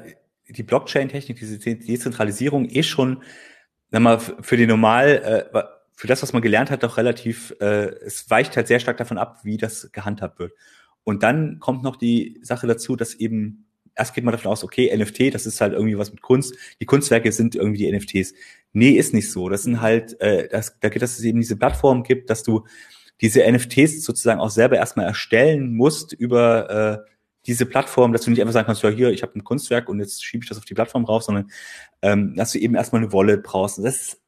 die 0.47 0.63
Blockchain-Technik, 0.63 1.37
diese 1.39 1.59
Dezentralisierung 1.59 2.67
eh 2.69 2.83
schon, 2.83 3.23
sag 3.91 4.02
mal, 4.02 4.19
für 4.19 4.58
die 4.58 4.67
normal, 4.67 5.49
äh, 5.54 5.63
für 5.95 6.08
das, 6.08 6.21
was 6.23 6.34
man 6.34 6.41
gelernt 6.41 6.71
hat, 6.71 6.84
doch 6.84 6.97
relativ, 6.97 7.54
äh, 7.60 7.88
es 8.06 8.30
weicht 8.30 8.56
halt 8.56 8.67
sehr 8.67 8.80
stark 8.80 8.97
davon 8.97 9.17
ab, 9.17 9.39
wie 9.43 9.58
das 9.58 9.91
gehandhabt 9.91 10.39
wird. 10.39 10.54
Und 11.04 11.23
dann 11.23 11.60
kommt 11.60 11.84
noch 11.84 11.95
die 11.95 12.39
Sache 12.41 12.67
dazu, 12.67 12.95
dass 12.95 13.15
eben, 13.15 13.65
erst 13.95 14.13
geht 14.13 14.23
man 14.23 14.32
davon 14.32 14.52
aus, 14.52 14.63
okay, 14.63 14.95
NFT, 14.95 15.34
das 15.34 15.45
ist 15.45 15.60
halt 15.60 15.73
irgendwie 15.73 15.97
was 15.97 16.12
mit 16.12 16.21
Kunst. 16.21 16.56
Die 16.80 16.86
Kunstwerke 16.86 17.32
sind 17.32 17.56
irgendwie 17.56 17.80
die 17.80 17.91
NFTs. 17.91 18.34
Nee, 18.73 18.91
ist 18.91 19.13
nicht 19.13 19.32
so. 19.32 19.49
Das 19.49 19.63
sind 19.63 19.82
halt, 19.82 20.19
äh, 20.21 20.47
das, 20.47 20.80
da 20.80 20.89
geht, 20.89 21.02
dass 21.02 21.17
es 21.17 21.23
eben 21.23 21.39
diese 21.41 21.58
Plattform 21.58 22.04
gibt, 22.04 22.30
dass 22.30 22.43
du 22.43 22.65
diese 23.21 23.41
NFTs 23.52 24.04
sozusagen 24.04 24.39
auch 24.39 24.49
selber 24.49 24.78
erstmal 24.78 25.06
erstellen 25.06 25.75
musst 25.75 26.13
über 26.13 27.04
äh, 27.06 27.10
diese 27.49 27.65
Plattform, 27.65 28.13
dass 28.13 28.21
du 28.21 28.29
nicht 28.29 28.41
einfach 28.41 28.53
sagen 28.53 28.67
kannst, 28.67 28.83
ja 28.83 28.89
hier, 28.89 29.09
ich 29.09 29.23
habe 29.23 29.35
ein 29.35 29.43
Kunstwerk 29.43 29.89
und 29.89 29.99
jetzt 29.99 30.23
schiebe 30.23 30.43
ich 30.43 30.49
das 30.49 30.59
auf 30.59 30.65
die 30.65 30.75
Plattform 30.75 31.03
rauf, 31.03 31.23
sondern 31.23 31.49
ähm, 32.03 32.35
dass 32.35 32.51
du 32.51 32.59
eben 32.59 32.75
erstmal 32.75 33.01
eine 33.01 33.12
Wallet 33.12 33.41
brauchst. 33.41 33.79
Das 33.79 33.85
ist, 33.85 34.21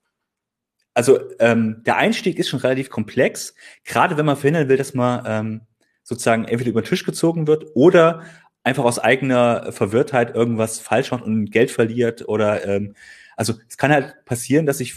also 0.95 1.19
ähm, 1.37 1.83
der 1.85 1.97
Einstieg 1.97 2.39
ist 2.39 2.49
schon 2.49 2.59
relativ 2.59 2.89
komplex, 2.89 3.53
gerade 3.85 4.17
wenn 4.17 4.25
man 4.25 4.37
verhindern 4.37 4.69
will, 4.69 4.77
dass 4.77 4.95
man 4.95 5.23
ähm, 5.27 5.61
sozusagen 6.01 6.45
entweder 6.45 6.71
über 6.71 6.81
den 6.81 6.87
Tisch 6.87 7.05
gezogen 7.05 7.45
wird 7.45 7.67
oder 7.75 8.23
einfach 8.63 8.85
aus 8.85 8.97
eigener 8.97 9.71
Verwirrtheit 9.71 10.33
irgendwas 10.33 10.79
falsch 10.79 11.11
macht 11.11 11.23
und 11.23 11.51
Geld 11.51 11.69
verliert 11.69 12.27
oder 12.27 12.65
ähm, 12.65 12.95
also 13.37 13.53
es 13.69 13.77
kann 13.77 13.91
halt 13.91 14.25
passieren, 14.25 14.65
dass 14.65 14.79
ich 14.79 14.95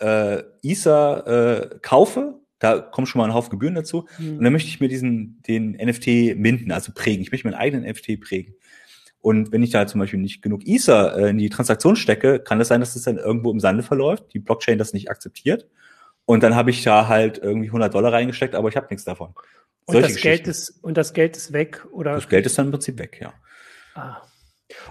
äh, 0.00 0.42
Ether 0.62 1.26
äh, 1.26 1.78
kaufe 1.82 2.40
da 2.74 2.80
kommen 2.80 3.06
schon 3.06 3.20
mal 3.20 3.26
ein 3.26 3.34
Haufen 3.34 3.50
Gebühren 3.50 3.74
dazu. 3.74 4.06
Mhm. 4.18 4.38
Und 4.38 4.44
dann 4.44 4.52
möchte 4.52 4.68
ich 4.68 4.80
mir 4.80 4.88
diesen, 4.88 5.42
den 5.46 5.72
NFT 5.72 6.36
minden, 6.36 6.72
also 6.72 6.92
prägen. 6.94 7.22
Ich 7.22 7.32
möchte 7.32 7.46
meinen 7.46 7.58
eigenen 7.58 7.88
NFT 7.88 8.20
prägen. 8.20 8.54
Und 9.20 9.50
wenn 9.50 9.62
ich 9.62 9.70
da 9.70 9.86
zum 9.86 10.00
Beispiel 10.00 10.20
nicht 10.20 10.42
genug 10.42 10.62
Ether 10.66 11.16
äh, 11.16 11.30
in 11.30 11.38
die 11.38 11.48
Transaktion 11.48 11.96
stecke, 11.96 12.38
kann 12.38 12.60
es 12.60 12.68
das 12.68 12.68
sein, 12.68 12.80
dass 12.80 12.90
es 12.90 12.94
das 12.94 13.02
dann 13.04 13.18
irgendwo 13.18 13.50
im 13.50 13.58
Sande 13.58 13.82
verläuft, 13.82 14.32
die 14.32 14.38
Blockchain 14.38 14.78
das 14.78 14.92
nicht 14.92 15.10
akzeptiert. 15.10 15.66
Und 16.26 16.42
dann 16.42 16.54
habe 16.54 16.70
ich 16.70 16.82
da 16.82 17.08
halt 17.08 17.38
irgendwie 17.38 17.68
100 17.68 17.92
Dollar 17.94 18.12
reingesteckt, 18.12 18.54
aber 18.54 18.68
ich 18.68 18.76
habe 18.76 18.86
nichts 18.90 19.04
davon. 19.04 19.34
Und 19.86 20.00
das, 20.00 20.16
Geld 20.16 20.46
ist, 20.48 20.70
und 20.82 20.96
das 20.96 21.12
Geld 21.12 21.36
ist 21.36 21.52
weg, 21.52 21.86
oder? 21.92 22.14
Das 22.14 22.28
Geld 22.28 22.46
ist 22.46 22.58
dann 22.58 22.66
im 22.66 22.72
Prinzip 22.72 22.98
weg, 22.98 23.18
ja. 23.20 23.32
Ah. 23.94 24.22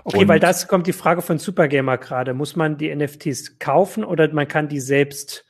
Okay, 0.04 0.20
und 0.20 0.28
weil 0.28 0.40
das 0.40 0.68
kommt 0.68 0.88
die 0.88 0.94
Frage 0.94 1.22
von 1.22 1.38
Supergamer 1.38 1.98
gerade. 1.98 2.34
Muss 2.34 2.56
man 2.56 2.78
die 2.78 2.96
NFTs 2.96 3.60
kaufen 3.60 4.04
oder 4.04 4.32
man 4.34 4.48
kann 4.48 4.70
die 4.70 4.80
selbst 4.80 5.46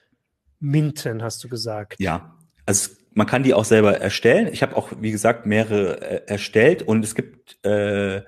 minten, 0.59 1.21
hast 1.21 1.43
du 1.43 1.49
gesagt. 1.49 1.99
Ja, 1.99 2.35
also 2.65 2.89
man 3.13 3.27
kann 3.27 3.43
die 3.43 3.53
auch 3.53 3.65
selber 3.65 3.99
erstellen. 3.99 4.49
Ich 4.51 4.61
habe 4.61 4.75
auch, 4.75 4.91
wie 4.99 5.11
gesagt, 5.11 5.45
mehrere 5.45 6.01
äh, 6.01 6.21
erstellt 6.27 6.83
und 6.83 7.03
es 7.03 7.15
gibt 7.15 7.57
äh, 7.63 8.21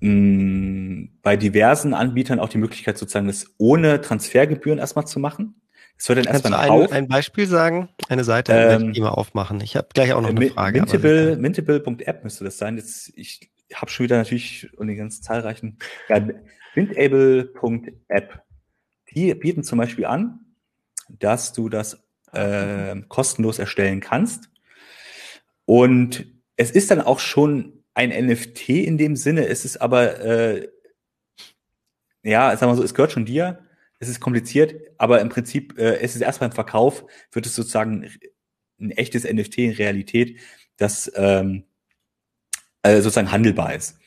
mh, 0.00 1.08
bei 1.22 1.36
diversen 1.36 1.94
Anbietern 1.94 2.38
auch 2.38 2.48
die 2.48 2.58
Möglichkeit, 2.58 2.96
sozusagen 2.96 3.26
das 3.26 3.54
ohne 3.58 4.00
Transfergebühren 4.00 4.78
erstmal 4.78 5.06
zu 5.06 5.18
machen. 5.18 5.60
Es 5.98 6.08
wird 6.08 6.18
dann 6.18 6.32
erstmal 6.32 6.54
ein, 6.54 6.92
ein 6.92 7.08
Beispiel 7.08 7.46
sagen? 7.46 7.88
Eine 8.08 8.24
Seite 8.24 8.52
ähm, 8.52 8.92
die 8.92 9.00
mal 9.00 9.10
aufmachen. 9.10 9.60
Ich 9.60 9.76
habe 9.76 9.88
gleich 9.94 10.12
auch 10.12 10.20
noch 10.20 10.30
eine 10.30 10.48
Frage. 10.48 10.80
Mintable, 10.80 11.36
Mintable.app 11.36 12.24
müsste 12.24 12.44
das 12.44 12.58
sein. 12.58 12.76
Jetzt, 12.76 13.12
ich 13.16 13.52
habe 13.72 13.90
schon 13.90 14.04
wieder 14.04 14.16
natürlich 14.16 14.68
und 14.76 14.88
die 14.88 14.96
ganz 14.96 15.22
zahlreichen. 15.22 15.78
Ja, 16.08 16.20
Mintable.app. 16.74 18.42
Die 19.14 19.34
bieten 19.34 19.62
zum 19.62 19.78
Beispiel 19.78 20.06
an, 20.06 20.40
dass 21.18 21.52
du 21.52 21.68
das 21.68 22.02
äh, 22.32 22.96
kostenlos 23.08 23.58
erstellen 23.58 24.00
kannst. 24.00 24.50
Und 25.64 26.26
es 26.56 26.70
ist 26.70 26.90
dann 26.90 27.00
auch 27.00 27.20
schon 27.20 27.84
ein 27.94 28.10
NFT 28.10 28.70
in 28.70 28.98
dem 28.98 29.16
Sinne, 29.16 29.46
es 29.46 29.64
ist 29.64 29.78
aber, 29.78 30.20
äh, 30.20 30.68
ja, 32.22 32.56
sagen 32.56 32.72
wir 32.72 32.76
so, 32.76 32.82
es 32.82 32.94
gehört 32.94 33.12
schon 33.12 33.26
dir, 33.26 33.66
es 33.98 34.08
ist 34.08 34.20
kompliziert, 34.20 34.74
aber 34.98 35.20
im 35.20 35.28
Prinzip, 35.28 35.78
äh, 35.78 35.98
es 36.00 36.14
ist 36.14 36.22
erst 36.22 36.40
beim 36.40 36.52
Verkauf, 36.52 37.04
wird 37.30 37.46
es 37.46 37.54
sozusagen 37.54 38.10
ein 38.80 38.90
echtes 38.92 39.24
NFT 39.24 39.58
in 39.58 39.72
Realität, 39.72 40.40
das 40.76 41.12
ähm, 41.14 41.64
äh, 42.82 43.00
sozusagen 43.00 43.30
handelbar 43.30 43.74
ist. 43.74 43.98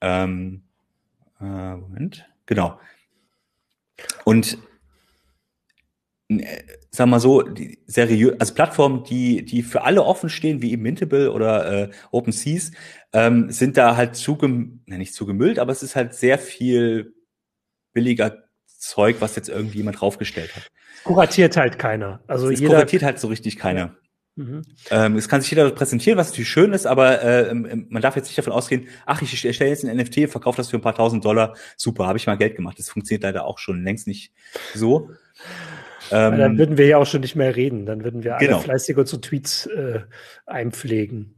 Ähm, 0.00 0.62
äh, 1.40 1.44
Moment, 1.44 2.26
genau. 2.46 2.78
Und 4.24 4.58
sag 6.90 7.06
mal 7.08 7.20
so, 7.20 7.42
die 7.42 7.78
seriös, 7.86 8.38
also 8.38 8.54
Plattformen, 8.54 9.04
die, 9.04 9.44
die 9.44 9.62
für 9.62 9.82
alle 9.82 10.04
offen 10.04 10.28
stehen, 10.28 10.62
wie 10.62 10.72
eben 10.72 10.82
Mintable 10.82 11.32
oder 11.32 11.88
äh, 11.88 11.90
OpenSeas, 12.10 12.70
ähm, 13.12 13.50
sind 13.50 13.76
da 13.76 13.96
halt 13.96 14.16
zugem, 14.16 14.82
ne, 14.86 14.98
nicht 14.98 15.14
zugemüllt, 15.14 15.58
aber 15.58 15.72
es 15.72 15.82
ist 15.82 15.96
halt 15.96 16.14
sehr 16.14 16.38
viel 16.38 17.14
billiger 17.92 18.44
Zeug, 18.66 19.16
was 19.20 19.36
jetzt 19.36 19.48
irgendwie 19.48 19.78
jemand 19.78 20.00
draufgestellt 20.00 20.54
hat. 20.54 20.70
Kuratiert 21.04 21.56
halt 21.56 21.78
keiner. 21.78 22.22
Also 22.26 22.50
es 22.50 22.60
jeder 22.60 22.74
kuratiert 22.74 23.02
halt 23.02 23.18
so 23.18 23.28
richtig 23.28 23.58
keiner. 23.58 23.96
Mhm. 24.36 24.62
Ähm, 24.90 25.16
es 25.16 25.28
kann 25.28 25.40
sich 25.40 25.50
jeder 25.50 25.68
präsentieren, 25.70 26.16
was 26.16 26.30
natürlich 26.30 26.48
schön 26.48 26.72
ist, 26.72 26.86
aber 26.86 27.20
äh, 27.22 27.54
man 27.54 28.00
darf 28.00 28.16
jetzt 28.16 28.26
nicht 28.26 28.38
davon 28.38 28.52
ausgehen, 28.52 28.88
ach, 29.04 29.20
ich 29.20 29.44
erstelle 29.44 29.70
jetzt 29.70 29.84
ein 29.84 29.96
NFT, 29.96 30.30
verkaufe 30.30 30.56
das 30.56 30.70
für 30.70 30.76
ein 30.76 30.82
paar 30.82 30.94
tausend 30.94 31.24
Dollar, 31.24 31.56
super, 31.76 32.06
habe 32.06 32.18
ich 32.18 32.26
mal 32.26 32.36
Geld 32.36 32.56
gemacht. 32.56 32.78
Das 32.78 32.88
funktioniert 32.88 33.24
leider 33.24 33.44
auch 33.44 33.58
schon 33.58 33.82
längst 33.82 34.06
nicht 34.06 34.32
so. 34.74 35.10
Ähm, 36.10 36.38
dann 36.38 36.58
würden 36.58 36.78
wir 36.78 36.86
ja 36.86 36.98
auch 36.98 37.06
schon 37.06 37.20
nicht 37.20 37.36
mehr 37.36 37.54
reden, 37.56 37.86
dann 37.86 38.04
würden 38.04 38.24
wir 38.24 38.36
alle 38.36 38.46
genau. 38.46 38.60
fleißig 38.60 38.96
unsere 38.96 39.20
Tweets 39.20 39.66
äh, 39.66 40.00
einpflegen. 40.46 41.36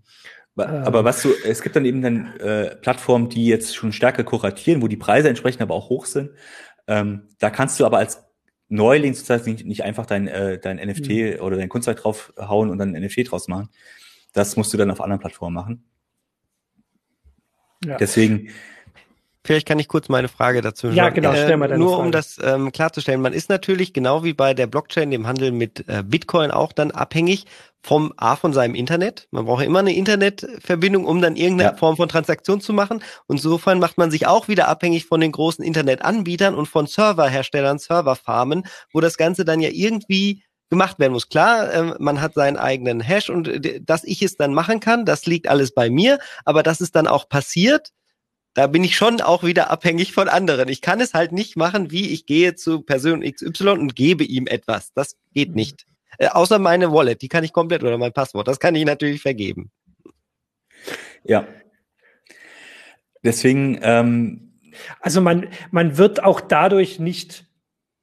Aber 0.55 0.99
ähm. 1.01 1.05
was 1.05 1.23
du, 1.23 1.31
es 1.45 1.63
gibt 1.63 1.77
dann 1.77 1.85
eben 1.85 2.03
dann 2.03 2.37
äh, 2.39 2.77
Plattformen, 2.77 3.29
die 3.29 3.47
jetzt 3.47 3.75
schon 3.75 3.93
stärker 3.93 4.25
kuratieren, 4.25 4.83
wo 4.83 4.89
die 4.89 4.97
Preise 4.97 5.29
entsprechend 5.29 5.63
aber 5.63 5.75
auch 5.75 5.89
hoch 5.89 6.07
sind. 6.07 6.31
Ähm, 6.87 7.29
da 7.39 7.51
kannst 7.51 7.81
du 7.81 7.87
aber 7.87 7.99
als 7.99 8.25
Neuling 8.69 9.15
sozusagen 9.15 9.51
nicht, 9.51 9.67
nicht 9.67 9.85
einfach 9.85 10.07
dein, 10.07 10.29
äh, 10.29 10.59
dein 10.59 10.77
NFT 10.77 11.09
mhm. 11.09 11.41
oder 11.41 11.57
dein 11.57 11.69
Kunstwerk 11.69 11.99
draufhauen 11.99 12.71
und 12.71 12.79
dann 12.79 12.95
ein 12.95 13.03
NFT 13.03 13.31
draus 13.31 13.49
machen. 13.49 13.69
Das 14.33 14.57
musst 14.57 14.73
du 14.73 14.79
dann 14.79 14.91
auf 14.91 15.01
anderen 15.01 15.21
Plattformen 15.21 15.55
machen. 15.55 15.85
Ja. 17.85 17.97
Deswegen. 17.97 18.49
Vielleicht 19.45 19.67
kann 19.67 19.79
ich 19.81 19.89
kurz 19.89 20.09
meine 20.09 20.29
Frage 20.29 20.61
dazu 20.61 20.89
Ja, 20.89 21.09
genau, 21.09 21.33
stell 21.33 21.57
mal 21.57 21.67
deine 21.67 21.83
Nur 21.83 21.95
Frage. 21.95 22.05
um 22.05 22.13
das 22.13 22.39
ähm, 22.43 22.71
klarzustellen, 22.71 23.21
man 23.21 23.33
ist 23.33 23.49
natürlich 23.49 23.93
genau 23.93 24.23
wie 24.23 24.35
bei 24.35 24.55
der 24.55 24.69
Blockchain, 24.69 25.11
dem 25.11 25.27
Handel 25.27 25.51
mit 25.51 25.89
äh, 25.89 26.05
Bitcoin 26.07 26.53
auch 26.53 26.73
dann 26.73 26.93
abhängig 26.93 27.47
vom 27.83 28.13
A 28.17 28.37
von 28.37 28.53
seinem 28.53 28.77
Internet. 28.77 29.27
Man 29.33 29.45
braucht 29.47 29.65
immer 29.65 29.81
eine 29.81 29.95
Internetverbindung, 29.95 31.05
um 31.05 31.21
dann 31.21 31.35
irgendeine 31.35 31.73
ja. 31.73 31.77
Form 31.77 31.97
von 31.97 32.09
Transaktion 32.09 32.61
zu 32.61 32.73
machen. 32.73 33.03
Und 33.27 33.37
insofern 33.37 33.81
macht 33.81 33.99
man 33.99 34.13
sich 34.13 34.29
auch 34.29 34.47
wieder 34.47 34.69
abhängig 34.69 35.07
von 35.07 35.21
den 35.21 35.33
großen 35.33 35.65
Internetanbietern 35.65 36.55
und 36.55 36.67
von 36.67 36.87
Serverherstellern, 36.87 37.79
Serverfarmen, 37.79 38.65
wo 38.93 39.01
das 39.01 39.17
Ganze 39.17 39.45
dann 39.45 39.59
ja 39.59 39.71
irgendwie 39.73 40.45
gemacht 40.71 41.01
werden 41.01 41.13
muss. 41.13 41.29
Klar, 41.29 41.73
äh, 41.73 41.95
man 41.99 42.21
hat 42.21 42.35
seinen 42.35 42.57
eigenen 42.57 43.01
Hash 43.01 43.29
und 43.29 43.49
äh, 43.49 43.81
dass 43.83 44.05
ich 44.05 44.23
es 44.23 44.37
dann 44.37 44.55
machen 44.55 44.79
kann, 44.79 45.05
das 45.05 45.27
liegt 45.27 45.49
alles 45.49 45.75
bei 45.75 45.91
mir, 45.91 46.21
aber 46.45 46.63
dass 46.63 46.81
es 46.81 46.93
dann 46.93 47.09
auch 47.09 47.29
passiert, 47.29 47.91
da 48.55 48.67
bin 48.67 48.85
ich 48.85 48.97
schon 48.97 49.21
auch 49.21 49.45
wieder 49.45 49.71
abhängig 49.71 50.13
von 50.13 50.29
anderen. 50.29 50.69
Ich 50.69 50.81
kann 50.81 51.01
es 51.01 51.15
halt 51.15 51.33
nicht 51.33 51.57
machen, 51.57 51.91
wie 51.91 52.11
ich 52.11 52.27
gehe 52.27 52.55
zu 52.55 52.83
Person 52.83 53.23
XY 53.23 53.71
und 53.71 53.97
gebe 53.97 54.25
ihm 54.25 54.47
etwas. 54.47 54.93
Das 54.93 55.17
geht 55.33 55.51
mhm. 55.51 55.57
nicht. 55.57 55.87
Äh, 56.19 56.29
außer 56.29 56.59
meine 56.59 56.93
Wallet, 56.93 57.23
die 57.23 57.29
kann 57.29 57.45
ich 57.45 57.53
komplett 57.53 57.83
oder 57.83 57.99
mein 57.99 58.13
Passwort, 58.13 58.49
das 58.49 58.61
kann 58.61 58.75
ich 58.75 58.85
natürlich 58.85 59.23
vergeben. 59.23 59.71
Ja. 61.25 61.47
Deswegen. 63.23 63.79
Ähm 63.83 64.49
also 65.01 65.21
man, 65.21 65.49
man 65.71 65.99
wird 65.99 66.23
auch 66.23 66.41
dadurch 66.41 66.99
nicht 66.99 67.47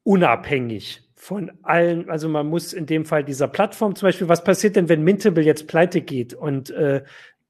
unabhängig 0.04 1.04
von 1.16 1.52
allen, 1.64 2.10
also 2.10 2.30
man 2.30 2.47
muss 2.47 2.74
in 2.74 2.86
dem 2.86 3.06
Fall 3.06 3.24
dieser 3.24 3.47
Plattform 3.47 3.95
zum 3.95 4.08
Beispiel, 4.08 4.30
was 4.30 4.43
passiert 4.43 4.76
denn, 4.76 4.88
wenn 4.88 5.04
Mintable 5.04 5.43
jetzt 5.43 5.68
pleite 5.68 6.02
geht 6.02 6.34
und 6.34 6.70
äh, 6.70 7.04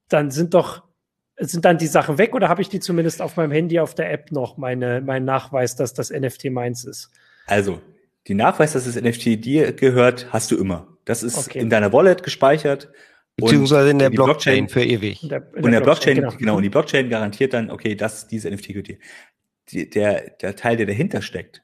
dann 0.08 0.32
sind 0.32 0.54
doch 0.54 0.89
sind 1.40 1.66
dann 1.66 1.78
die 1.78 1.88
Sachen 1.88 2.18
weg 2.18 2.36
oder 2.36 2.50
habe 2.50 2.62
ich 2.62 2.70
die 2.70 2.80
zumindest 2.80 3.22
auf 3.22 3.38
meinem 3.38 3.52
Handy 3.52 3.80
auf 3.80 3.96
der 3.96 4.12
App 4.12 4.32
noch, 4.32 4.58
meine, 4.58 5.02
mein 5.02 5.26
Nachweis, 5.26 5.76
dass 5.76 5.94
das 5.94 6.12
NFT 6.12 6.46
meins 6.52 6.84
ist? 6.84 7.12
Also, 7.48 7.82
die 8.28 8.34
Nachweis, 8.36 8.74
dass 8.74 8.86
das 8.86 8.96
NFT 8.96 9.44
dir 9.44 9.74
gehört, 9.74 10.28
hast 10.32 10.52
du 10.52 10.58
immer. 10.58 10.88
Das 11.06 11.24
ist 11.24 11.38
okay. 11.38 11.60
in 11.60 11.70
deiner 11.70 11.92
Wallet 11.94 12.24
gespeichert. 12.24 12.92
Beziehungsweise 13.36 13.90
in 13.90 14.00
der 14.00 14.10
Blockchain, 14.10 14.66
Blockchain, 14.66 14.70
für 14.70 14.84
ewig. 14.84 15.24
In 15.24 15.30
der, 15.30 15.40
in 15.40 15.64
und 15.64 15.72
der, 15.72 15.80
der 15.80 15.82
Blockchain, 15.82 16.16
Blockchain 16.16 16.16
genau. 16.16 16.38
genau. 16.38 16.56
Und 16.58 16.64
die 16.64 16.70
Blockchain 16.70 17.10
garantiert 17.10 17.54
dann, 17.54 17.72
okay, 17.72 17.96
dass 17.96 18.28
diese 18.28 18.52
NFT 18.52 18.68
gehört 18.68 18.88
dir. 18.90 18.98
Die, 19.70 19.90
der, 19.90 20.32
der 20.42 20.56
Teil, 20.56 20.78
der 20.78 20.88
dahinter 20.88 21.22
steckt, 21.22 21.64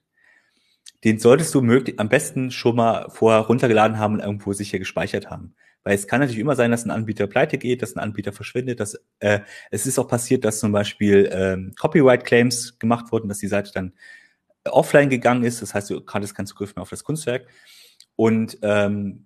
den 1.04 1.20
solltest 1.20 1.54
du 1.54 1.62
möglich, 1.62 2.00
am 2.00 2.08
besten 2.08 2.50
schon 2.50 2.78
mal 2.78 3.10
vorher 3.10 3.42
runtergeladen 3.42 4.00
haben 4.00 4.16
und 4.16 4.22
irgendwo 4.22 4.54
sicher 4.54 4.80
gespeichert 4.80 5.30
haben. 5.30 5.54
Weil 5.86 5.94
es 5.94 6.08
kann 6.08 6.20
natürlich 6.20 6.42
immer 6.42 6.56
sein, 6.56 6.72
dass 6.72 6.84
ein 6.84 6.92
Anbieter 6.92 7.28
pleite 7.28 7.60
geht, 7.60 7.84
dass 7.84 7.96
ein 7.96 8.00
Anbieter 8.00 8.34
verschwindet. 8.34 8.80
Dass, 8.80 9.00
äh, 9.20 9.42
es 9.70 9.86
ist 9.86 10.00
auch 10.00 10.08
passiert, 10.08 10.44
dass 10.44 10.60
zum 10.60 10.72
Beispiel 10.72 11.30
ähm, 11.32 11.74
Copyright-Claims 11.80 12.80
gemacht 12.80 13.12
wurden, 13.12 13.30
dass 13.30 13.38
die 13.38 13.48
Seite 13.48 13.72
dann 13.72 13.94
offline 14.66 15.10
gegangen 15.10 15.44
ist. 15.44 15.62
Das 15.62 15.76
heißt, 15.76 15.92
du 15.92 16.02
hattest 16.08 16.36
keinen 16.36 16.48
Zugriff 16.48 16.76
mehr 16.76 16.82
auf 16.82 16.90
das 16.90 17.04
Kunstwerk. 17.04 17.48
Und 18.16 18.58
ähm, 18.64 19.26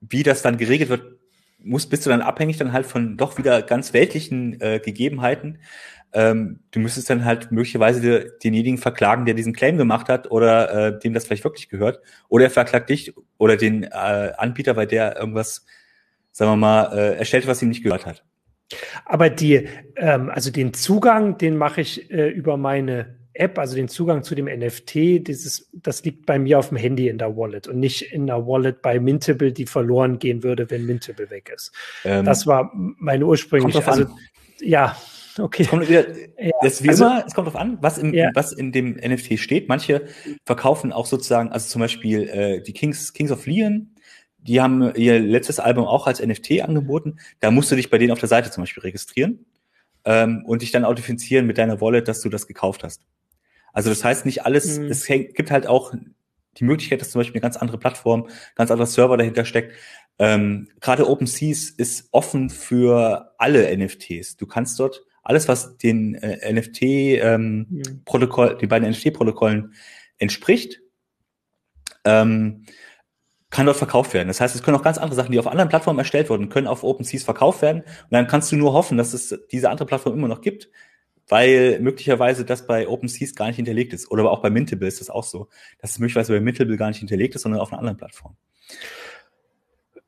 wie 0.00 0.24
das 0.24 0.42
dann 0.42 0.56
geregelt 0.56 0.90
wird, 0.90 1.16
muss, 1.58 1.88
bist 1.88 2.04
du 2.06 2.10
dann 2.10 2.22
abhängig 2.22 2.56
dann 2.56 2.72
halt 2.72 2.86
von 2.86 3.16
doch 3.16 3.38
wieder 3.38 3.62
ganz 3.62 3.92
weltlichen 3.92 4.60
äh, 4.60 4.80
Gegebenheiten. 4.84 5.58
Ähm, 6.16 6.60
du 6.70 6.80
müsstest 6.80 7.10
dann 7.10 7.26
halt 7.26 7.52
möglicherweise 7.52 8.32
denjenigen 8.42 8.78
verklagen, 8.78 9.26
der 9.26 9.34
diesen 9.34 9.52
Claim 9.52 9.76
gemacht 9.76 10.08
hat 10.08 10.30
oder 10.30 10.86
äh, 10.86 10.98
dem 10.98 11.12
das 11.12 11.26
vielleicht 11.26 11.44
wirklich 11.44 11.68
gehört. 11.68 12.00
Oder 12.30 12.44
er 12.44 12.50
verklagt 12.50 12.88
dich 12.88 13.12
oder 13.36 13.58
den 13.58 13.82
äh, 13.82 14.32
Anbieter, 14.38 14.76
weil 14.76 14.86
der 14.86 15.18
irgendwas, 15.18 15.66
sagen 16.32 16.52
wir 16.52 16.56
mal, 16.56 16.84
äh, 16.96 17.18
erstellt, 17.18 17.46
was 17.46 17.60
ihm 17.60 17.68
nicht 17.68 17.82
gehört 17.82 18.06
hat. 18.06 18.24
Aber 19.04 19.28
die, 19.28 19.68
ähm, 19.96 20.30
also 20.30 20.50
den 20.50 20.72
Zugang, 20.72 21.36
den 21.36 21.58
mache 21.58 21.82
ich 21.82 22.10
äh, 22.10 22.28
über 22.30 22.56
meine 22.56 23.18
App, 23.34 23.58
also 23.58 23.76
den 23.76 23.88
Zugang 23.88 24.22
zu 24.22 24.34
dem 24.34 24.46
NFT, 24.46 24.94
dieses, 25.28 25.70
das 25.74 26.02
liegt 26.02 26.24
bei 26.24 26.38
mir 26.38 26.58
auf 26.58 26.70
dem 26.70 26.78
Handy 26.78 27.08
in 27.08 27.18
der 27.18 27.36
Wallet 27.36 27.68
und 27.68 27.78
nicht 27.78 28.10
in 28.14 28.26
der 28.26 28.46
Wallet 28.46 28.80
bei 28.80 28.98
Mintable, 28.98 29.52
die 29.52 29.66
verloren 29.66 30.18
gehen 30.18 30.42
würde, 30.42 30.70
wenn 30.70 30.86
Mintable 30.86 31.28
weg 31.28 31.52
ist. 31.54 31.72
Ähm, 32.06 32.24
das 32.24 32.46
war 32.46 32.72
meine 32.74 33.26
ursprüngliche. 33.26 33.86
Also, 33.86 34.06
ja, 34.60 34.96
okay. 35.38 35.62
Es 35.62 35.68
kommt, 35.68 35.88
wieder, 35.88 36.06
ja, 36.38 36.50
das 36.62 36.82
wie 36.82 36.88
also, 36.88 37.04
immer, 37.04 37.24
es 37.26 37.34
kommt 37.34 37.46
darauf 37.48 37.60
an, 37.60 37.78
was, 37.80 37.98
im, 37.98 38.14
ja. 38.14 38.30
was 38.34 38.52
in 38.52 38.72
dem 38.72 38.94
NFT 38.94 39.38
steht. 39.38 39.68
Manche 39.68 40.06
verkaufen 40.44 40.92
auch 40.92 41.06
sozusagen, 41.06 41.50
also 41.50 41.68
zum 41.68 41.80
Beispiel 41.80 42.28
äh, 42.28 42.62
die 42.62 42.72
Kings, 42.72 43.12
Kings 43.12 43.30
of 43.30 43.46
Leon, 43.46 43.94
die 44.38 44.60
haben 44.60 44.94
ihr 44.94 45.18
letztes 45.18 45.58
Album 45.58 45.86
auch 45.86 46.06
als 46.06 46.24
NFT 46.24 46.62
angeboten. 46.62 47.16
Da 47.40 47.50
musst 47.50 47.70
du 47.70 47.76
dich 47.76 47.90
bei 47.90 47.98
denen 47.98 48.12
auf 48.12 48.20
der 48.20 48.28
Seite 48.28 48.50
zum 48.50 48.62
Beispiel 48.62 48.82
registrieren 48.82 49.44
ähm, 50.04 50.44
und 50.46 50.62
dich 50.62 50.70
dann 50.70 50.84
authentifizieren 50.84 51.46
mit 51.46 51.58
deiner 51.58 51.80
Wallet, 51.80 52.06
dass 52.08 52.20
du 52.20 52.28
das 52.28 52.46
gekauft 52.46 52.84
hast. 52.84 53.02
Also 53.72 53.90
das 53.90 54.04
heißt 54.04 54.24
nicht 54.24 54.46
alles, 54.46 54.78
mhm. 54.78 54.86
es 54.86 55.06
gibt 55.06 55.50
halt 55.50 55.66
auch 55.66 55.92
die 56.56 56.64
Möglichkeit, 56.64 57.00
dass 57.00 57.10
zum 57.10 57.20
Beispiel 57.20 57.34
eine 57.34 57.42
ganz 57.42 57.56
andere 57.56 57.78
Plattform, 57.78 58.28
ganz 58.54 58.70
anderer 58.70 58.86
Server 58.86 59.16
dahinter 59.16 59.44
steckt. 59.44 59.74
Ähm, 60.18 60.68
Gerade 60.80 61.08
OpenSeas 61.08 61.70
ist 61.70 62.08
offen 62.12 62.48
für 62.48 63.34
alle 63.36 63.76
NFTs. 63.76 64.36
Du 64.36 64.46
kannst 64.46 64.80
dort 64.80 65.04
alles, 65.26 65.48
was 65.48 65.76
den 65.76 66.14
äh, 66.14 66.52
NFT-Protokoll, 66.52 68.48
ähm, 68.48 68.54
mhm. 68.54 68.58
den 68.58 68.68
beiden 68.68 68.88
NFT-Protokollen 68.88 69.74
entspricht, 70.18 70.80
ähm, 72.04 72.64
kann 73.50 73.66
dort 73.66 73.76
verkauft 73.76 74.14
werden. 74.14 74.28
Das 74.28 74.40
heißt, 74.40 74.54
es 74.54 74.62
können 74.62 74.76
auch 74.76 74.82
ganz 74.82 74.98
andere 74.98 75.16
Sachen, 75.16 75.32
die 75.32 75.38
auf 75.40 75.48
anderen 75.48 75.68
Plattformen 75.68 75.98
erstellt 75.98 76.30
wurden, 76.30 76.48
können 76.48 76.68
auf 76.68 76.84
OpenSeas 76.84 77.24
verkauft 77.24 77.60
werden. 77.62 77.82
Und 77.82 78.10
dann 78.10 78.28
kannst 78.28 78.52
du 78.52 78.56
nur 78.56 78.72
hoffen, 78.72 78.98
dass 78.98 79.14
es 79.14 79.36
diese 79.50 79.68
andere 79.68 79.86
Plattform 79.86 80.14
immer 80.14 80.28
noch 80.28 80.42
gibt, 80.42 80.68
weil 81.28 81.80
möglicherweise 81.80 82.44
das 82.44 82.66
bei 82.66 82.86
OpenSeas 82.86 83.34
gar 83.34 83.48
nicht 83.48 83.56
hinterlegt 83.56 83.92
ist. 83.92 84.08
Oder 84.10 84.30
auch 84.30 84.42
bei 84.42 84.50
Mintable 84.50 84.86
ist 84.86 85.00
das 85.00 85.10
auch 85.10 85.24
so, 85.24 85.48
dass 85.80 85.90
es 85.90 85.98
möglicherweise 85.98 86.32
bei 86.32 86.40
Mintable 86.40 86.76
gar 86.76 86.88
nicht 86.88 86.98
hinterlegt 86.98 87.34
ist, 87.34 87.42
sondern 87.42 87.60
auf 87.60 87.72
einer 87.72 87.80
anderen 87.80 87.96
Plattform. 87.96 88.36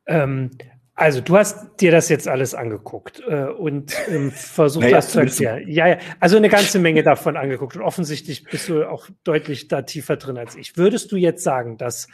Ähm, 0.06 0.50
also 0.98 1.20
du 1.20 1.36
hast 1.36 1.80
dir 1.80 1.92
das 1.92 2.08
jetzt 2.08 2.26
alles 2.26 2.54
angeguckt 2.54 3.22
äh, 3.28 3.44
und 3.44 3.94
ähm, 4.08 4.30
versucht 4.34 4.82
naja, 4.82 4.96
das 4.96 5.12
zu 5.12 5.20
erklären. 5.20 5.62
Ja, 5.68 5.86
ja, 5.86 5.98
also 6.18 6.36
eine 6.36 6.48
ganze 6.48 6.80
Menge 6.80 7.04
davon 7.04 7.36
angeguckt 7.36 7.76
und 7.76 7.82
offensichtlich 7.82 8.42
bist 8.42 8.68
du 8.68 8.82
auch 8.82 9.08
deutlich 9.22 9.68
da 9.68 9.82
tiefer 9.82 10.16
drin 10.16 10.36
als 10.36 10.56
ich. 10.56 10.76
Würdest 10.76 11.12
du 11.12 11.16
jetzt 11.16 11.44
sagen, 11.44 11.76
dass 11.76 12.08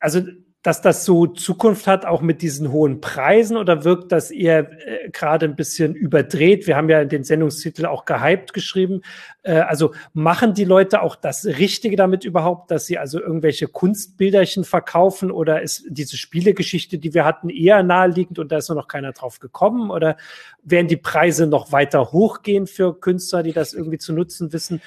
also 0.00 0.22
dass 0.66 0.82
das 0.82 1.04
so 1.04 1.28
Zukunft 1.28 1.86
hat, 1.86 2.04
auch 2.04 2.22
mit 2.22 2.42
diesen 2.42 2.72
hohen 2.72 3.00
Preisen, 3.00 3.56
oder 3.56 3.84
wirkt 3.84 4.10
das 4.10 4.32
eher 4.32 4.72
äh, 4.84 5.10
gerade 5.10 5.46
ein 5.46 5.54
bisschen 5.54 5.94
überdreht? 5.94 6.66
Wir 6.66 6.76
haben 6.76 6.88
ja 6.88 7.04
den 7.04 7.22
Sendungstitel 7.22 7.86
auch 7.86 8.04
gehypt 8.04 8.52
geschrieben. 8.52 9.02
Äh, 9.44 9.60
also 9.60 9.94
machen 10.12 10.54
die 10.54 10.64
Leute 10.64 11.02
auch 11.02 11.14
das 11.14 11.46
Richtige 11.46 11.94
damit 11.94 12.24
überhaupt, 12.24 12.72
dass 12.72 12.86
sie 12.86 12.98
also 12.98 13.20
irgendwelche 13.20 13.68
Kunstbilderchen 13.68 14.64
verkaufen 14.64 15.30
oder 15.30 15.62
ist 15.62 15.84
diese 15.88 16.16
Spielegeschichte, 16.16 16.98
die 16.98 17.14
wir 17.14 17.24
hatten, 17.24 17.48
eher 17.48 17.84
naheliegend 17.84 18.40
und 18.40 18.50
da 18.50 18.56
ist 18.56 18.68
nur 18.68 18.76
noch 18.76 18.88
keiner 18.88 19.12
drauf 19.12 19.38
gekommen? 19.38 19.92
Oder 19.92 20.16
werden 20.64 20.88
die 20.88 20.96
Preise 20.96 21.46
noch 21.46 21.70
weiter 21.70 22.10
hochgehen 22.10 22.66
für 22.66 22.98
Künstler, 22.98 23.44
die 23.44 23.52
das 23.52 23.72
irgendwie 23.72 23.98
zu 23.98 24.12
nutzen 24.12 24.52
wissen? 24.52 24.82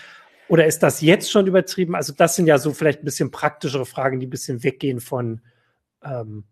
Oder 0.50 0.66
ist 0.66 0.84
das 0.84 1.00
jetzt 1.00 1.32
schon 1.32 1.48
übertrieben? 1.48 1.96
Also 1.96 2.12
das 2.12 2.36
sind 2.36 2.48
ja 2.48 2.58
so 2.58 2.74
vielleicht 2.74 3.02
ein 3.02 3.06
bisschen 3.06 3.32
praktischere 3.32 3.86
Fragen, 3.86 4.20
die 4.20 4.28
ein 4.28 4.30
bisschen 4.30 4.62
weggehen 4.62 5.00
von 5.00 5.40
ähm, 6.04 6.46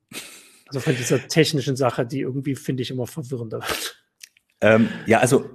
also 0.68 0.80
von 0.80 0.96
dieser 0.96 1.28
technischen 1.28 1.76
Sache, 1.76 2.06
die 2.06 2.22
irgendwie, 2.22 2.56
finde 2.56 2.84
ich, 2.84 2.92
immer 2.92 3.08
verwirrender 3.08 3.60
wird. 3.60 4.04
Ähm, 4.62 4.90
ja, 5.06 5.20
also 5.20 5.50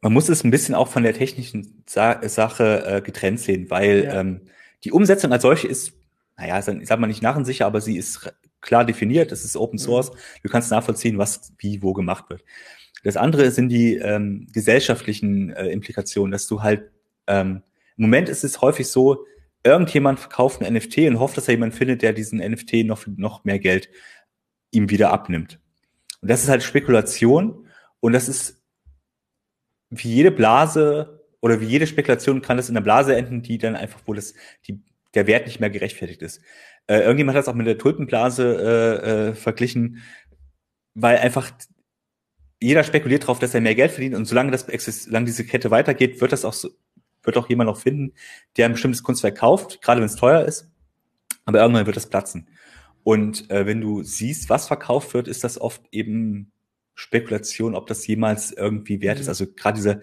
man 0.00 0.12
muss 0.12 0.28
es 0.28 0.44
ein 0.44 0.50
bisschen 0.50 0.74
auch 0.74 0.88
von 0.88 1.02
der 1.02 1.14
technischen 1.14 1.82
Sa 1.86 2.20
Sache 2.28 2.84
äh, 2.86 3.00
getrennt 3.00 3.40
sehen, 3.40 3.70
weil 3.70 4.04
ja. 4.04 4.20
ähm, 4.20 4.42
die 4.84 4.92
Umsetzung 4.92 5.32
als 5.32 5.42
solche 5.42 5.68
ist, 5.68 5.92
naja, 6.36 6.58
ich 6.58 6.88
sag 6.88 7.00
mal 7.00 7.06
nicht 7.06 7.22
nachensicher, 7.22 7.66
aber 7.66 7.80
sie 7.80 7.96
ist 7.96 8.32
klar 8.60 8.84
definiert, 8.84 9.32
es 9.32 9.44
ist 9.44 9.56
Open 9.56 9.78
mhm. 9.78 9.84
Source, 9.84 10.12
mhm. 10.12 10.16
du 10.44 10.48
kannst 10.50 10.70
nachvollziehen, 10.70 11.18
was 11.18 11.52
wie 11.58 11.82
wo 11.82 11.92
gemacht 11.92 12.30
wird. 12.30 12.44
Das 13.04 13.16
andere 13.16 13.50
sind 13.50 13.68
die 13.68 13.96
ähm, 13.96 14.48
gesellschaftlichen 14.52 15.50
äh, 15.50 15.68
Implikationen, 15.68 16.32
dass 16.32 16.46
du 16.46 16.62
halt, 16.62 16.90
ähm, 17.26 17.62
im 17.96 18.02
Moment 18.02 18.28
ist 18.28 18.44
es 18.44 18.60
häufig 18.60 18.88
so, 18.88 19.24
irgendjemand 19.72 20.20
verkauft 20.20 20.62
ein 20.62 20.72
NFT 20.72 20.98
und 20.98 21.18
hofft, 21.18 21.36
dass 21.36 21.48
er 21.48 21.54
jemanden 21.54 21.76
findet, 21.76 22.02
der 22.02 22.12
diesen 22.12 22.38
NFT 22.38 22.84
noch, 22.84 23.06
noch 23.06 23.44
mehr 23.44 23.58
Geld 23.58 23.88
ihm 24.70 24.90
wieder 24.90 25.10
abnimmt. 25.10 25.60
Und 26.20 26.30
das 26.30 26.42
ist 26.42 26.48
halt 26.48 26.62
Spekulation 26.62 27.68
und 28.00 28.12
das 28.12 28.28
ist 28.28 28.62
wie 29.90 30.14
jede 30.14 30.30
Blase 30.30 31.24
oder 31.40 31.60
wie 31.60 31.66
jede 31.66 31.86
Spekulation 31.86 32.42
kann 32.42 32.56
das 32.56 32.68
in 32.68 32.76
einer 32.76 32.84
Blase 32.84 33.16
enden, 33.16 33.42
die 33.42 33.58
dann 33.58 33.76
einfach, 33.76 34.00
wo 34.06 34.14
das, 34.14 34.34
die, 34.66 34.82
der 35.14 35.26
Wert 35.26 35.46
nicht 35.46 35.60
mehr 35.60 35.70
gerechtfertigt 35.70 36.22
ist. 36.22 36.40
Äh, 36.86 37.00
irgendjemand 37.00 37.36
hat 37.36 37.42
das 37.42 37.48
auch 37.48 37.56
mit 37.56 37.66
der 37.66 37.78
Tulpenblase 37.78 38.44
äh, 38.60 39.28
äh, 39.28 39.34
verglichen, 39.34 40.02
weil 40.94 41.18
einfach 41.18 41.50
jeder 42.60 42.82
spekuliert 42.82 43.22
darauf, 43.22 43.38
dass 43.38 43.54
er 43.54 43.60
mehr 43.60 43.76
Geld 43.76 43.92
verdient 43.92 44.16
und 44.16 44.24
solange 44.24 44.50
das 44.50 44.66
solange 44.66 45.26
diese 45.26 45.44
Kette 45.44 45.70
weitergeht, 45.70 46.20
wird 46.20 46.32
das 46.32 46.44
auch 46.44 46.52
so, 46.52 46.70
wird 47.22 47.36
auch 47.36 47.48
jemand 47.48 47.68
noch 47.68 47.78
finden, 47.78 48.12
der 48.56 48.66
ein 48.66 48.72
bestimmtes 48.72 49.02
Kunstwerk 49.02 49.36
kauft, 49.36 49.82
gerade 49.82 50.00
wenn 50.00 50.06
es 50.06 50.16
teuer 50.16 50.44
ist. 50.44 50.68
Aber 51.44 51.60
irgendwann 51.60 51.86
wird 51.86 51.96
das 51.96 52.10
platzen. 52.10 52.48
Und 53.04 53.50
äh, 53.50 53.66
wenn 53.66 53.80
du 53.80 54.02
siehst, 54.02 54.50
was 54.50 54.66
verkauft 54.66 55.14
wird, 55.14 55.28
ist 55.28 55.44
das 55.44 55.60
oft 55.60 55.82
eben 55.92 56.52
Spekulation, 56.94 57.74
ob 57.74 57.86
das 57.86 58.06
jemals 58.06 58.52
irgendwie 58.52 59.00
wert 59.00 59.18
ist. 59.18 59.26
Mhm. 59.26 59.30
Also 59.30 59.46
gerade 59.46 59.76
diese, 59.76 60.00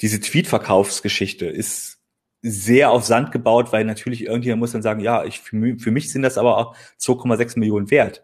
diese 0.00 0.20
Tweet-Verkaufsgeschichte 0.20 1.46
ist 1.46 1.98
sehr 2.42 2.90
auf 2.90 3.04
Sand 3.04 3.32
gebaut, 3.32 3.72
weil 3.72 3.84
natürlich 3.84 4.24
irgendjemand 4.24 4.60
muss 4.60 4.72
dann 4.72 4.82
sagen, 4.82 5.00
ja, 5.00 5.24
ich, 5.24 5.40
für, 5.40 5.76
für 5.78 5.90
mich 5.90 6.12
sind 6.12 6.22
das 6.22 6.38
aber 6.38 6.58
auch 6.58 6.76
2,6 7.00 7.58
Millionen 7.58 7.90
wert. 7.90 8.22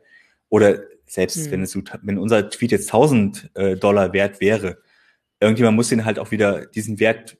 Oder 0.49 0.81
selbst 1.07 1.47
mhm. 1.47 1.51
wenn, 1.51 1.63
es, 1.63 1.79
wenn 2.03 2.19
unser 2.19 2.49
Tweet 2.49 2.73
jetzt 2.73 2.89
1000 2.89 3.51
äh, 3.55 3.77
Dollar 3.77 4.13
wert 4.13 4.41
wäre, 4.41 4.79
irgendjemand 5.41 5.77
muss 5.77 5.89
den 5.89 6.05
halt 6.05 6.19
auch 6.19 6.31
wieder 6.31 6.67
diesen 6.67 6.99
Wert 7.01 7.39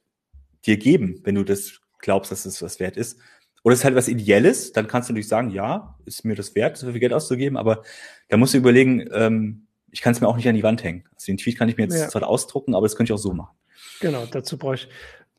dir 0.65 0.77
geben, 0.77 1.21
wenn 1.23 1.35
du 1.35 1.43
das 1.43 1.79
glaubst, 1.99 2.31
dass 2.31 2.45
es 2.45 2.61
was 2.61 2.79
wert 2.79 2.97
ist. 2.97 3.19
Oder 3.63 3.73
es 3.73 3.79
ist 3.79 3.85
halt 3.85 3.95
was 3.95 4.07
Ideelles, 4.07 4.71
dann 4.71 4.87
kannst 4.87 5.09
du 5.09 5.13
natürlich 5.13 5.27
sagen, 5.27 5.49
ja, 5.49 5.97
ist 6.05 6.23
mir 6.23 6.35
das 6.35 6.55
wert, 6.55 6.77
so 6.77 6.91
viel 6.91 6.99
Geld 6.99 7.13
auszugeben, 7.13 7.57
aber 7.57 7.83
da 8.29 8.37
musst 8.37 8.53
du 8.53 8.57
überlegen, 8.57 9.09
ähm, 9.11 9.67
ich 9.91 10.01
kann 10.01 10.13
es 10.13 10.21
mir 10.21 10.27
auch 10.27 10.37
nicht 10.37 10.47
an 10.47 10.55
die 10.55 10.63
Wand 10.63 10.83
hängen. 10.83 11.03
Also 11.15 11.25
den 11.27 11.37
Tweet 11.37 11.57
kann 11.57 11.69
ich 11.69 11.77
mir 11.77 11.83
jetzt 11.83 11.99
ja. 11.99 12.07
zwar 12.07 12.27
ausdrucken, 12.27 12.75
aber 12.75 12.85
das 12.85 12.95
könnte 12.95 13.11
ich 13.11 13.15
auch 13.15 13.21
so 13.21 13.33
machen. 13.33 13.57
Genau, 13.99 14.25
dazu 14.25 14.57
brauche 14.57 14.75
ich 14.75 14.89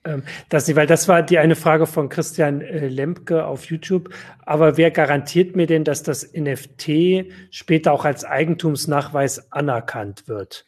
ähm, 0.05 0.23
das 0.49 0.67
nicht, 0.67 0.77
weil 0.77 0.87
das 0.87 1.09
war 1.09 1.23
die 1.23 1.39
eine 1.39 1.57
Frage 1.57 1.87
von 1.87 2.09
Christian 2.09 2.61
äh, 2.61 2.89
Lempke 2.89 3.45
auf 3.45 3.67
YouTube. 3.67 4.15
Aber 4.45 4.77
wer 4.77 4.91
garantiert 4.91 5.57
mir 5.57 5.67
denn, 5.67 5.85
dass 5.85 6.03
das 6.03 6.33
NFT 6.33 7.33
später 7.51 7.93
auch 7.93 8.05
als 8.05 8.25
Eigentumsnachweis 8.25 9.53
anerkannt 9.53 10.29
wird? 10.29 10.67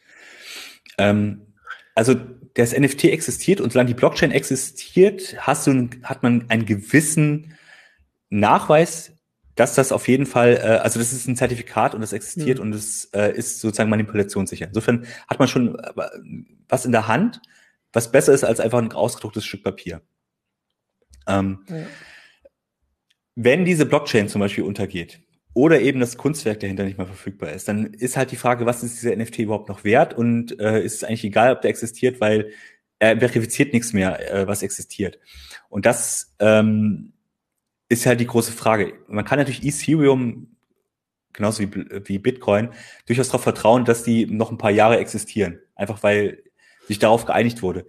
Ähm, 0.97 1.53
also 1.95 2.15
das 2.55 2.77
NFT 2.77 3.05
existiert 3.05 3.61
und 3.61 3.71
solange 3.71 3.89
die 3.89 3.93
Blockchain 3.93 4.31
existiert, 4.31 5.35
hast 5.39 5.67
du, 5.67 5.89
hat 6.03 6.23
man 6.23 6.49
einen 6.49 6.65
gewissen 6.65 7.55
Nachweis, 8.29 9.13
dass 9.55 9.75
das 9.75 9.91
auf 9.91 10.07
jeden 10.07 10.25
Fall, 10.25 10.55
äh, 10.55 10.79
also 10.81 10.99
das 10.99 11.13
ist 11.13 11.27
ein 11.27 11.35
Zertifikat 11.35 11.93
und 11.93 12.01
das 12.01 12.13
existiert 12.13 12.57
mhm. 12.59 12.65
und 12.65 12.75
es 12.75 13.05
äh, 13.13 13.35
ist 13.35 13.59
sozusagen 13.59 13.89
manipulationssicher. 13.89 14.67
Insofern 14.67 15.05
hat 15.27 15.39
man 15.39 15.47
schon 15.47 15.77
äh, 15.77 15.91
was 16.67 16.85
in 16.85 16.91
der 16.91 17.07
Hand, 17.07 17.41
was 17.93 18.11
besser 18.11 18.33
ist 18.33 18.43
als 18.43 18.59
einfach 18.59 18.79
ein 18.79 18.93
ausgedrucktes 18.93 19.45
Stück 19.45 19.63
Papier. 19.63 20.01
Ähm, 21.27 21.65
ja. 21.69 21.85
Wenn 23.35 23.65
diese 23.65 23.85
Blockchain 23.85 24.29
zum 24.29 24.39
Beispiel 24.39 24.63
untergeht, 24.63 25.21
oder 25.53 25.81
eben 25.81 25.99
das 25.99 26.17
Kunstwerk 26.17 26.59
dahinter 26.61 26.83
nicht 26.83 26.97
mehr 26.97 27.07
verfügbar 27.07 27.51
ist, 27.51 27.67
dann 27.67 27.93
ist 27.93 28.15
halt 28.15 28.31
die 28.31 28.37
Frage, 28.37 28.65
was 28.65 28.83
ist 28.83 29.01
dieser 29.01 29.15
NFT 29.15 29.39
überhaupt 29.39 29.69
noch 29.69 29.83
wert 29.83 30.13
und 30.13 30.59
äh, 30.59 30.81
ist 30.81 30.95
es 30.95 31.03
eigentlich 31.03 31.25
egal, 31.25 31.53
ob 31.53 31.61
der 31.61 31.69
existiert, 31.69 32.21
weil 32.21 32.51
er 32.99 33.17
verifiziert 33.17 33.73
nichts 33.73 33.93
mehr, 33.93 34.33
äh, 34.33 34.47
was 34.47 34.63
existiert. 34.63 35.19
Und 35.69 35.85
das 35.85 36.35
ähm, 36.39 37.13
ist 37.89 38.05
halt 38.05 38.19
die 38.19 38.27
große 38.27 38.51
Frage. 38.51 38.93
Man 39.07 39.25
kann 39.25 39.39
natürlich 39.39 39.65
Ethereum 39.65 40.55
genauso 41.33 41.63
wie, 41.63 41.85
wie 42.05 42.19
Bitcoin 42.19 42.69
durchaus 43.05 43.27
darauf 43.27 43.43
vertrauen, 43.43 43.85
dass 43.85 44.03
die 44.03 44.25
noch 44.25 44.51
ein 44.51 44.57
paar 44.57 44.71
Jahre 44.71 44.97
existieren, 44.97 45.59
einfach 45.75 46.03
weil 46.03 46.43
sich 46.87 46.99
darauf 46.99 47.25
geeinigt 47.25 47.61
wurde. 47.61 47.85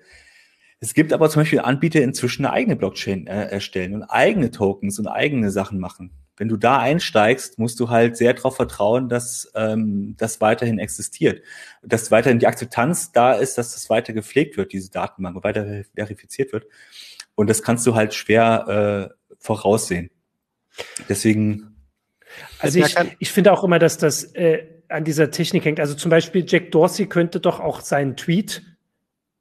Es 0.80 0.94
gibt 0.94 1.12
aber 1.12 1.30
zum 1.30 1.42
Beispiel 1.42 1.60
Anbieter 1.60 2.02
inzwischen 2.02 2.44
eine 2.44 2.54
eigene 2.54 2.76
Blockchain 2.76 3.26
äh, 3.26 3.46
erstellen 3.46 3.94
und 3.94 4.02
eigene 4.04 4.50
Tokens 4.50 4.98
und 4.98 5.06
eigene 5.06 5.50
Sachen 5.50 5.78
machen 5.78 6.10
wenn 6.42 6.48
du 6.48 6.56
da 6.56 6.80
einsteigst, 6.80 7.60
musst 7.60 7.78
du 7.78 7.88
halt 7.88 8.16
sehr 8.16 8.34
darauf 8.34 8.56
vertrauen, 8.56 9.08
dass 9.08 9.48
ähm, 9.54 10.16
das 10.18 10.40
weiterhin 10.40 10.80
existiert. 10.80 11.40
Dass 11.84 12.10
weiterhin 12.10 12.40
die 12.40 12.48
Akzeptanz 12.48 13.12
da 13.12 13.34
ist, 13.34 13.58
dass 13.58 13.74
das 13.74 13.88
weiter 13.88 14.12
gepflegt 14.12 14.56
wird, 14.56 14.72
diese 14.72 14.90
Datenbank, 14.90 15.44
weiter 15.44 15.84
verifiziert 15.94 16.52
wird. 16.52 16.66
Und 17.36 17.48
das 17.48 17.62
kannst 17.62 17.86
du 17.86 17.94
halt 17.94 18.12
schwer 18.12 19.12
äh, 19.12 19.14
voraussehen. 19.38 20.10
Deswegen. 21.08 21.76
Also 22.58 22.80
ich, 22.80 22.96
ich 23.20 23.30
finde 23.30 23.52
auch 23.52 23.62
immer, 23.62 23.78
dass 23.78 23.96
das 23.96 24.24
äh, 24.34 24.66
an 24.88 25.04
dieser 25.04 25.30
Technik 25.30 25.64
hängt. 25.64 25.78
Also 25.78 25.94
zum 25.94 26.10
Beispiel 26.10 26.44
Jack 26.44 26.72
Dorsey 26.72 27.06
könnte 27.06 27.38
doch 27.38 27.60
auch 27.60 27.82
seinen 27.82 28.16
Tweet 28.16 28.62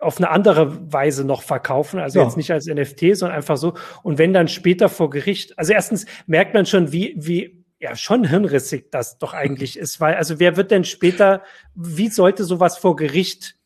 auf 0.02 0.18
eine 0.18 0.30
andere 0.30 0.92
Weise 0.92 1.24
noch 1.24 1.44
verkaufen, 1.44 2.00
also 2.00 2.20
ja. 2.20 2.26
jetzt 2.26 2.36
nicht 2.36 2.52
als 2.52 2.66
NFT, 2.66 3.16
sondern 3.16 3.38
einfach 3.38 3.58
so. 3.58 3.76
Und 4.04 4.18
wenn 4.18 4.34
dann 4.34 4.48
später 4.48 4.90
vor 4.90 5.10
Gericht, 5.10 5.58
also 5.58 5.74
erstens 5.74 6.06
merkt 6.26 6.54
man 6.54 6.66
schon, 6.66 6.92
wie, 6.92 7.14
wie, 7.18 7.64
ja, 7.80 7.96
schon 7.96 8.28
hirnrissig 8.28 8.90
das 8.92 9.20
doch 9.20 9.34
eigentlich 9.34 9.78
ist, 9.78 10.00
weil, 10.02 10.16
also 10.16 10.40
wer 10.40 10.58
wird 10.58 10.72
denn 10.72 10.84
später, 10.84 11.44
wie 11.76 12.10
sollte 12.10 12.44
sowas 12.44 12.78
vor 12.78 12.96
Gericht, 12.96 13.58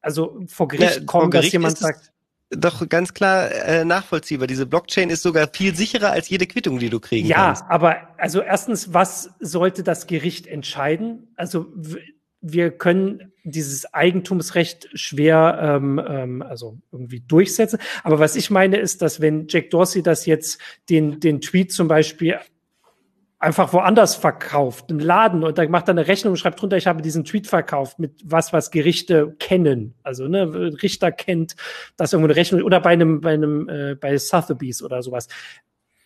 also 0.00 0.40
vor 0.48 0.68
Gericht 0.68 1.00
ja, 1.00 1.04
kommen, 1.04 1.24
vor 1.24 1.30
Gericht 1.30 1.48
dass 1.48 1.52
jemand 1.52 1.78
sagt, 1.78 2.12
doch 2.50 2.86
ganz 2.88 3.14
klar 3.14 3.50
äh, 3.50 3.84
nachvollziehbar. 3.84 4.46
Diese 4.46 4.66
Blockchain 4.66 5.10
ist 5.10 5.22
sogar 5.22 5.48
viel 5.52 5.74
sicherer 5.74 6.10
als 6.10 6.28
jede 6.28 6.46
Quittung, 6.46 6.78
die 6.78 6.90
du 6.90 7.00
kriegen 7.00 7.26
ja, 7.26 7.36
kannst. 7.36 7.62
Ja, 7.62 7.70
aber 7.70 8.08
also 8.18 8.42
erstens, 8.42 8.92
was 8.92 9.30
sollte 9.40 9.82
das 9.82 10.06
Gericht 10.06 10.46
entscheiden? 10.46 11.32
Also 11.36 11.66
wir 12.42 12.70
können 12.70 13.32
dieses 13.44 13.92
Eigentumsrecht 13.92 14.88
schwer 14.94 15.58
ähm, 15.60 16.00
ähm, 16.06 16.42
also 16.42 16.78
irgendwie 16.92 17.20
durchsetzen. 17.20 17.78
Aber 18.04 18.18
was 18.18 18.36
ich 18.36 18.50
meine 18.50 18.76
ist, 18.76 19.02
dass 19.02 19.20
wenn 19.20 19.46
Jack 19.48 19.70
Dorsey 19.70 20.02
das 20.02 20.26
jetzt 20.26 20.60
den 20.90 21.20
den 21.20 21.40
Tweet 21.40 21.72
zum 21.72 21.88
Beispiel 21.88 22.38
einfach 23.42 23.72
woanders 23.72 24.14
verkauft, 24.14 24.90
im 24.90 25.00
Laden 25.00 25.42
und 25.42 25.58
dann 25.58 25.68
macht 25.70 25.88
er 25.88 25.92
eine 25.92 26.06
Rechnung 26.06 26.32
und 26.32 26.36
schreibt 26.36 26.60
drunter, 26.60 26.76
ich 26.76 26.86
habe 26.86 27.02
diesen 27.02 27.24
Tweet 27.24 27.48
verkauft 27.48 27.98
mit 27.98 28.20
was, 28.24 28.52
was 28.52 28.70
Gerichte 28.70 29.34
kennen. 29.40 29.94
Also 30.04 30.28
ne, 30.28 30.72
Richter 30.80 31.10
kennt 31.10 31.56
das 31.96 32.12
irgendwo 32.12 32.28
eine 32.28 32.36
Rechnung 32.36 32.62
oder 32.62 32.80
bei 32.80 32.90
einem, 32.90 33.20
bei 33.20 33.34
einem, 33.34 33.68
äh, 33.68 33.96
bei 33.96 34.16
Sotheby's 34.16 34.80
oder 34.80 35.02
sowas 35.02 35.26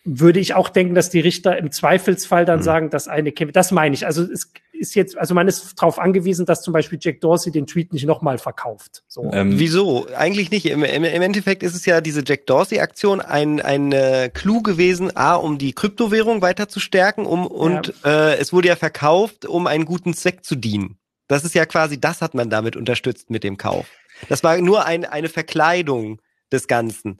würde 0.09 0.39
ich 0.39 0.53
auch 0.53 0.69
denken, 0.69 0.95
dass 0.95 1.09
die 1.09 1.19
Richter 1.19 1.57
im 1.57 1.69
Zweifelsfall 1.69 2.45
dann 2.45 2.59
mhm. 2.59 2.63
sagen, 2.63 2.89
dass 2.89 3.09
eine 3.09 3.33
käme. 3.33 3.51
Das 3.51 3.71
meine 3.71 3.93
ich. 3.93 4.05
Also 4.05 4.23
es 4.23 4.53
ist 4.77 4.95
jetzt, 4.95 5.17
also 5.17 5.33
man 5.33 5.47
ist 5.47 5.73
darauf 5.77 5.99
angewiesen, 5.99 6.45
dass 6.45 6.61
zum 6.61 6.73
Beispiel 6.73 6.99
Jack 7.01 7.21
Dorsey 7.21 7.51
den 7.51 7.67
Tweet 7.67 7.93
nicht 7.93 8.05
nochmal 8.05 8.37
verkauft. 8.37 9.03
So. 9.07 9.29
Ähm, 9.33 9.59
Wieso? 9.59 10.07
Eigentlich 10.15 10.51
nicht. 10.51 10.65
Im, 10.65 10.83
im, 10.83 11.03
Im, 11.03 11.21
Endeffekt 11.21 11.63
ist 11.63 11.75
es 11.75 11.85
ja 11.85 12.01
diese 12.01 12.23
Jack 12.25 12.45
Dorsey-Aktion 12.45 13.21
ein, 13.21 13.61
ein 13.61 13.91
äh, 13.91 14.29
Clou 14.33 14.61
gewesen, 14.61 15.15
A, 15.15 15.35
um 15.35 15.57
die 15.57 15.73
Kryptowährung 15.73 16.41
weiter 16.41 16.69
zu 16.69 16.79
stärken, 16.79 17.25
um 17.25 17.47
und 17.47 17.93
ja. 18.03 18.29
äh, 18.29 18.37
es 18.37 18.53
wurde 18.53 18.69
ja 18.69 18.75
verkauft, 18.75 19.45
um 19.45 19.67
einen 19.67 19.85
guten 19.85 20.13
Zweck 20.13 20.45
zu 20.45 20.55
dienen. 20.55 20.97
Das 21.27 21.43
ist 21.43 21.55
ja 21.55 21.65
quasi, 21.65 21.99
das 21.99 22.21
hat 22.21 22.33
man 22.33 22.49
damit 22.49 22.75
unterstützt 22.75 23.29
mit 23.29 23.43
dem 23.43 23.57
Kauf. 23.57 23.87
Das 24.29 24.43
war 24.43 24.57
nur 24.57 24.85
ein, 24.85 25.05
eine 25.05 25.29
Verkleidung 25.29 26.21
des 26.51 26.67
Ganzen. 26.67 27.19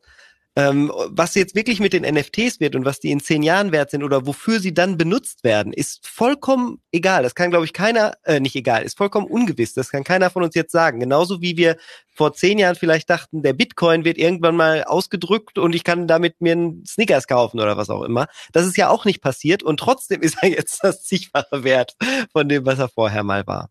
Ähm, 0.58 0.92
was 1.10 1.36
jetzt 1.36 1.54
wirklich 1.54 1.80
mit 1.80 1.94
den 1.94 2.02
NFTs 2.02 2.60
wird 2.60 2.76
und 2.76 2.84
was 2.84 3.00
die 3.00 3.12
in 3.12 3.20
zehn 3.20 3.44
Jahren 3.44 3.72
wert 3.72 3.92
sind 3.92 4.02
oder 4.04 4.26
wofür 4.26 4.60
sie 4.60 4.74
dann 4.74 4.98
benutzt 4.98 5.44
werden, 5.44 5.72
ist 5.72 6.08
vollkommen 6.08 6.82
egal. 6.92 7.22
Das 7.22 7.36
kann, 7.36 7.52
glaube 7.52 7.66
ich, 7.66 7.74
keiner, 7.74 8.14
äh, 8.24 8.40
nicht 8.40 8.56
egal, 8.56 8.82
ist 8.82 8.98
vollkommen 8.98 9.28
ungewiss. 9.28 9.76
Das 9.76 9.92
kann 9.92 10.04
keiner 10.04 10.32
von 10.32 10.42
uns 10.42 10.56
jetzt 10.56 10.72
sagen. 10.72 11.00
Genauso 11.00 11.44
wie 11.44 11.58
wir 11.58 11.78
vor 12.12 12.34
zehn 12.34 12.58
Jahren 12.58 12.74
vielleicht 12.74 13.08
dachten, 13.08 13.44
der 13.44 13.54
Bitcoin 13.54 14.04
wird 14.04 14.18
irgendwann 14.18 14.56
mal 14.56 14.84
ausgedrückt 14.84 15.60
und 15.60 15.76
ich 15.76 15.84
kann 15.84 16.08
damit 16.08 16.42
mir 16.42 16.54
einen 16.54 16.84
Snickers 16.88 17.28
kaufen 17.28 17.60
oder 17.60 17.78
was 17.78 17.92
auch 17.92 18.02
immer. 18.02 18.26
Das 18.52 18.66
ist 18.66 18.78
ja 18.78 18.90
auch 18.90 19.06
nicht 19.06 19.22
passiert 19.22 19.62
und 19.62 19.80
trotzdem 19.80 20.22
ist 20.24 20.38
er 20.42 20.50
jetzt 20.50 20.84
das 20.84 21.04
zigfache 21.04 21.64
Wert 21.64 21.96
von 22.32 22.50
dem, 22.50 22.66
was 22.66 22.80
er 22.80 22.90
vorher 22.90 23.22
mal 23.22 23.46
war. 23.46 23.70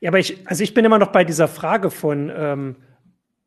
Ja, 0.00 0.10
aber 0.10 0.18
ich, 0.18 0.46
also 0.46 0.62
ich 0.62 0.74
bin 0.74 0.84
immer 0.84 0.98
noch 0.98 1.12
bei 1.12 1.24
dieser 1.24 1.48
Frage 1.48 1.90
von, 1.90 2.30
ähm, 2.36 2.76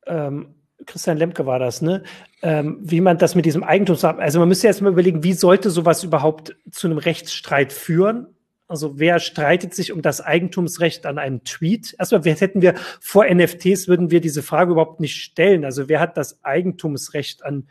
ähm, 0.08 0.55
Christian 0.86 1.17
Lemke 1.17 1.45
war 1.45 1.59
das, 1.59 1.82
ne? 1.82 2.03
Ähm, 2.41 2.78
wie 2.82 3.01
man 3.01 3.17
das 3.17 3.36
mit 3.36 3.45
diesem 3.45 3.63
Eigentums, 3.63 4.03
also 4.03 4.39
man 4.39 4.47
müsste 4.47 4.67
erst 4.67 4.82
mal 4.82 4.91
überlegen, 4.91 5.23
wie 5.23 5.34
sollte 5.34 5.69
sowas 5.69 6.03
überhaupt 6.03 6.55
zu 6.71 6.88
einem 6.88 6.99
Rechtsstreit 6.99 7.73
führen? 7.73 8.28
Also 8.67 8.99
wer 8.99 9.19
streitet 9.19 9.73
sich 9.73 9.91
um 9.91 10.01
das 10.01 10.21
Eigentumsrecht 10.21 11.05
an 11.05 11.17
einem 11.17 11.43
Tweet? 11.43 11.95
Erstmal, 11.97 12.25
wer 12.25 12.36
hätten 12.36 12.61
wir 12.61 12.75
vor 12.99 13.25
NFTs, 13.25 13.88
würden 13.88 14.11
wir 14.11 14.21
diese 14.21 14.43
Frage 14.43 14.73
überhaupt 14.73 14.99
nicht 14.99 15.15
stellen. 15.15 15.63
Also 15.65 15.89
wer 15.89 15.99
hat 15.99 16.17
das 16.17 16.43
Eigentumsrecht 16.43 17.43
an, 17.43 17.67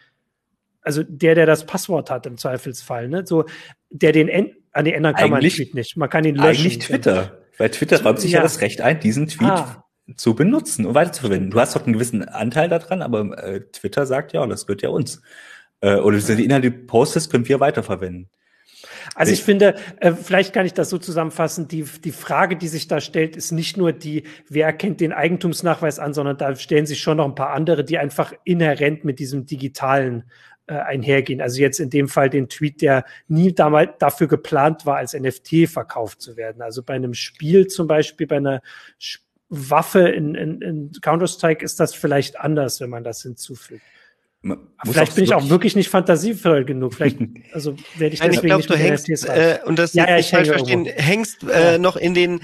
also 0.81 1.03
der, 1.03 1.35
der 1.35 1.47
das 1.47 1.67
Passwort 1.67 2.11
hat 2.11 2.27
im 2.27 2.39
Zweifelsfall, 2.39 3.09
ne? 3.09 3.27
So, 3.27 3.45
der 3.91 4.13
den, 4.13 4.31
an 4.73 4.85
den 4.85 4.95
ändern 4.95 5.15
kann 5.15 5.33
eigentlich, 5.35 5.59
man 5.59 5.65
Tweet 5.65 5.75
nicht. 5.75 5.97
Man 5.97 6.09
kann 6.09 6.25
ihn 6.25 6.35
löschen. 6.35 6.47
Eigentlich 6.49 6.79
Twitter. 6.79 7.43
Weil 7.59 7.71
Twitter 7.71 8.03
räumt 8.03 8.21
sich 8.21 8.33
ja. 8.33 8.39
ja 8.39 8.43
das 8.43 8.61
Recht 8.61 8.81
ein, 8.81 9.01
diesen 9.01 9.29
Tweet 9.29 9.49
ah 9.49 9.86
zu 10.15 10.35
benutzen 10.35 10.87
und 10.87 10.95
weiterzuverwenden. 10.95 11.51
Du 11.51 11.61
hast 11.61 11.75
doch 11.75 11.85
einen 11.85 11.95
gewissen 11.95 12.29
Anteil 12.29 12.69
daran, 12.69 13.03
aber 13.03 13.43
äh, 13.43 13.61
Twitter 13.73 14.07
sagt 14.07 14.33
ja, 14.33 14.47
das 14.47 14.67
gehört 14.67 14.83
ja 14.83 14.91
uns. 14.91 15.21
Äh, 15.81 15.97
oder 15.97 16.19
die 16.19 16.45
Inhalte, 16.45 16.71
die 16.71 16.77
postest, 16.77 17.31
können 17.31 17.49
wir 17.49 17.61
weiterverwenden. 17.61 18.31
Also 19.15 19.33
ich 19.33 19.43
finde, 19.43 19.77
äh, 20.01 20.13
vielleicht 20.13 20.53
kann 20.53 20.67
ich 20.67 20.75
das 20.75 20.91
so 20.91 20.99
zusammenfassen, 20.99 21.69
die, 21.69 21.85
die 22.05 22.13
Frage, 22.13 22.57
die 22.57 22.69
sich 22.69 22.89
da 22.89 23.01
stellt, 23.01 23.37
ist 23.37 23.53
nicht 23.53 23.77
nur 23.77 23.93
die, 23.93 24.25
wer 24.49 24.67
erkennt 24.67 25.01
den 25.01 25.13
Eigentumsnachweis 25.13 25.99
an, 25.99 26.15
sondern 26.15 26.37
da 26.37 26.55
stellen 26.55 26.87
sich 26.87 27.01
schon 27.01 27.17
noch 27.17 27.25
ein 27.25 27.35
paar 27.35 27.51
andere, 27.51 27.85
die 27.85 27.99
einfach 27.99 28.33
inhärent 28.45 29.05
mit 29.05 29.19
diesem 29.19 29.47
digitalen 29.47 30.31
äh, 30.67 30.75
einhergehen. 30.75 31.41
Also 31.41 31.61
jetzt 31.61 31.81
in 31.81 31.91
dem 31.91 32.09
Fall 32.09 32.31
den 32.31 32.49
Tweet, 32.49 32.83
der 32.83 33.05
nie 33.29 33.55
damals 33.55 33.91
dafür 33.99 34.29
geplant 34.29 34.87
war, 34.87 34.97
als 34.97 35.15
NFT 35.15 35.69
verkauft 35.69 36.21
zu 36.21 36.37
werden. 36.37 36.63
Also 36.63 36.83
bei 36.83 36.95
einem 36.95 37.15
Spiel 37.15 37.67
zum 37.69 37.87
Beispiel, 37.87 38.27
bei 38.27 38.37
einer 38.37 38.63
Sp 38.99 39.26
Waffe 39.49 40.09
in, 40.09 40.35
in, 40.35 40.61
in 40.61 40.93
Counter-Strike 41.01 41.65
ist 41.65 41.79
das 41.79 41.95
vielleicht 41.95 42.39
anders, 42.39 42.81
wenn 42.81 42.91
man 42.91 43.05
das 43.05 43.23
hinzufügt. 43.23 43.83
Vielleicht 44.85 45.15
bin 45.15 45.25
ich 45.25 45.35
auch 45.35 45.49
wirklich 45.49 45.75
nicht 45.75 45.89
fantasievoll 45.89 46.65
genug. 46.65 46.95
Vielleicht, 46.95 47.19
also 47.53 47.77
werde 47.97 48.15
ich 48.15 48.21
Nein, 48.21 48.33
deswegen 48.33 48.59
ich 48.59 48.67
glaub, 48.67 48.79
du 48.79 48.83
hängst, 48.83 49.09
äh, 49.29 49.59
und 49.65 49.79
das 49.79 49.95
ja, 49.95 50.09
ja, 50.09 50.19
ich 50.19 50.31
falsch 50.31 50.49
verstehen, 50.49 50.85
hängst 50.85 51.43
äh, 51.45 51.73
ja. 51.73 51.79
noch 51.79 51.97
in 51.97 52.15
den 52.15 52.41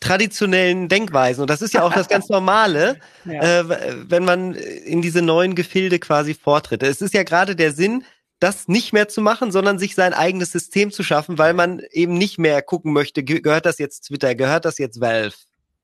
traditionellen 0.00 0.88
Denkweisen. 0.88 1.42
Und 1.42 1.50
das 1.50 1.62
ist 1.62 1.72
ja 1.72 1.82
auch 1.82 1.92
das 1.92 2.08
ganz 2.10 2.28
Normale, 2.28 2.98
ja. 3.24 3.60
äh, 3.60 4.08
wenn 4.10 4.24
man 4.24 4.54
in 4.54 5.02
diese 5.02 5.22
neuen 5.22 5.54
Gefilde 5.54 5.98
quasi 5.98 6.34
vortritt. 6.34 6.82
Es 6.82 7.00
ist 7.00 7.14
ja 7.14 7.22
gerade 7.22 7.56
der 7.56 7.72
Sinn, 7.72 8.04
das 8.40 8.68
nicht 8.68 8.92
mehr 8.92 9.08
zu 9.08 9.20
machen, 9.20 9.50
sondern 9.50 9.78
sich 9.78 9.94
sein 9.94 10.14
eigenes 10.14 10.52
System 10.52 10.90
zu 10.92 11.02
schaffen, 11.02 11.38
weil 11.38 11.54
man 11.54 11.80
eben 11.90 12.14
nicht 12.14 12.38
mehr 12.38 12.62
gucken 12.62 12.92
möchte, 12.92 13.24
gehört 13.24 13.66
das 13.66 13.78
jetzt 13.78 14.02
Twitter, 14.02 14.34
gehört 14.34 14.64
das 14.64 14.78
jetzt 14.78 15.00
Valve, 15.00 15.34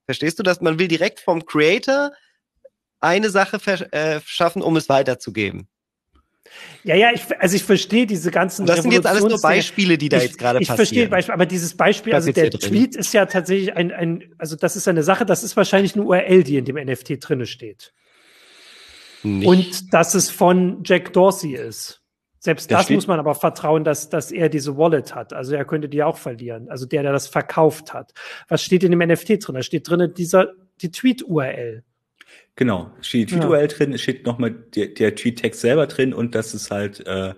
Verstehst 0.07 0.39
du, 0.39 0.43
dass 0.43 0.61
man 0.61 0.79
will 0.79 0.89
direkt 0.89 1.21
vom 1.21 1.47
Creator 1.47 2.13
eine 3.01 3.31
Sache 3.31 3.59
äh, 3.93 4.21
schaffen, 4.25 4.63
um 4.63 4.77
es 4.77 4.89
weiterzugeben? 4.89 5.69
Ja, 6.83 6.95
ja, 6.95 7.11
ich, 7.13 7.23
also 7.41 7.57
ich 7.57 7.65
verstehe 7.65 8.07
diese 8.07 8.31
ganzen. 8.31 8.67
Das 8.67 8.83
sind 8.83 8.93
jetzt 8.93 9.07
alles 9.07 9.23
nur 9.23 9.41
Beispiele, 9.41 9.97
die 9.97 10.11
da 10.11 10.19
jetzt 10.19 10.39
gerade 10.39 10.59
passieren. 10.59 10.75
Ich 10.75 10.77
verstehe 10.77 11.09
Beispiel, 11.09 11.35
aber 11.35 11.47
dieses 11.47 11.77
Beispiel, 11.77 12.15
also 12.15 12.31
der 12.33 12.51
Tweet 12.51 12.95
ist 12.97 13.15
ja 13.15 13.25
tatsächlich 13.27 13.75
ein, 13.75 13.91
ein, 13.91 14.35
also 14.39 14.55
das 14.55 14.77
ist 14.77 14.87
eine 14.87 15.03
Sache, 15.03 15.25
das 15.25 15.43
ist 15.43 15.57
wahrscheinlich 15.57 15.95
eine 15.95 16.05
URL, 16.05 16.45
die 16.45 16.57
in 16.57 16.65
dem 16.67 16.77
NFT 16.77 17.17
drinne 17.21 17.47
steht. 17.47 17.93
Nicht. 19.23 19.47
Und 19.47 19.95
dass 19.95 20.15
es 20.15 20.31
von 20.31 20.83
Jack 20.85 21.15
Dorsey 21.15 21.55
ist. 21.55 22.03
Selbst 22.45 22.71
das 22.71 22.91
muss 22.91 23.07
man 23.07 23.19
aber 23.19 23.35
vertrauen, 23.35 23.85
dass, 23.85 24.11
dass 24.11 24.31
er 24.31 24.51
diese 24.51 24.77
Wallet 24.77 25.15
hat. 25.15 25.33
Also 25.33 25.55
er 25.55 25.65
könnte 25.65 25.89
die 25.89 26.03
auch 26.03 26.19
verlieren. 26.19 26.69
Also 26.69 26.85
der, 26.85 27.03
der 27.03 27.11
das 27.11 27.27
verkauft 27.27 27.95
hat. 27.95 28.13
Was 28.49 28.63
steht 28.63 28.85
in 28.85 28.91
dem 28.91 28.99
NFT 28.99 29.47
drin? 29.47 29.55
Da 29.55 29.63
steht 29.63 29.89
drin 29.89 30.13
dieser, 30.15 30.53
die 30.83 30.91
Tweet-URL. 30.91 31.85
Genau, 32.55 32.91
steht 33.01 33.31
die 33.31 33.37
Tweet-URL 33.37 33.63
ja. 33.63 33.67
drin, 33.69 33.97
steht 33.97 34.27
nochmal 34.27 34.51
der, 34.51 34.89
der 34.89 35.15
Tweet-Text 35.15 35.63
selber 35.63 35.87
drin 35.87 36.13
und 36.13 36.35
das 36.35 36.53
ist 36.53 36.71
halt, 36.71 37.07
äh, 37.07 37.33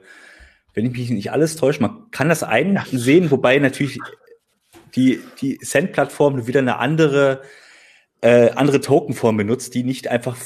wenn 0.74 0.86
ich 0.86 0.90
mich 0.90 1.10
nicht 1.10 1.30
alles 1.30 1.54
täusche, 1.54 1.82
man 1.82 2.10
kann 2.10 2.28
das 2.28 2.42
einsehen, 2.42 3.30
wobei 3.30 3.60
natürlich 3.60 4.00
die, 4.96 5.20
die 5.40 5.60
Send-Plattform 5.62 6.48
wieder 6.48 6.58
eine 6.58 6.80
andere, 6.80 7.42
äh, 8.22 8.50
andere 8.50 8.80
Tokenform 8.80 9.36
benutzt, 9.36 9.72
die 9.74 9.84
nicht 9.84 10.08
einfach 10.08 10.36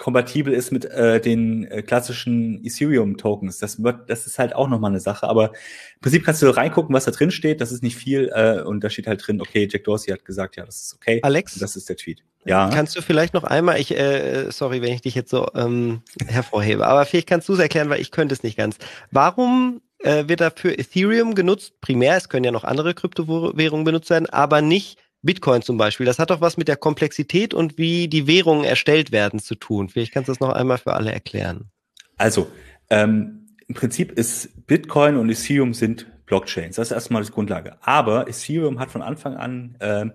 kompatibel 0.00 0.54
ist 0.54 0.72
mit 0.72 0.86
äh, 0.86 1.20
den 1.20 1.64
äh, 1.64 1.82
klassischen 1.82 2.64
Ethereum-Tokens. 2.64 3.58
Das 3.58 3.82
wird, 3.82 4.08
das 4.08 4.26
ist 4.26 4.38
halt 4.38 4.54
auch 4.54 4.66
nochmal 4.66 4.90
eine 4.90 4.98
Sache. 4.98 5.28
Aber 5.28 5.48
im 5.50 6.00
Prinzip 6.00 6.24
kannst 6.24 6.40
du 6.40 6.48
reingucken, 6.48 6.94
was 6.94 7.04
da 7.04 7.10
drin 7.10 7.30
steht. 7.30 7.60
Das 7.60 7.70
ist 7.70 7.82
nicht 7.82 7.96
viel. 7.96 8.30
Äh, 8.34 8.62
und 8.62 8.82
da 8.82 8.88
steht 8.88 9.06
halt 9.06 9.24
drin, 9.24 9.42
okay, 9.42 9.68
Jack 9.70 9.84
Dorsey 9.84 10.10
hat 10.10 10.24
gesagt, 10.24 10.56
ja, 10.56 10.64
das 10.64 10.80
ist 10.82 10.94
okay. 10.94 11.20
Alex? 11.22 11.52
Und 11.52 11.62
das 11.62 11.76
ist 11.76 11.90
der 11.90 11.96
Tweet. 11.96 12.24
Ja. 12.46 12.70
Kannst 12.70 12.96
du 12.96 13.02
vielleicht 13.02 13.34
noch 13.34 13.44
einmal, 13.44 13.78
ich, 13.78 13.94
äh, 13.94 14.50
sorry, 14.50 14.80
wenn 14.80 14.94
ich 14.94 15.02
dich 15.02 15.14
jetzt 15.14 15.30
so 15.30 15.46
ähm, 15.54 16.00
hervorhebe, 16.26 16.86
aber 16.86 17.04
vielleicht 17.04 17.28
kannst 17.28 17.50
du 17.50 17.52
es 17.52 17.58
erklären, 17.58 17.90
weil 17.90 18.00
ich 18.00 18.10
könnte 18.10 18.34
es 18.34 18.42
nicht 18.42 18.56
ganz. 18.56 18.78
Warum 19.10 19.82
äh, 19.98 20.26
wird 20.28 20.40
dafür 20.40 20.78
Ethereum 20.78 21.34
genutzt? 21.34 21.78
Primär, 21.82 22.16
es 22.16 22.30
können 22.30 22.44
ja 22.44 22.52
noch 22.52 22.64
andere 22.64 22.94
Kryptowährungen 22.94 23.84
benutzt 23.84 24.08
werden, 24.08 24.30
aber 24.30 24.62
nicht 24.62 24.98
Bitcoin 25.22 25.62
zum 25.62 25.76
Beispiel, 25.76 26.06
das 26.06 26.18
hat 26.18 26.30
doch 26.30 26.40
was 26.40 26.56
mit 26.56 26.68
der 26.68 26.76
Komplexität 26.76 27.52
und 27.52 27.78
wie 27.78 28.08
die 28.08 28.26
Währungen 28.26 28.64
erstellt 28.64 29.12
werden 29.12 29.38
zu 29.38 29.54
tun. 29.54 29.88
Vielleicht 29.88 30.12
kannst 30.12 30.28
du 30.28 30.32
das 30.32 30.40
noch 30.40 30.50
einmal 30.50 30.78
für 30.78 30.94
alle 30.94 31.12
erklären. 31.12 31.70
Also, 32.16 32.50
ähm, 32.88 33.46
im 33.66 33.74
Prinzip 33.74 34.12
ist 34.12 34.66
Bitcoin 34.66 35.16
und 35.16 35.30
Ethereum 35.30 35.74
sind 35.74 36.06
Blockchains. 36.26 36.76
Das 36.76 36.88
ist 36.88 36.92
erstmal 36.92 37.22
die 37.22 37.30
Grundlage. 37.30 37.76
Aber 37.82 38.28
Ethereum 38.28 38.78
hat 38.78 38.90
von 38.90 39.02
Anfang 39.02 39.36
an 39.36 39.76
ähm, 39.80 40.12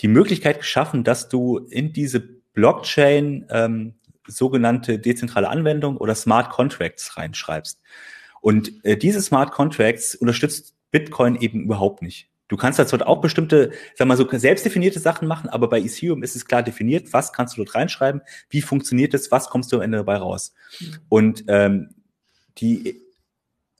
die 0.00 0.08
Möglichkeit 0.08 0.58
geschaffen, 0.58 1.04
dass 1.04 1.28
du 1.28 1.58
in 1.58 1.92
diese 1.92 2.20
Blockchain 2.20 3.46
ähm, 3.50 3.94
sogenannte 4.26 4.98
dezentrale 4.98 5.48
Anwendung 5.48 5.96
oder 5.96 6.14
Smart 6.14 6.50
Contracts 6.50 7.16
reinschreibst. 7.16 7.80
Und 8.40 8.84
äh, 8.84 8.96
diese 8.96 9.20
Smart 9.22 9.52
Contracts 9.52 10.14
unterstützt 10.14 10.74
Bitcoin 10.90 11.36
eben 11.36 11.62
überhaupt 11.64 12.02
nicht. 12.02 12.28
Du 12.48 12.56
kannst 12.56 12.78
da 12.78 12.86
zwar 12.86 13.06
auch 13.06 13.20
bestimmte, 13.20 13.72
sag 13.94 14.06
mal 14.06 14.16
so, 14.16 14.28
selbstdefinierte 14.30 15.00
Sachen 15.00 15.26
machen, 15.26 15.48
aber 15.48 15.68
bei 15.68 15.80
Ethereum 15.80 16.22
ist 16.22 16.36
es 16.36 16.44
klar 16.44 16.62
definiert, 16.62 17.12
was 17.12 17.32
kannst 17.32 17.56
du 17.56 17.64
dort 17.64 17.74
reinschreiben, 17.74 18.20
wie 18.50 18.60
funktioniert 18.60 19.14
es, 19.14 19.30
was 19.30 19.48
kommst 19.48 19.72
du 19.72 19.76
am 19.76 19.82
Ende 19.82 19.98
dabei 19.98 20.16
raus. 20.16 20.52
Mhm. 20.78 20.98
Und 21.08 21.44
ähm, 21.48 21.88
die 22.58 23.02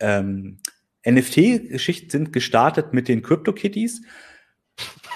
ähm, 0.00 0.58
NFT-Geschichten 1.06 2.10
sind 2.10 2.32
gestartet 2.32 2.94
mit 2.94 3.08
den 3.08 3.22
Crypto-Kitties. 3.22 4.02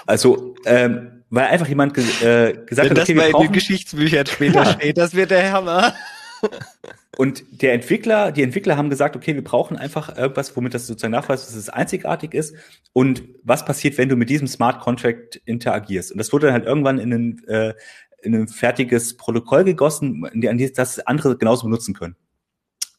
Also, 0.05 0.55
ähm, 0.65 1.23
weil 1.29 1.45
einfach 1.47 1.67
jemand 1.67 1.93
ge 1.93 2.03
äh, 2.03 2.53
gesagt 2.65 2.89
Wenn 2.89 2.97
hat, 2.97 3.03
okay, 3.03 3.13
das 3.13 3.25
wir 3.25 3.31
brauchen, 3.31 3.45
in 3.45 3.51
den 3.51 3.53
Geschichtsbüchern 3.53 4.25
später 4.25 4.63
ja. 4.63 4.73
steht, 4.73 4.97
das 4.97 5.13
wird 5.13 5.31
der 5.31 5.51
Hammer. 5.51 5.93
Und 7.19 7.43
der 7.51 7.73
Entwickler, 7.73 8.31
die 8.31 8.43
Entwickler 8.43 8.77
haben 8.77 8.89
gesagt, 8.89 9.17
okay, 9.17 9.35
wir 9.35 9.43
brauchen 9.43 9.75
einfach 9.75 10.17
irgendwas, 10.17 10.55
womit 10.55 10.73
das 10.73 10.87
sozusagen 10.87 11.11
nachweist, 11.11 11.49
dass 11.49 11.53
es 11.53 11.67
einzigartig 11.67 12.33
ist. 12.33 12.55
Und 12.93 13.23
was 13.43 13.65
passiert, 13.65 13.97
wenn 13.97 14.07
du 14.07 14.15
mit 14.15 14.29
diesem 14.29 14.47
Smart 14.47 14.79
Contract 14.79 15.35
interagierst? 15.43 16.13
Und 16.13 16.17
das 16.17 16.31
wurde 16.31 16.47
dann 16.47 16.53
halt 16.53 16.65
irgendwann 16.65 16.97
in 16.97 17.13
ein, 17.13 17.43
äh, 17.49 17.73
in 18.21 18.33
ein 18.33 18.47
fertiges 18.47 19.17
Protokoll 19.17 19.65
gegossen, 19.65 20.25
an 20.25 20.57
das 20.57 20.71
das 20.71 20.99
andere 21.01 21.37
genauso 21.37 21.65
benutzen 21.65 21.93
können. 21.93 22.15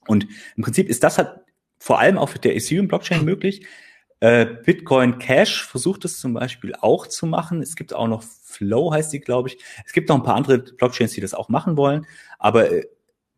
Und 0.07 0.27
im 0.55 0.64
Prinzip 0.64 0.91
ist 0.91 1.03
das 1.03 1.16
halt 1.16 1.31
vor 1.79 1.99
allem 1.99 2.18
auch 2.18 2.29
für 2.29 2.41
der 2.41 2.55
Ethereum 2.55 2.89
Blockchain 2.89 3.25
möglich. 3.25 3.66
Äh, 4.21 4.45
Bitcoin 4.45 5.18
Cash 5.18 5.64
versucht 5.64 6.05
es 6.05 6.21
zum 6.21 6.35
Beispiel 6.35 6.75
auch 6.79 7.07
zu 7.07 7.25
machen. 7.25 7.62
Es 7.62 7.75
gibt 7.75 7.95
auch 7.95 8.07
noch 8.07 8.23
Flow 8.23 8.93
heißt 8.93 9.14
die, 9.14 9.21
glaube 9.21 9.49
ich. 9.49 9.57
Es 9.87 9.95
gibt 9.95 10.11
noch 10.11 10.16
ein 10.16 10.25
paar 10.25 10.37
andere 10.37 10.59
Blockchains, 10.59 11.12
die 11.12 11.23
das 11.23 11.33
auch 11.33 11.49
machen 11.49 11.79
wollen. 11.79 12.07
Aber 12.39 12.71
äh, 12.71 12.85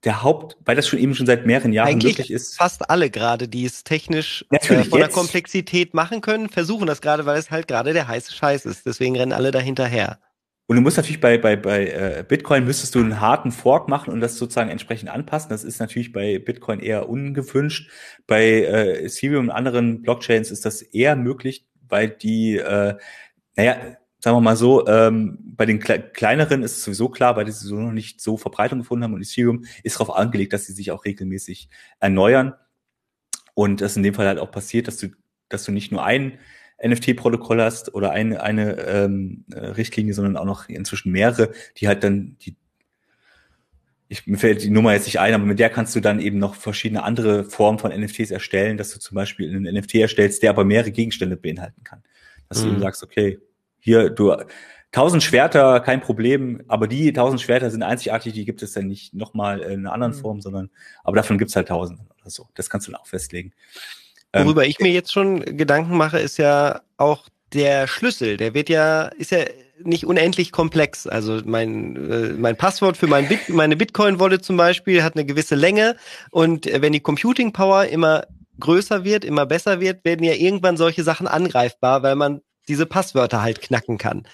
der 0.05 0.23
Haupt, 0.23 0.57
weil 0.65 0.75
das 0.75 0.89
schon 0.89 0.99
eben 0.99 1.15
schon 1.15 1.27
seit 1.27 1.47
mehreren 1.47 1.73
Jahren 1.73 1.89
Eigentlich 1.89 2.19
möglich 2.19 2.31
ist. 2.33 2.57
Fast 2.57 2.91
alle 2.91 3.11
gerade, 3.11 3.49
die 3.49 3.65
es 3.65 3.85
technisch 3.85 4.43
äh, 4.43 4.47
Natürlich, 4.57 4.87
äh, 4.87 4.91
von 4.91 4.99
der 4.99 5.09
Komplexität 5.09 5.95
machen 5.95 6.21
können, 6.21 6.49
versuchen 6.49 6.87
das 6.87 7.01
gerade, 7.01 7.25
weil 7.27 7.39
es 7.39 7.51
halt 7.51 7.69
gerade 7.69 7.93
der 7.93 8.09
heiße 8.09 8.33
Scheiß 8.33 8.67
ist. 8.67 8.85
Deswegen 8.85 9.17
rennen 9.17 9.33
alle 9.33 9.53
dahinterher. 9.53 10.19
Und 10.67 10.77
du 10.77 10.83
musst 10.83 10.97
natürlich 10.97 11.21
bei, 11.21 11.39
bei, 11.39 11.55
bei 11.57 11.87
äh, 11.87 12.25
Bitcoin 12.27 12.65
müsstest 12.65 12.95
du 12.95 13.01
einen 13.01 13.21
harten 13.21 13.53
Fork 13.53 13.89
machen 13.89 14.13
und 14.13 14.21
das 14.21 14.37
sozusagen 14.37 14.71
entsprechend 14.71 15.11
anpassen. 15.11 15.51
Das 15.51 15.65
ist 15.65 15.81
natürlich 15.81 16.13
bei 16.13 16.39
Bitcoin 16.39 16.81
eher 16.81 17.09
ungewünscht. 17.09 17.91
Bei 18.27 18.43
äh, 18.43 19.05
Ethereum 19.05 19.47
und 19.47 19.51
anderen 19.51 20.03
Blockchains 20.03 20.51
ist 20.51 20.65
das 20.65 20.83
eher 20.83 21.15
möglich, 21.15 21.67
weil 21.89 22.09
die, 22.09 22.57
äh, 22.57 22.95
naja, 23.55 23.77
sagen 24.23 24.37
wir 24.37 24.41
mal 24.41 24.57
so, 24.57 24.87
ähm, 24.87 25.39
bei 25.43 25.67
den 25.67 25.81
Kle 25.81 26.01
kleineren 26.01 26.63
ist 26.63 26.77
es 26.77 26.85
sowieso 26.85 27.09
klar, 27.09 27.35
weil 27.37 27.45
die 27.45 27.51
sowieso 27.51 27.81
noch 27.81 27.93
nicht 27.93 28.21
so 28.21 28.37
Verbreitung 28.37 28.79
gefunden 28.79 29.03
haben 29.03 29.15
und 29.15 29.23
Ethereum 29.23 29.65
ist 29.83 29.99
darauf 29.99 30.15
angelegt, 30.15 30.53
dass 30.53 30.67
sie 30.67 30.73
sich 30.73 30.93
auch 30.93 31.05
regelmäßig 31.05 31.69
erneuern. 31.99 32.55
Und 33.55 33.81
das 33.81 33.97
in 33.97 34.05
dem 34.05 34.15
Fall 34.15 34.29
halt 34.29 34.39
auch 34.39 34.51
passiert, 34.51 34.87
dass 34.87 34.97
du, 34.99 35.09
dass 35.49 35.65
du 35.65 35.73
nicht 35.73 35.91
nur 35.91 36.05
ein 36.05 36.39
NFT-Protokoll 36.83 37.61
hast 37.61 37.95
oder 37.95 38.13
eine, 38.13 38.43
eine 38.43 38.79
ähm, 38.79 39.45
äh, 39.51 39.59
Richtlinie, 39.59 40.15
sondern 40.15 40.37
auch 40.37 40.45
noch 40.45 40.69
inzwischen 40.69 41.11
mehrere, 41.11 41.53
die 41.77 41.89
halt 41.89 42.05
dann 42.05 42.37
die 42.41 42.57
ich, 44.09 44.27
mir 44.27 44.37
fällt 44.37 44.63
die 44.63 44.69
Nummer 44.69 44.93
jetzt 44.93 45.07
nicht 45.07 45.21
ein, 45.21 45.33
aber 45.33 45.47
mit 45.47 45.59
der 45.59 45.71
kannst 45.71 45.97
du 45.97 46.01
dann 46.01 46.21
eben 46.21 46.37
noch 46.37 46.55
verschiedene 46.55 47.03
andere 47.03 47.45
Formen 47.45 47.79
von 47.79 47.99
NFTs 47.99 48.31
erstellen, 48.31 48.77
dass 48.77 48.93
du 48.93 49.01
zum 49.01 49.15
Beispiel 49.15 49.49
einen 49.49 49.75
NFT 49.75 49.95
erstellst, 49.95 50.43
der 50.43 50.51
aber 50.51 50.65
mehrere 50.65 50.91
Gegenstände 50.91 51.37
beinhalten 51.37 51.83
kann. 51.83 52.03
Dass 52.51 52.61
mhm. 52.61 52.65
du 52.65 52.73
eben 52.73 52.81
sagst, 52.83 53.03
okay, 53.03 53.39
hier, 53.83 54.11
du, 54.11 54.35
tausend 54.93 55.23
Schwerter, 55.23 55.81
kein 55.81 56.01
Problem, 56.01 56.63
aber 56.69 56.87
die 56.87 57.13
tausend 57.13 57.41
Schwerter 57.41 57.71
sind 57.71 57.83
einzigartig, 57.83 58.33
die 58.33 58.45
gibt 58.45 58.63
es 58.63 58.73
dann 58.73 58.87
nicht 58.87 59.13
nochmal 59.13 59.61
in 59.61 59.81
einer 59.81 59.93
anderen 59.93 60.15
mhm. 60.15 60.21
Form, 60.21 60.41
sondern, 60.41 60.71
aber 61.03 61.17
davon 61.17 61.39
gibt 61.39 61.51
es 61.51 61.57
halt 61.57 61.69
tausend 61.69 62.01
oder 62.21 62.31
so. 62.31 62.47
Das 62.55 62.71
kannst 62.71 62.87
du 62.87 62.93
dann 62.93 63.01
auch 63.01 63.07
festlegen. 63.07 63.53
Worüber 64.33 64.65
ähm, 64.65 64.71
ich 64.71 64.79
mir 64.79 64.93
jetzt 64.93 65.13
schon 65.13 65.41
Gedanken 65.41 65.97
mache, 65.97 66.19
ist 66.19 66.39
ja 66.39 66.83
auch 66.97 67.29
der 67.53 67.87
Schlüssel. 67.87 68.37
Der 68.37 68.55
wird 68.55 68.69
ja, 68.69 69.05
ist 69.05 69.31
ja 69.31 69.45
nicht 69.83 70.07
unendlich 70.07 70.53
komplex. 70.53 71.07
Also 71.07 71.41
mein, 71.45 71.97
äh, 72.11 72.33
mein 72.35 72.57
Passwort 72.57 72.97
für 72.97 73.09
mein 73.09 73.29
Bit, 73.29 73.49
meine 73.49 73.77
Bitcoin-Wallet 73.77 74.45
zum 74.45 74.57
Beispiel 74.57 75.03
hat 75.03 75.17
eine 75.17 75.27
gewisse 75.27 75.55
Länge 75.55 75.97
und 76.31 76.67
äh, 76.67 76.81
wenn 76.81 76.93
die 76.93 77.01
Computing 77.01 77.53
Power 77.53 77.87
immer 77.87 78.27
größer 78.61 79.05
wird, 79.05 79.25
immer 79.25 79.45
besser 79.45 79.81
wird, 79.81 80.05
werden 80.05 80.25
ja 80.25 80.35
irgendwann 80.35 80.77
solche 80.77 81.03
Sachen 81.03 81.27
angreifbar, 81.27 82.03
weil 82.03 82.15
man 82.15 82.43
diese 82.69 82.87
Passwörter 82.87 83.43
halt 83.43 83.61
knacken 83.61 83.99
kann. 83.99 84.27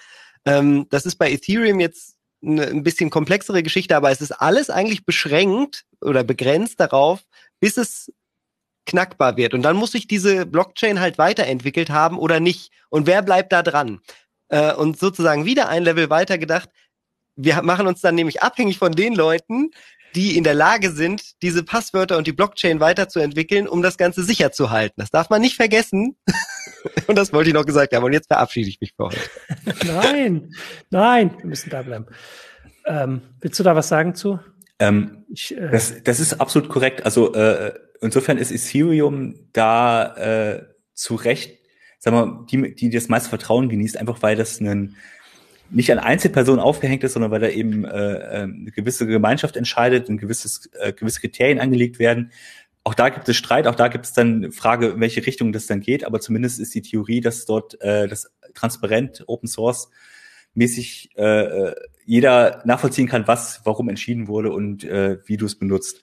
Ähm, 0.45 0.87
das 0.89 1.05
ist 1.05 1.15
bei 1.15 1.31
Ethereum 1.31 1.79
jetzt 1.79 2.15
eine, 2.41 2.67
ein 2.67 2.83
bisschen 2.83 3.09
komplexere 3.09 3.63
Geschichte, 3.63 3.95
aber 3.95 4.11
es 4.11 4.21
ist 4.21 4.31
alles 4.31 4.69
eigentlich 4.69 5.05
beschränkt 5.05 5.85
oder 6.01 6.23
begrenzt 6.23 6.79
darauf, 6.79 7.21
bis 7.59 7.77
es 7.77 8.11
knackbar 8.85 9.37
wird. 9.37 9.53
Und 9.53 9.61
dann 9.61 9.75
muss 9.75 9.91
sich 9.91 10.07
diese 10.07 10.45
Blockchain 10.45 10.99
halt 10.99 11.17
weiterentwickelt 11.17 11.89
haben 11.89 12.17
oder 12.17 12.39
nicht. 12.39 12.71
Und 12.89 13.07
wer 13.07 13.21
bleibt 13.21 13.51
da 13.51 13.61
dran? 13.61 13.99
Äh, 14.49 14.73
und 14.73 14.97
sozusagen 14.97 15.45
wieder 15.45 15.69
ein 15.69 15.83
Level 15.83 16.09
weiter 16.09 16.37
gedacht. 16.37 16.69
Wir 17.35 17.61
machen 17.61 17.87
uns 17.87 18.01
dann 18.01 18.15
nämlich 18.15 18.41
abhängig 18.41 18.77
von 18.77 18.91
den 18.91 19.15
Leuten, 19.15 19.71
die 20.15 20.37
in 20.37 20.43
der 20.43 20.53
Lage 20.53 20.91
sind, 20.91 21.41
diese 21.41 21.63
Passwörter 21.63 22.17
und 22.17 22.27
die 22.27 22.31
Blockchain 22.31 22.79
weiterzuentwickeln, 22.79 23.67
um 23.67 23.81
das 23.81 23.97
Ganze 23.97 24.23
sicher 24.23 24.51
zu 24.51 24.69
halten. 24.69 24.95
Das 24.97 25.11
darf 25.11 25.29
man 25.29 25.41
nicht 25.41 25.55
vergessen. 25.55 26.15
und 27.07 27.17
das 27.17 27.33
wollte 27.33 27.49
ich 27.49 27.53
noch 27.53 27.65
gesagt 27.65 27.95
haben. 27.95 28.03
Und 28.03 28.13
jetzt 28.13 28.27
verabschiede 28.27 28.69
ich 28.69 28.79
mich 28.81 28.93
für 28.95 29.05
heute. 29.05 29.19
nein, 29.85 30.51
nein, 30.89 31.35
wir 31.37 31.45
müssen 31.45 31.69
da 31.69 31.81
bleiben. 31.81 32.07
Ähm, 32.85 33.21
willst 33.41 33.59
du 33.59 33.63
da 33.63 33.75
was 33.75 33.87
sagen 33.87 34.15
zu? 34.15 34.39
Ähm, 34.79 35.25
ich, 35.29 35.55
äh, 35.55 35.69
das, 35.69 36.03
das 36.03 36.19
ist 36.19 36.39
absolut 36.39 36.69
korrekt. 36.69 37.05
Also 37.05 37.33
äh, 37.33 37.73
insofern 38.01 38.37
ist 38.37 38.51
Ethereum 38.51 39.35
da 39.53 40.15
äh, 40.15 40.65
zu 40.93 41.15
Recht, 41.15 41.59
sagen 41.99 42.15
wir, 42.15 42.45
die, 42.49 42.75
die 42.75 42.89
das 42.89 43.09
meiste 43.09 43.29
Vertrauen 43.29 43.69
genießt, 43.69 43.97
einfach 43.97 44.21
weil 44.21 44.35
das 44.35 44.59
einen 44.59 44.95
nicht 45.71 45.91
an 45.91 45.99
Einzelpersonen 45.99 46.59
aufgehängt 46.59 47.03
ist, 47.03 47.13
sondern 47.13 47.31
weil 47.31 47.39
da 47.39 47.49
eben 47.49 47.85
äh, 47.85 48.13
äh, 48.13 48.41
eine 48.43 48.71
gewisse 48.71 49.05
Gemeinschaft 49.07 49.55
entscheidet 49.55 50.09
und 50.09 50.17
gewisses, 50.17 50.69
äh, 50.79 50.93
gewisse 50.93 51.19
Kriterien 51.19 51.59
angelegt 51.59 51.99
werden. 51.99 52.31
Auch 52.83 52.93
da 52.93 53.09
gibt 53.09 53.27
es 53.29 53.37
Streit, 53.37 53.67
auch 53.67 53.75
da 53.75 53.87
gibt 53.87 54.05
es 54.05 54.13
dann 54.13 54.51
Frage, 54.51 54.89
in 54.89 54.99
welche 54.99 55.25
Richtung 55.25 55.51
das 55.51 55.67
dann 55.67 55.81
geht, 55.81 56.05
aber 56.05 56.19
zumindest 56.19 56.59
ist 56.59 56.73
die 56.73 56.81
Theorie, 56.81 57.21
dass 57.21 57.45
dort 57.45 57.79
äh, 57.81 58.07
das 58.07 58.31
transparent 58.53 59.23
Open 59.27 59.47
Source 59.47 59.89
mäßig 60.53 61.11
äh, 61.15 61.23
äh 61.23 61.75
jeder 62.05 62.63
nachvollziehen 62.65 63.07
kann, 63.07 63.27
was 63.27 63.61
warum 63.65 63.87
entschieden 63.87 64.27
wurde 64.27 64.51
und 64.51 64.83
äh, 64.83 65.19
wie 65.27 65.37
du 65.37 65.45
es 65.45 65.59
benutzt. 65.59 66.01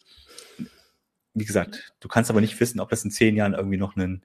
Wie 1.35 1.45
gesagt, 1.45 1.93
du 1.99 2.07
kannst 2.07 2.31
aber 2.31 2.41
nicht 2.41 2.61
wissen, 2.61 2.79
ob 2.79 2.91
das 2.91 3.05
in 3.05 3.11
zehn 3.11 3.35
Jahren 3.35 3.55
irgendwie 3.55 3.77
noch 3.77 3.97
einen 3.97 4.23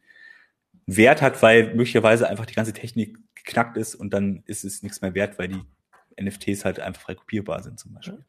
Wert 0.85 1.23
hat, 1.23 1.41
weil 1.41 1.73
möglicherweise 1.73 2.29
einfach 2.29 2.45
die 2.45 2.53
ganze 2.53 2.73
Technik 2.73 3.17
geknackt 3.43 3.77
ist 3.77 3.95
und 3.95 4.13
dann 4.13 4.43
ist 4.45 4.63
es 4.63 4.83
nichts 4.83 5.01
mehr 5.01 5.13
wert, 5.13 5.39
weil 5.39 5.49
die 5.49 5.61
NFTs 6.21 6.65
halt 6.65 6.79
einfach 6.79 7.01
frei 7.01 7.15
kopierbar 7.15 7.63
sind 7.63 7.79
zum 7.79 7.93
Beispiel. 7.93 8.23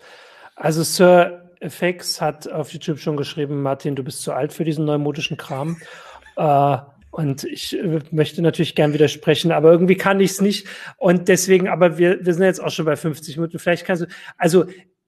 Also 0.54 0.82
Sir 0.82 1.50
FX 1.60 2.20
hat 2.20 2.50
auf 2.50 2.72
YouTube 2.72 2.98
schon 2.98 3.16
geschrieben, 3.16 3.62
Martin, 3.62 3.94
du 3.94 4.02
bist 4.02 4.22
zu 4.22 4.32
alt 4.32 4.52
für 4.52 4.64
diesen 4.64 4.84
neumodischen 4.84 5.36
Kram. 5.36 5.80
äh, 6.36 6.76
und 7.10 7.44
ich 7.44 7.78
äh, 7.78 8.00
möchte 8.10 8.42
natürlich 8.42 8.74
gern 8.74 8.94
widersprechen, 8.94 9.52
aber 9.52 9.70
irgendwie 9.70 9.96
kann 9.96 10.20
ich 10.20 10.32
es 10.32 10.40
nicht. 10.40 10.66
Und 10.96 11.28
deswegen, 11.28 11.68
aber 11.68 11.98
wir, 11.98 12.24
wir 12.24 12.34
sind 12.34 12.44
jetzt 12.44 12.62
auch 12.62 12.70
schon 12.70 12.86
bei 12.86 12.96
50 12.96 13.36
Minuten. 13.36 13.58
Vielleicht 13.58 13.84
kannst 13.84 14.02
du, 14.02 14.06
also 14.38 14.64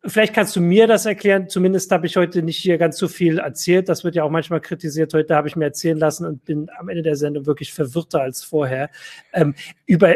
Vielleicht 0.06 0.34
kannst 0.34 0.54
du 0.54 0.60
mir 0.60 0.86
das 0.86 1.06
erklären. 1.06 1.48
Zumindest 1.48 1.90
habe 1.90 2.06
ich 2.06 2.16
heute 2.16 2.42
nicht 2.42 2.58
hier 2.58 2.76
ganz 2.76 2.98
so 2.98 3.08
viel 3.08 3.38
erzählt. 3.38 3.88
Das 3.88 4.04
wird 4.04 4.14
ja 4.14 4.24
auch 4.24 4.30
manchmal 4.30 4.60
kritisiert. 4.60 5.14
Heute 5.14 5.34
habe 5.34 5.48
ich 5.48 5.56
mir 5.56 5.64
erzählen 5.64 5.96
lassen 5.96 6.26
und 6.26 6.44
bin 6.44 6.68
am 6.78 6.88
Ende 6.90 7.02
der 7.02 7.16
Sendung 7.16 7.46
wirklich 7.46 7.72
verwirrter 7.72 8.20
als 8.20 8.44
vorher. 8.44 8.90
Ähm, 9.32 9.54
über, 9.86 10.14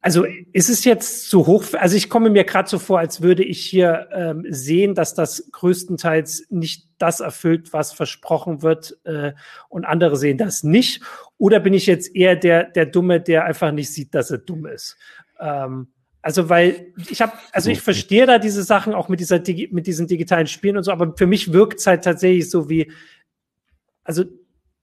also 0.00 0.24
ist 0.52 0.68
es 0.68 0.84
jetzt 0.84 1.28
zu 1.28 1.48
hoch? 1.48 1.64
Also 1.72 1.96
ich 1.96 2.08
komme 2.08 2.30
mir 2.30 2.44
gerade 2.44 2.68
so 2.68 2.78
vor, 2.78 3.00
als 3.00 3.20
würde 3.20 3.42
ich 3.42 3.60
hier 3.60 4.08
ähm, 4.12 4.46
sehen, 4.48 4.94
dass 4.94 5.14
das 5.14 5.48
größtenteils 5.50 6.46
nicht 6.50 6.86
das 6.98 7.18
erfüllt, 7.18 7.72
was 7.72 7.92
versprochen 7.92 8.62
wird, 8.62 8.98
äh, 9.04 9.32
und 9.68 9.84
andere 9.84 10.16
sehen 10.16 10.38
das 10.38 10.62
nicht. 10.62 11.02
Oder 11.38 11.58
bin 11.58 11.74
ich 11.74 11.86
jetzt 11.86 12.14
eher 12.14 12.36
der 12.36 12.64
der 12.64 12.86
Dumme, 12.86 13.20
der 13.20 13.44
einfach 13.44 13.72
nicht 13.72 13.92
sieht, 13.92 14.14
dass 14.14 14.30
er 14.30 14.38
dumm 14.38 14.66
ist? 14.66 14.96
Ähm, 15.40 15.88
also, 16.28 16.50
weil 16.50 16.92
ich 17.08 17.22
habe, 17.22 17.32
also 17.52 17.70
ich 17.70 17.80
verstehe 17.80 18.26
da 18.26 18.38
diese 18.38 18.62
Sachen 18.62 18.92
auch 18.92 19.08
mit 19.08 19.18
dieser 19.18 19.38
mit 19.70 19.86
diesen 19.86 20.06
digitalen 20.06 20.46
Spielen 20.46 20.76
und 20.76 20.82
so, 20.82 20.92
aber 20.92 21.16
für 21.16 21.26
mich 21.26 21.54
wirkt 21.54 21.80
es 21.80 21.86
halt 21.86 22.04
tatsächlich 22.04 22.50
so 22.50 22.68
wie, 22.68 22.92
also 24.04 24.24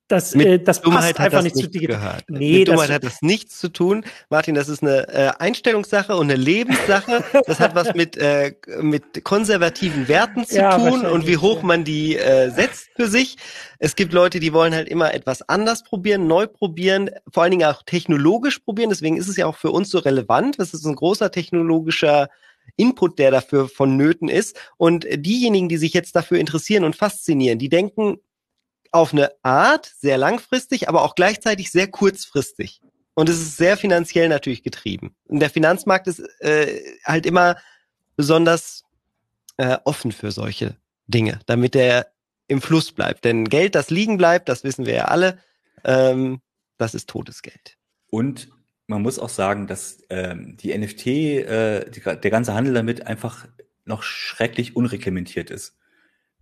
das, 0.07 0.35
äh, 0.35 0.59
das 0.59 0.81
Dummheit 0.81 1.15
passt 1.15 1.19
einfach 1.19 1.41
nicht 1.41 1.55
zu 1.55 1.67
digital. 1.67 1.97
Gehört. 1.97 2.23
Nee, 2.29 2.59
mit 2.59 2.67
Dummheit 2.67 2.91
hat 2.91 3.03
das 3.03 3.21
nichts 3.21 3.59
zu 3.59 3.69
tun. 3.69 4.05
Martin, 4.29 4.53
das 4.53 4.69
ist 4.69 4.83
eine 4.83 5.07
äh, 5.07 5.31
Einstellungssache 5.39 6.15
und 6.15 6.29
eine 6.29 6.35
Lebenssache. 6.35 7.23
Das 7.47 7.59
hat 7.59 7.73
was 7.73 7.95
mit, 7.95 8.15
äh, 8.17 8.53
mit 8.81 9.23
konservativen 9.23 10.07
Werten 10.07 10.45
zu 10.45 10.55
ja, 10.57 10.77
tun 10.77 11.05
und 11.05 11.25
wie 11.25 11.37
hoch 11.37 11.63
man 11.63 11.83
die 11.83 12.17
äh, 12.17 12.51
setzt 12.51 12.89
für 12.95 13.07
sich. 13.07 13.37
Es 13.79 13.95
gibt 13.95 14.13
Leute, 14.13 14.39
die 14.39 14.53
wollen 14.53 14.75
halt 14.75 14.89
immer 14.89 15.13
etwas 15.13 15.41
anders 15.49 15.83
probieren, 15.83 16.27
neu 16.27 16.45
probieren, 16.45 17.09
vor 17.31 17.43
allen 17.43 17.51
Dingen 17.51 17.67
auch 17.67 17.81
technologisch 17.83 18.59
probieren. 18.59 18.89
Deswegen 18.89 19.17
ist 19.17 19.27
es 19.27 19.37
ja 19.37 19.47
auch 19.47 19.57
für 19.57 19.71
uns 19.71 19.89
so 19.89 19.97
relevant. 19.97 20.59
Das 20.59 20.73
ist 20.73 20.85
ein 20.85 20.95
großer 20.95 21.31
technologischer 21.31 22.29
Input, 22.77 23.17
der 23.17 23.31
dafür 23.31 23.69
vonnöten 23.69 24.29
ist. 24.29 24.55
Und 24.77 25.07
diejenigen, 25.11 25.67
die 25.67 25.77
sich 25.77 25.93
jetzt 25.93 26.15
dafür 26.15 26.37
interessieren 26.37 26.83
und 26.83 26.95
faszinieren, 26.95 27.57
die 27.57 27.69
denken, 27.69 28.19
auf 28.95 29.13
eine 29.13 29.31
Art 29.43 29.91
sehr 29.99 30.17
langfristig, 30.17 30.87
aber 30.87 31.03
auch 31.03 31.15
gleichzeitig 31.15 31.69
sehr 31.69 31.87
kurzfristig. 31.87 32.81
Und 33.13 33.29
es 33.29 33.41
ist 33.41 33.57
sehr 33.57 33.77
finanziell 33.77 34.29
natürlich 34.29 34.63
getrieben. 34.63 35.15
Und 35.25 35.39
der 35.39 35.49
Finanzmarkt 35.49 36.07
ist 36.07 36.19
äh, 36.39 36.81
halt 37.03 37.25
immer 37.25 37.57
besonders 38.15 38.83
äh, 39.57 39.77
offen 39.83 40.11
für 40.11 40.31
solche 40.31 40.75
Dinge, 41.07 41.39
damit 41.45 41.75
er 41.75 42.07
im 42.47 42.61
Fluss 42.61 42.91
bleibt. 42.91 43.25
Denn 43.25 43.45
Geld, 43.45 43.75
das 43.75 43.89
liegen 43.89 44.17
bleibt, 44.17 44.49
das 44.49 44.63
wissen 44.63 44.85
wir 44.85 44.93
ja 44.93 45.05
alle, 45.05 45.39
ähm, 45.83 46.41
das 46.77 46.95
ist 46.95 47.09
totes 47.09 47.41
Geld. 47.41 47.77
Und 48.07 48.49
man 48.87 49.01
muss 49.01 49.19
auch 49.19 49.29
sagen, 49.29 49.67
dass 49.67 49.99
ähm, 50.09 50.57
die 50.57 50.77
NFT, 50.77 51.07
äh, 51.07 51.89
die, 51.89 52.01
der 52.01 52.31
ganze 52.31 52.53
Handel 52.53 52.73
damit 52.73 53.07
einfach 53.07 53.45
noch 53.83 54.03
schrecklich 54.03 54.75
unreglementiert 54.75 55.51
ist. 55.51 55.77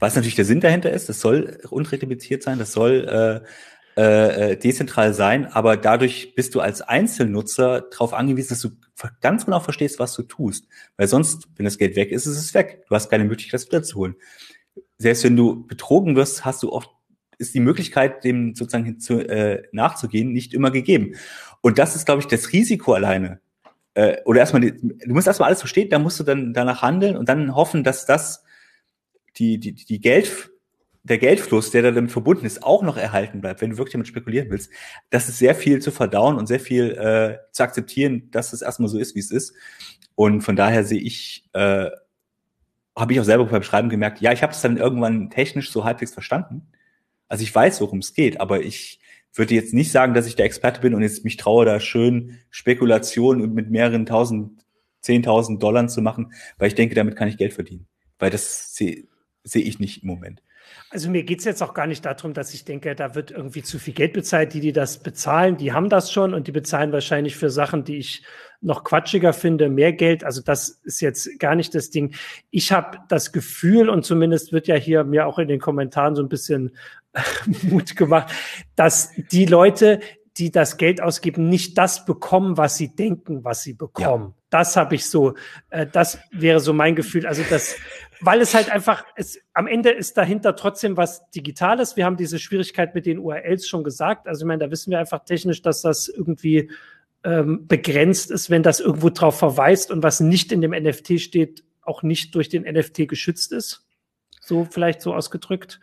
Was 0.04 0.16
natürlich 0.16 0.36
der 0.36 0.44
Sinn 0.44 0.60
dahinter 0.60 0.92
ist, 0.92 1.08
das 1.08 1.22
soll 1.22 1.60
unreglementiert 1.70 2.44
sein, 2.44 2.60
das 2.60 2.74
soll 2.74 3.42
äh, 3.96 4.02
äh, 4.02 4.52
äh, 4.52 4.58
dezentral 4.58 5.14
sein, 5.14 5.46
aber 5.46 5.78
dadurch 5.78 6.36
bist 6.36 6.56
du 6.56 6.60
als 6.60 6.82
Einzelnutzer 6.82 7.86
darauf 7.90 8.14
angewiesen, 8.14 8.50
dass 8.50 8.60
du 8.60 8.72
ganz 9.22 9.46
genau 9.46 9.62
verstehst, 9.62 10.00
was 10.00 10.14
du 10.14 10.24
tust. 10.24 10.68
Weil 10.98 11.08
sonst, 11.08 11.48
wenn 11.56 11.64
das 11.64 11.78
Geld 11.78 11.96
weg 11.96 12.12
ist, 12.12 12.26
ist 12.26 12.36
es 12.36 12.54
weg. 12.54 12.84
Du 12.90 12.96
hast 12.96 13.10
keine 13.10 13.24
Möglichkeit, 13.24 13.54
das 13.54 13.68
wiederzuholen. 13.68 14.16
Selbst 14.98 15.24
wenn 15.24 15.38
du 15.38 15.66
betrogen 15.66 16.18
wirst, 16.18 16.44
hast 16.44 16.64
du 16.64 16.74
oft 16.74 16.90
ist 17.38 17.54
die 17.54 17.62
Möglichkeit, 17.62 18.26
dem 18.26 18.56
sozusagen 18.56 18.84
hinzu, 18.84 19.20
äh, 19.20 19.64
nachzugehen, 19.72 20.34
nicht 20.34 20.54
immer 20.54 20.72
gegeben. 20.72 21.16
Und 21.62 21.80
das 21.80 21.96
ist, 21.96 22.06
glaube 22.06 22.20
ich, 22.20 22.28
das 22.28 22.52
Risiko 22.52 22.92
alleine. 22.92 23.40
Äh, 23.94 24.18
oder 24.26 24.42
erstmal, 24.42 24.70
du 24.70 25.14
musst 25.14 25.28
erstmal 25.28 25.48
alles 25.48 25.60
verstehen, 25.60 25.90
dann 25.90 26.04
musst 26.04 26.20
du 26.20 26.26
dann 26.26 26.54
danach 26.54 26.82
handeln 26.82 27.16
und 27.16 27.30
dann 27.30 27.56
hoffen, 27.56 27.86
dass 27.86 28.06
das 28.06 28.44
die, 29.38 29.60
die, 29.60 29.74
die 29.74 30.00
Geld, 30.00 30.52
der 31.04 31.18
Geldfluss, 31.18 31.72
der 31.72 31.82
damit 31.92 32.12
verbunden 32.12 32.46
ist, 32.46 32.64
auch 32.64 32.82
noch 32.82 32.96
erhalten 32.96 33.42
bleibt, 33.42 33.62
wenn 33.62 33.72
du 33.72 33.78
wirklich 33.78 33.94
damit 33.94 34.08
spekulieren 34.08 34.50
willst, 34.50 34.72
das 35.10 35.28
ist 35.28 35.38
sehr 35.38 35.54
viel 35.54 35.82
zu 35.82 35.92
verdauen 35.92 36.38
und 36.38 36.48
sehr 36.48 36.62
viel 36.62 36.92
äh, 36.92 37.38
zu 37.52 37.64
akzeptieren, 37.64 38.30
dass 38.32 38.54
es 38.54 38.62
erstmal 38.62 38.90
so 38.90 38.98
ist, 38.98 39.14
wie 39.16 39.20
es 39.20 39.32
ist. 39.32 39.54
Und 40.16 40.42
von 40.42 40.56
daher 40.56 40.86
sehe 40.86 41.02
ich, 41.02 41.50
äh, 41.54 41.90
habe 42.96 43.14
ich 43.14 43.20
auch 43.20 43.26
selber 43.26 43.46
beim 43.46 43.64
Schreiben 43.64 43.90
gemerkt, 43.90 44.22
ja, 44.22 44.32
ich 44.32 44.44
habe 44.44 44.54
es 44.54 44.62
dann 44.62 44.78
irgendwann 44.78 45.30
technisch 45.30 45.72
so 45.72 45.84
halbwegs 45.84 46.14
verstanden. 46.14 46.68
Also 47.28 47.44
ich 47.44 47.54
weiß, 47.54 47.82
worum 47.82 48.00
es 48.00 48.14
geht, 48.14 48.40
aber 48.40 48.62
ich 48.62 49.00
würde 49.34 49.56
jetzt 49.56 49.74
nicht 49.74 49.92
sagen, 49.92 50.14
dass 50.14 50.28
ich 50.28 50.36
der 50.36 50.46
Experte 50.46 50.82
bin 50.82 50.94
und 50.94 51.02
jetzt 51.02 51.24
mich 51.24 51.38
traue, 51.38 51.66
da 51.66 51.80
schön 51.80 52.38
Spekulationen 52.50 53.54
mit 53.54 53.72
mehreren 53.72 54.06
tausend, 54.06 54.64
zehntausend 55.02 55.62
Dollar 55.62 55.88
zu 55.88 56.02
machen, 56.02 56.34
weil 56.58 56.68
ich 56.68 56.76
denke, 56.76 56.96
damit 56.96 57.16
kann 57.16 57.28
ich 57.28 57.38
Geld 57.38 57.54
verdienen. 57.54 57.88
Weil 58.20 58.30
das 58.30 58.76
sehe 59.44 59.64
seh 59.64 59.70
ich 59.70 59.80
nicht 59.80 60.04
im 60.04 60.10
Moment. 60.10 60.42
Also 60.90 61.10
mir 61.10 61.24
geht's 61.24 61.44
jetzt 61.44 61.62
auch 61.62 61.74
gar 61.74 61.88
nicht 61.88 62.06
darum, 62.06 62.34
dass 62.34 62.54
ich 62.54 62.66
denke, 62.66 62.96
da 62.96 63.16
wird 63.16 63.32
irgendwie 63.32 63.64
zu 63.64 63.80
viel 63.80 63.94
Geld 63.94 64.14
bezahlt. 64.14 64.54
Die, 64.54 64.60
die 64.60 64.72
das 64.72 65.00
bezahlen, 65.00 65.58
die 65.58 65.74
haben 65.74 65.90
das 65.90 66.12
schon 66.12 66.34
und 66.34 66.48
die 66.48 66.52
bezahlen 66.52 66.92
wahrscheinlich 66.92 67.36
für 67.36 67.50
Sachen, 67.50 67.84
die 67.84 67.98
ich 67.98 68.24
noch 68.62 68.84
quatschiger 68.84 69.34
finde, 69.34 69.70
mehr 69.70 69.94
Geld. 69.94 70.24
Also 70.24 70.42
das 70.42 70.82
ist 70.84 71.02
jetzt 71.02 71.40
gar 71.40 71.56
nicht 71.56 71.76
das 71.76 71.90
Ding. 71.90 72.16
Ich 72.52 72.72
habe 72.72 73.00
das 73.10 73.32
Gefühl, 73.32 73.90
und 73.90 74.06
zumindest 74.06 74.52
wird 74.52 74.68
ja 74.68 74.76
hier 74.76 75.04
mir 75.04 75.28
auch 75.28 75.40
in 75.40 75.48
den 75.48 75.60
Kommentaren 75.60 76.16
so 76.16 76.22
ein 76.22 76.30
bisschen 76.30 76.76
Mut 77.64 77.96
gemacht, 77.96 78.32
dass 78.76 79.12
die 79.32 79.46
Leute, 79.46 80.00
die 80.38 80.52
das 80.52 80.78
Geld 80.78 81.02
ausgeben, 81.02 81.48
nicht 81.48 81.78
das 81.78 82.06
bekommen, 82.06 82.58
was 82.58 82.78
sie 82.78 82.96
denken, 82.96 83.44
was 83.44 83.62
sie 83.62 83.74
bekommen. 83.74 84.34
Ja. 84.36 84.44
Das 84.50 84.76
habe 84.76 84.96
ich 84.96 85.06
so, 85.06 85.36
äh, 85.70 85.86
das 85.86 86.20
wäre 86.32 86.60
so 86.60 86.74
mein 86.74 86.96
Gefühl. 86.96 87.28
Also 87.28 87.44
das, 87.50 87.76
weil 88.22 88.42
es 88.42 88.56
halt 88.56 88.72
einfach, 88.72 89.06
es, 89.16 89.40
am 89.54 89.68
Ende 89.68 89.92
ist 89.92 90.18
dahinter 90.18 90.56
trotzdem 90.56 90.98
was 90.98 91.30
Digitales. 91.32 91.98
Wir 91.98 92.06
haben 92.06 92.18
diese 92.18 92.40
Schwierigkeit 92.40 92.96
mit 92.96 93.06
den 93.06 93.20
URLs 93.20 93.68
schon 93.68 93.84
gesagt. 93.84 94.28
Also 94.28 94.44
ich 94.44 94.48
meine, 94.48 94.66
da 94.66 94.72
wissen 94.72 94.92
wir 94.92 95.00
einfach 95.00 95.24
technisch, 95.24 95.62
dass 95.62 95.82
das 95.82 96.08
irgendwie 96.08 96.72
ähm, 97.24 97.68
begrenzt 97.68 98.32
ist, 98.32 98.50
wenn 98.50 98.64
das 98.64 98.80
irgendwo 98.80 99.10
drauf 99.10 99.38
verweist 99.38 99.92
und 99.92 100.04
was 100.04 100.20
nicht 100.20 100.52
in 100.52 100.62
dem 100.62 100.72
NFT 100.72 101.20
steht, 101.22 101.64
auch 101.82 102.02
nicht 102.02 102.34
durch 102.34 102.50
den 102.50 102.64
NFT 102.64 103.08
geschützt 103.08 103.52
ist. 103.52 103.86
So 104.42 104.66
vielleicht 104.70 105.02
so 105.02 105.14
ausgedrückt. 105.14 105.80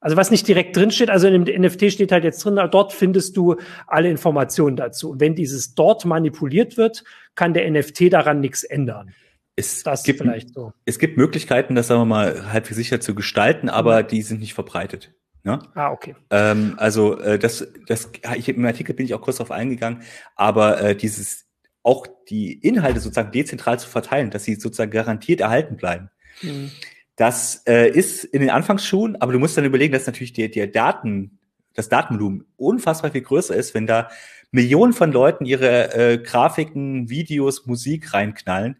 Also 0.00 0.16
was 0.16 0.30
nicht 0.30 0.46
direkt 0.46 0.76
drin 0.76 0.90
steht, 0.90 1.10
also 1.10 1.26
in 1.26 1.44
dem 1.44 1.62
NFT 1.62 1.92
steht 1.92 2.12
halt 2.12 2.24
jetzt 2.24 2.44
drin, 2.44 2.60
dort 2.70 2.92
findest 2.92 3.36
du 3.36 3.56
alle 3.86 4.08
Informationen 4.08 4.76
dazu. 4.76 5.10
Und 5.10 5.20
wenn 5.20 5.34
dieses 5.34 5.74
dort 5.74 6.04
manipuliert 6.04 6.76
wird, 6.76 7.02
kann 7.34 7.52
der 7.52 7.68
NFT 7.68 8.12
daran 8.12 8.40
nichts 8.40 8.62
ändern. 8.62 9.12
Es 9.56 9.82
das 9.82 10.04
gibt, 10.04 10.20
vielleicht 10.20 10.54
so. 10.54 10.72
Es 10.84 11.00
gibt 11.00 11.16
Möglichkeiten, 11.16 11.74
das 11.74 11.88
sagen 11.88 12.00
wir 12.02 12.04
mal 12.04 12.52
halbwegs 12.52 12.76
sicher 12.76 13.00
zu 13.00 13.16
gestalten, 13.16 13.68
aber 13.68 14.04
mhm. 14.04 14.06
die 14.06 14.22
sind 14.22 14.38
nicht 14.38 14.54
verbreitet. 14.54 15.12
Ne? 15.42 15.58
Ah, 15.74 15.90
okay. 15.90 16.14
Ähm, 16.30 16.74
also 16.76 17.18
äh, 17.18 17.40
das, 17.40 17.66
das, 17.86 18.10
ich 18.36 18.48
im 18.48 18.64
Artikel 18.64 18.94
bin 18.94 19.04
ich 19.04 19.14
auch 19.14 19.20
kurz 19.20 19.38
darauf 19.38 19.50
eingegangen, 19.50 20.02
aber 20.36 20.80
äh, 20.80 20.96
dieses 20.96 21.46
auch 21.82 22.06
die 22.28 22.52
Inhalte 22.52 23.00
sozusagen 23.00 23.32
dezentral 23.32 23.78
zu 23.78 23.88
verteilen, 23.88 24.30
dass 24.30 24.44
sie 24.44 24.56
sozusagen 24.56 24.90
garantiert 24.90 25.40
erhalten 25.40 25.76
bleiben. 25.76 26.10
Mhm. 26.42 26.70
Das 27.18 27.64
äh, 27.66 27.90
ist 27.90 28.22
in 28.22 28.40
den 28.42 28.50
Anfangsschuhen, 28.50 29.20
aber 29.20 29.32
du 29.32 29.40
musst 29.40 29.58
dann 29.58 29.64
überlegen, 29.64 29.92
dass 29.92 30.06
natürlich 30.06 30.34
der, 30.34 30.48
der 30.50 30.68
Daten, 30.68 31.40
das 31.74 31.88
Datenvolumen 31.88 32.46
unfassbar 32.56 33.10
viel 33.10 33.22
größer 33.22 33.56
ist, 33.56 33.74
wenn 33.74 33.88
da 33.88 34.08
Millionen 34.52 34.92
von 34.92 35.10
Leuten 35.10 35.44
ihre 35.44 35.94
äh, 35.94 36.18
Grafiken, 36.18 37.10
Videos, 37.10 37.66
Musik 37.66 38.14
reinknallen. 38.14 38.76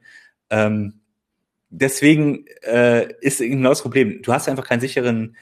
Ähm, 0.51 1.01
deswegen 1.69 2.47
äh, 2.63 3.13
ist 3.21 3.41
genau 3.41 3.71
das 3.71 3.83
Problem. 3.83 4.23
Du 4.23 4.33
hast 4.33 4.49
einfach 4.49 4.69
keinen 4.69 4.81
sicheren 4.81 5.37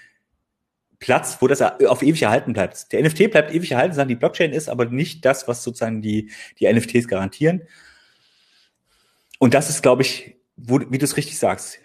Platz, 0.99 1.37
wo 1.41 1.49
das 1.49 1.61
auf 1.61 2.03
ewig 2.03 2.23
erhalten 2.23 2.55
bleibt. 2.55 2.91
Der 2.93 3.03
NFT 3.03 3.31
bleibt 3.31 3.53
ewig 3.53 3.73
erhalten, 3.73 3.93
sondern 3.93 4.09
die 4.09 4.15
Blockchain 4.15 4.55
ist 4.55 4.71
aber 4.71 4.87
nicht 4.87 5.23
das, 5.27 5.47
was 5.49 5.63
sozusagen 5.63 6.01
die, 6.01 6.31
die 6.59 6.73
NFTs 6.73 7.09
garantieren. 7.09 7.65
Und 9.39 9.53
das 9.53 9.69
ist, 9.69 9.83
glaube 9.83 10.01
ich, 10.01 10.37
wo, 10.57 10.81
wie 10.81 10.97
du 10.97 11.05
es 11.05 11.19
richtig 11.19 11.39
sagst, 11.39 11.79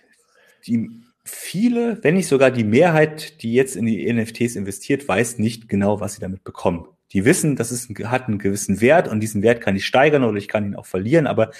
die 0.65 0.89
viele, 1.23 2.03
wenn 2.03 2.15
nicht 2.15 2.27
sogar 2.27 2.51
die 2.51 2.63
Mehrheit, 2.63 3.41
die 3.43 3.53
jetzt 3.53 3.75
in 3.75 3.85
die 3.85 4.11
NFTs 4.11 4.55
investiert, 4.55 5.07
weiß 5.07 5.37
nicht 5.37 5.69
genau, 5.69 5.99
was 5.99 6.15
sie 6.15 6.21
damit 6.21 6.43
bekommen. 6.43 6.87
Die 7.11 7.25
wissen, 7.25 7.55
das 7.55 7.71
ist, 7.71 7.89
hat 8.05 8.27
einen 8.27 8.39
gewissen 8.39 8.81
Wert 8.81 9.07
und 9.07 9.19
diesen 9.19 9.41
Wert 9.41 9.61
kann 9.61 9.75
ich 9.75 9.85
steigern 9.85 10.23
oder 10.23 10.37
ich 10.37 10.47
kann 10.47 10.65
ihn 10.65 10.75
auch 10.75 10.85
verlieren, 10.85 11.27
aber 11.27 11.51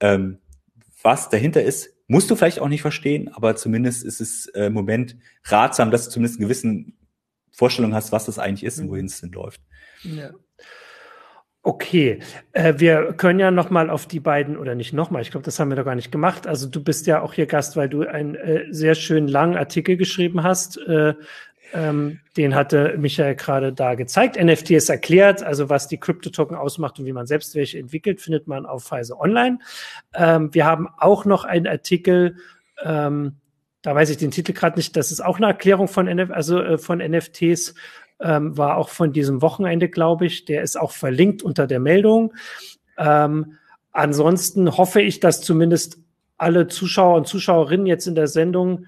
ähm, 0.00 0.38
was 1.02 1.28
dahinter 1.28 1.62
ist, 1.62 1.90
musst 2.06 2.30
du 2.30 2.36
vielleicht 2.36 2.60
auch 2.60 2.68
nicht 2.68 2.82
verstehen, 2.82 3.28
aber 3.28 3.56
zumindest 3.56 4.04
ist 4.04 4.20
es 4.20 4.46
äh, 4.46 4.66
im 4.66 4.72
Moment 4.72 5.16
ratsam, 5.44 5.90
dass 5.90 6.06
du 6.06 6.10
zumindest 6.10 6.38
einen 6.38 6.48
gewissen 6.48 6.98
Vorstellung 7.52 7.94
hast, 7.94 8.12
was 8.12 8.26
das 8.26 8.38
eigentlich 8.38 8.64
ist 8.64 8.78
und 8.78 8.88
wohin 8.88 9.06
es 9.06 9.20
denn 9.20 9.32
läuft. 9.32 9.60
Ja. 10.02 10.30
Okay, 11.62 12.20
äh, 12.52 12.74
wir 12.78 13.12
können 13.12 13.38
ja 13.38 13.50
noch 13.50 13.68
mal 13.68 13.90
auf 13.90 14.06
die 14.06 14.20
beiden 14.20 14.56
oder 14.56 14.74
nicht 14.74 14.94
noch 14.94 15.10
mal. 15.10 15.20
Ich 15.20 15.30
glaube, 15.30 15.44
das 15.44 15.60
haben 15.60 15.68
wir 15.68 15.76
doch 15.76 15.84
gar 15.84 15.94
nicht 15.94 16.10
gemacht. 16.10 16.46
Also 16.46 16.66
du 16.66 16.82
bist 16.82 17.06
ja 17.06 17.20
auch 17.20 17.34
hier 17.34 17.44
Gast, 17.44 17.76
weil 17.76 17.90
du 17.90 18.08
einen 18.08 18.34
äh, 18.34 18.64
sehr 18.70 18.94
schönen 18.94 19.28
langen 19.28 19.58
Artikel 19.58 19.98
geschrieben 19.98 20.42
hast. 20.42 20.78
Äh, 20.78 21.14
ähm, 21.72 22.20
den 22.36 22.54
hatte 22.54 22.96
Michael 22.98 23.34
gerade 23.34 23.72
da 23.74 23.94
gezeigt. 23.94 24.42
NFT 24.42 24.70
ist 24.70 24.88
erklärt, 24.88 25.42
also 25.42 25.68
was 25.68 25.86
die 25.86 25.98
Crypto-Token 25.98 26.56
ausmacht 26.56 26.98
und 26.98 27.04
wie 27.04 27.12
man 27.12 27.26
selbst 27.26 27.54
welche 27.54 27.78
entwickelt, 27.78 28.20
findet 28.20 28.46
man 28.48 28.64
auf 28.64 28.84
Pfizer 28.84 29.20
Online. 29.20 29.58
Ähm, 30.14 30.52
wir 30.54 30.64
haben 30.64 30.88
auch 30.98 31.26
noch 31.26 31.44
einen 31.44 31.66
Artikel. 31.66 32.36
Ähm, 32.82 33.36
da 33.82 33.94
weiß 33.94 34.10
ich 34.10 34.16
den 34.16 34.30
Titel 34.30 34.52
gerade 34.52 34.76
nicht, 34.76 34.96
das 34.96 35.12
ist 35.12 35.20
auch 35.20 35.36
eine 35.36 35.46
Erklärung 35.46 35.88
von, 35.88 36.06
NF 36.06 36.30
also, 36.30 36.60
äh, 36.60 36.78
von 36.78 36.98
NFTs, 36.98 37.74
ähm, 38.20 38.56
war 38.56 38.76
auch 38.76 38.88
von 38.88 39.12
diesem 39.12 39.42
Wochenende, 39.42 39.88
glaube 39.88 40.26
ich. 40.26 40.44
Der 40.44 40.62
ist 40.62 40.78
auch 40.78 40.92
verlinkt 40.92 41.42
unter 41.42 41.66
der 41.66 41.80
Meldung. 41.80 42.34
Ähm, 42.98 43.54
ansonsten 43.92 44.76
hoffe 44.76 45.00
ich, 45.00 45.20
dass 45.20 45.40
zumindest 45.40 45.98
alle 46.36 46.68
Zuschauer 46.68 47.16
und 47.16 47.26
Zuschauerinnen 47.26 47.86
jetzt 47.86 48.06
in 48.06 48.14
der 48.14 48.28
Sendung 48.28 48.86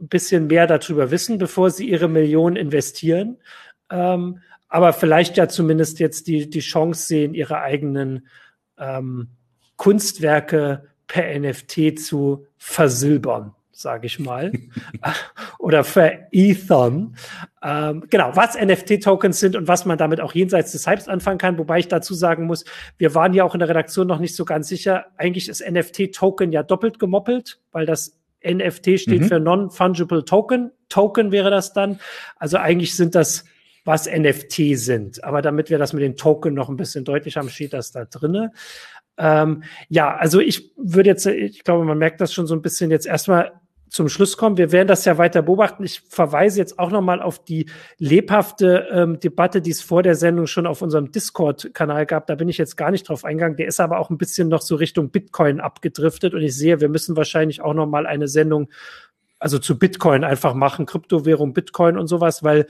ein 0.00 0.08
bisschen 0.08 0.46
mehr 0.46 0.66
darüber 0.66 1.10
wissen, 1.10 1.38
bevor 1.38 1.70
sie 1.70 1.88
ihre 1.88 2.08
Millionen 2.08 2.56
investieren. 2.56 3.38
Ähm, 3.90 4.40
aber 4.68 4.92
vielleicht 4.92 5.36
ja 5.36 5.48
zumindest 5.48 5.98
jetzt 5.98 6.26
die, 6.26 6.50
die 6.50 6.60
Chance 6.60 7.06
sehen, 7.06 7.34
ihre 7.34 7.60
eigenen 7.60 8.28
ähm, 8.78 9.28
Kunstwerke 9.76 10.84
per 11.06 11.38
NFT 11.38 11.98
zu 11.98 12.46
versilbern 12.58 13.54
sage 13.80 14.06
ich 14.06 14.18
mal, 14.18 14.52
oder 15.58 15.84
verethern. 15.84 17.16
Ähm, 17.62 18.04
genau, 18.10 18.32
was 18.34 18.60
NFT-Tokens 18.60 19.38
sind 19.38 19.54
und 19.54 19.68
was 19.68 19.84
man 19.84 19.98
damit 19.98 20.20
auch 20.20 20.34
jenseits 20.34 20.72
des 20.72 20.86
Hypes 20.86 21.08
anfangen 21.08 21.38
kann. 21.38 21.58
Wobei 21.58 21.78
ich 21.78 21.88
dazu 21.88 22.14
sagen 22.14 22.46
muss, 22.46 22.64
wir 22.96 23.14
waren 23.14 23.34
ja 23.34 23.44
auch 23.44 23.54
in 23.54 23.60
der 23.60 23.68
Redaktion 23.68 24.06
noch 24.06 24.18
nicht 24.18 24.34
so 24.34 24.44
ganz 24.44 24.68
sicher. 24.68 25.06
Eigentlich 25.16 25.48
ist 25.48 25.64
NFT-Token 25.68 26.50
ja 26.50 26.62
doppelt 26.62 26.98
gemoppelt, 26.98 27.60
weil 27.70 27.86
das 27.86 28.18
NFT 28.44 29.00
steht 29.00 29.22
mhm. 29.22 29.28
für 29.28 29.40
Non-Fungible 29.40 30.24
Token. 30.24 30.72
Token 30.88 31.30
wäre 31.30 31.50
das 31.50 31.72
dann. 31.72 32.00
Also 32.36 32.56
eigentlich 32.56 32.96
sind 32.96 33.14
das 33.14 33.44
was 33.84 34.06
NFT 34.06 34.76
sind. 34.76 35.24
Aber 35.24 35.40
damit 35.40 35.70
wir 35.70 35.78
das 35.78 35.94
mit 35.94 36.02
den 36.02 36.16
Token 36.16 36.52
noch 36.52 36.68
ein 36.68 36.76
bisschen 36.76 37.04
deutlich 37.04 37.36
haben, 37.38 37.48
steht 37.48 37.72
das 37.72 37.90
da 37.90 38.04
drinne. 38.04 38.52
Ähm, 39.16 39.64
ja, 39.88 40.16
also 40.16 40.40
ich 40.40 40.72
würde 40.76 41.10
jetzt, 41.10 41.26
ich 41.26 41.64
glaube, 41.64 41.84
man 41.84 41.98
merkt 41.98 42.20
das 42.20 42.32
schon 42.32 42.46
so 42.46 42.54
ein 42.54 42.62
bisschen 42.62 42.90
jetzt 42.90 43.06
erstmal 43.06 43.52
zum 43.90 44.08
Schluss 44.08 44.36
kommen. 44.36 44.56
Wir 44.56 44.72
werden 44.72 44.88
das 44.88 45.04
ja 45.04 45.18
weiter 45.18 45.42
beobachten. 45.42 45.84
Ich 45.84 46.02
verweise 46.08 46.58
jetzt 46.58 46.78
auch 46.78 46.90
nochmal 46.90 47.22
auf 47.22 47.42
die 47.42 47.70
lebhafte 47.98 48.88
ähm, 48.90 49.20
Debatte, 49.20 49.60
die 49.62 49.70
es 49.70 49.82
vor 49.82 50.02
der 50.02 50.14
Sendung 50.14 50.46
schon 50.46 50.66
auf 50.66 50.82
unserem 50.82 51.10
Discord-Kanal 51.10 52.06
gab. 52.06 52.26
Da 52.26 52.34
bin 52.34 52.48
ich 52.48 52.58
jetzt 52.58 52.76
gar 52.76 52.90
nicht 52.90 53.08
drauf 53.08 53.24
eingegangen. 53.24 53.56
Der 53.56 53.66
ist 53.66 53.80
aber 53.80 53.98
auch 53.98 54.10
ein 54.10 54.18
bisschen 54.18 54.48
noch 54.48 54.62
so 54.62 54.76
Richtung 54.76 55.10
Bitcoin 55.10 55.60
abgedriftet. 55.60 56.34
Und 56.34 56.42
ich 56.42 56.56
sehe, 56.56 56.80
wir 56.80 56.88
müssen 56.88 57.16
wahrscheinlich 57.16 57.60
auch 57.60 57.74
nochmal 57.74 58.06
eine 58.06 58.28
Sendung, 58.28 58.68
also 59.38 59.58
zu 59.58 59.78
Bitcoin 59.78 60.24
einfach 60.24 60.54
machen, 60.54 60.86
Kryptowährung, 60.86 61.52
Bitcoin 61.52 61.96
und 61.96 62.08
sowas, 62.08 62.42
weil 62.42 62.66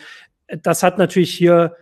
das 0.62 0.82
hat 0.82 0.98
natürlich 0.98 1.34
hier 1.34 1.76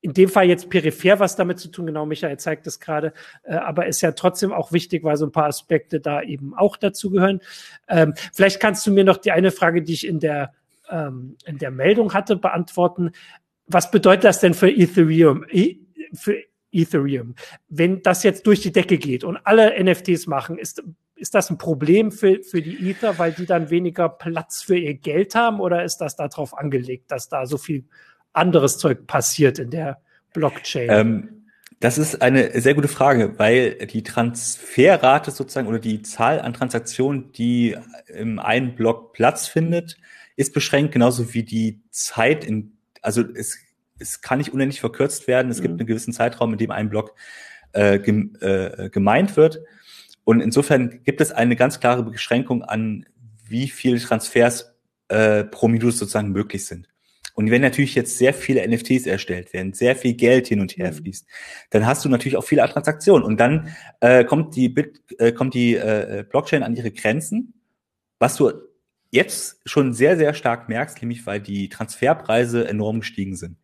in 0.00 0.12
dem 0.12 0.28
Fall 0.28 0.46
jetzt 0.46 0.70
peripher 0.70 1.18
was 1.18 1.36
damit 1.36 1.58
zu 1.58 1.68
tun, 1.68 1.86
genau, 1.86 2.06
Michael 2.06 2.38
zeigt 2.38 2.66
es 2.66 2.78
gerade, 2.78 3.12
äh, 3.42 3.54
aber 3.54 3.86
ist 3.86 4.00
ja 4.00 4.12
trotzdem 4.12 4.52
auch 4.52 4.72
wichtig, 4.72 5.02
weil 5.04 5.16
so 5.16 5.26
ein 5.26 5.32
paar 5.32 5.46
Aspekte 5.46 6.00
da 6.00 6.22
eben 6.22 6.54
auch 6.54 6.76
dazu 6.76 7.10
gehören. 7.10 7.40
Ähm, 7.88 8.14
vielleicht 8.32 8.60
kannst 8.60 8.86
du 8.86 8.92
mir 8.92 9.04
noch 9.04 9.16
die 9.16 9.32
eine 9.32 9.50
Frage, 9.50 9.82
die 9.82 9.94
ich 9.94 10.06
in 10.06 10.20
der, 10.20 10.52
ähm, 10.88 11.36
in 11.46 11.58
der 11.58 11.70
Meldung 11.70 12.14
hatte, 12.14 12.36
beantworten. 12.36 13.10
Was 13.66 13.90
bedeutet 13.90 14.24
das 14.24 14.40
denn 14.40 14.54
für 14.54 14.70
Ethereum? 14.70 15.44
E 15.50 15.78
für 16.14 16.36
Ethereum. 16.72 17.34
Wenn 17.68 18.02
das 18.02 18.22
jetzt 18.22 18.46
durch 18.46 18.60
die 18.60 18.72
Decke 18.72 18.98
geht 18.98 19.24
und 19.24 19.36
alle 19.44 19.82
NFTs 19.82 20.26
machen, 20.26 20.58
ist, 20.58 20.82
ist 21.16 21.34
das 21.34 21.50
ein 21.50 21.58
Problem 21.58 22.12
für, 22.12 22.42
für 22.42 22.62
die 22.62 22.90
Ether, 22.90 23.18
weil 23.18 23.32
die 23.32 23.46
dann 23.46 23.70
weniger 23.70 24.08
Platz 24.08 24.62
für 24.62 24.76
ihr 24.76 24.94
Geld 24.94 25.34
haben 25.34 25.60
oder 25.60 25.84
ist 25.84 25.98
das 25.98 26.16
darauf 26.16 26.56
angelegt, 26.56 27.10
dass 27.10 27.28
da 27.28 27.46
so 27.46 27.58
viel 27.58 27.84
anderes 28.38 28.78
Zeug 28.78 29.06
passiert 29.06 29.58
in 29.58 29.70
der 29.70 30.00
Blockchain? 30.32 30.88
Ähm, 30.90 31.38
das 31.80 31.96
ist 31.96 32.22
eine 32.22 32.60
sehr 32.60 32.74
gute 32.74 32.88
Frage, 32.88 33.38
weil 33.38 33.86
die 33.86 34.02
Transferrate 34.02 35.30
sozusagen 35.30 35.68
oder 35.68 35.78
die 35.78 36.02
Zahl 36.02 36.40
an 36.40 36.52
Transaktionen, 36.52 37.30
die 37.32 37.76
im 38.08 38.40
einen 38.40 38.74
Block 38.74 39.12
Platz 39.12 39.46
findet, 39.46 39.96
ist 40.34 40.54
beschränkt, 40.54 40.92
genauso 40.92 41.34
wie 41.34 41.44
die 41.44 41.82
Zeit 41.90 42.44
in, 42.44 42.76
also 43.02 43.22
es, 43.22 43.58
es 43.98 44.20
kann 44.20 44.38
nicht 44.38 44.52
unendlich 44.52 44.80
verkürzt 44.80 45.28
werden. 45.28 45.50
Es 45.50 45.58
mhm. 45.58 45.62
gibt 45.62 45.80
einen 45.80 45.86
gewissen 45.86 46.12
Zeitraum, 46.12 46.52
in 46.52 46.58
dem 46.58 46.70
ein 46.72 46.90
Block 46.90 47.14
äh, 47.72 47.98
gem, 48.00 48.36
äh, 48.40 48.90
gemeint 48.90 49.36
wird. 49.36 49.60
Und 50.24 50.40
insofern 50.40 51.02
gibt 51.04 51.20
es 51.20 51.32
eine 51.32 51.56
ganz 51.56 51.80
klare 51.80 52.02
Beschränkung 52.02 52.62
an, 52.62 53.06
wie 53.46 53.68
viele 53.68 54.00
Transfers 54.00 54.74
äh, 55.08 55.44
pro 55.44 55.68
Minute 55.68 55.96
sozusagen 55.96 56.32
möglich 56.32 56.66
sind. 56.66 56.88
Und 57.38 57.52
wenn 57.52 57.62
natürlich 57.62 57.94
jetzt 57.94 58.18
sehr 58.18 58.34
viele 58.34 58.66
NFTs 58.66 59.06
erstellt 59.06 59.52
werden, 59.52 59.72
sehr 59.72 59.94
viel 59.94 60.14
Geld 60.14 60.48
hin 60.48 60.60
und 60.60 60.76
her 60.76 60.90
mhm. 60.90 60.96
fließt, 60.96 61.24
dann 61.70 61.86
hast 61.86 62.04
du 62.04 62.08
natürlich 62.08 62.36
auch 62.36 62.42
viele 62.42 62.68
Transaktionen. 62.68 63.22
Und 63.22 63.38
dann 63.38 63.68
äh, 64.00 64.24
kommt 64.24 64.56
die, 64.56 64.68
Bit, 64.68 65.00
äh, 65.20 65.30
kommt 65.30 65.54
die 65.54 65.76
äh, 65.76 66.24
Blockchain 66.28 66.64
an 66.64 66.74
ihre 66.74 66.90
Grenzen, 66.90 67.54
was 68.18 68.34
du 68.34 68.50
jetzt 69.12 69.60
schon 69.66 69.94
sehr, 69.94 70.16
sehr 70.16 70.34
stark 70.34 70.68
merkst, 70.68 71.00
nämlich 71.00 71.26
weil 71.26 71.40
die 71.40 71.68
Transferpreise 71.68 72.66
enorm 72.66 72.98
gestiegen 72.98 73.36
sind. 73.36 73.56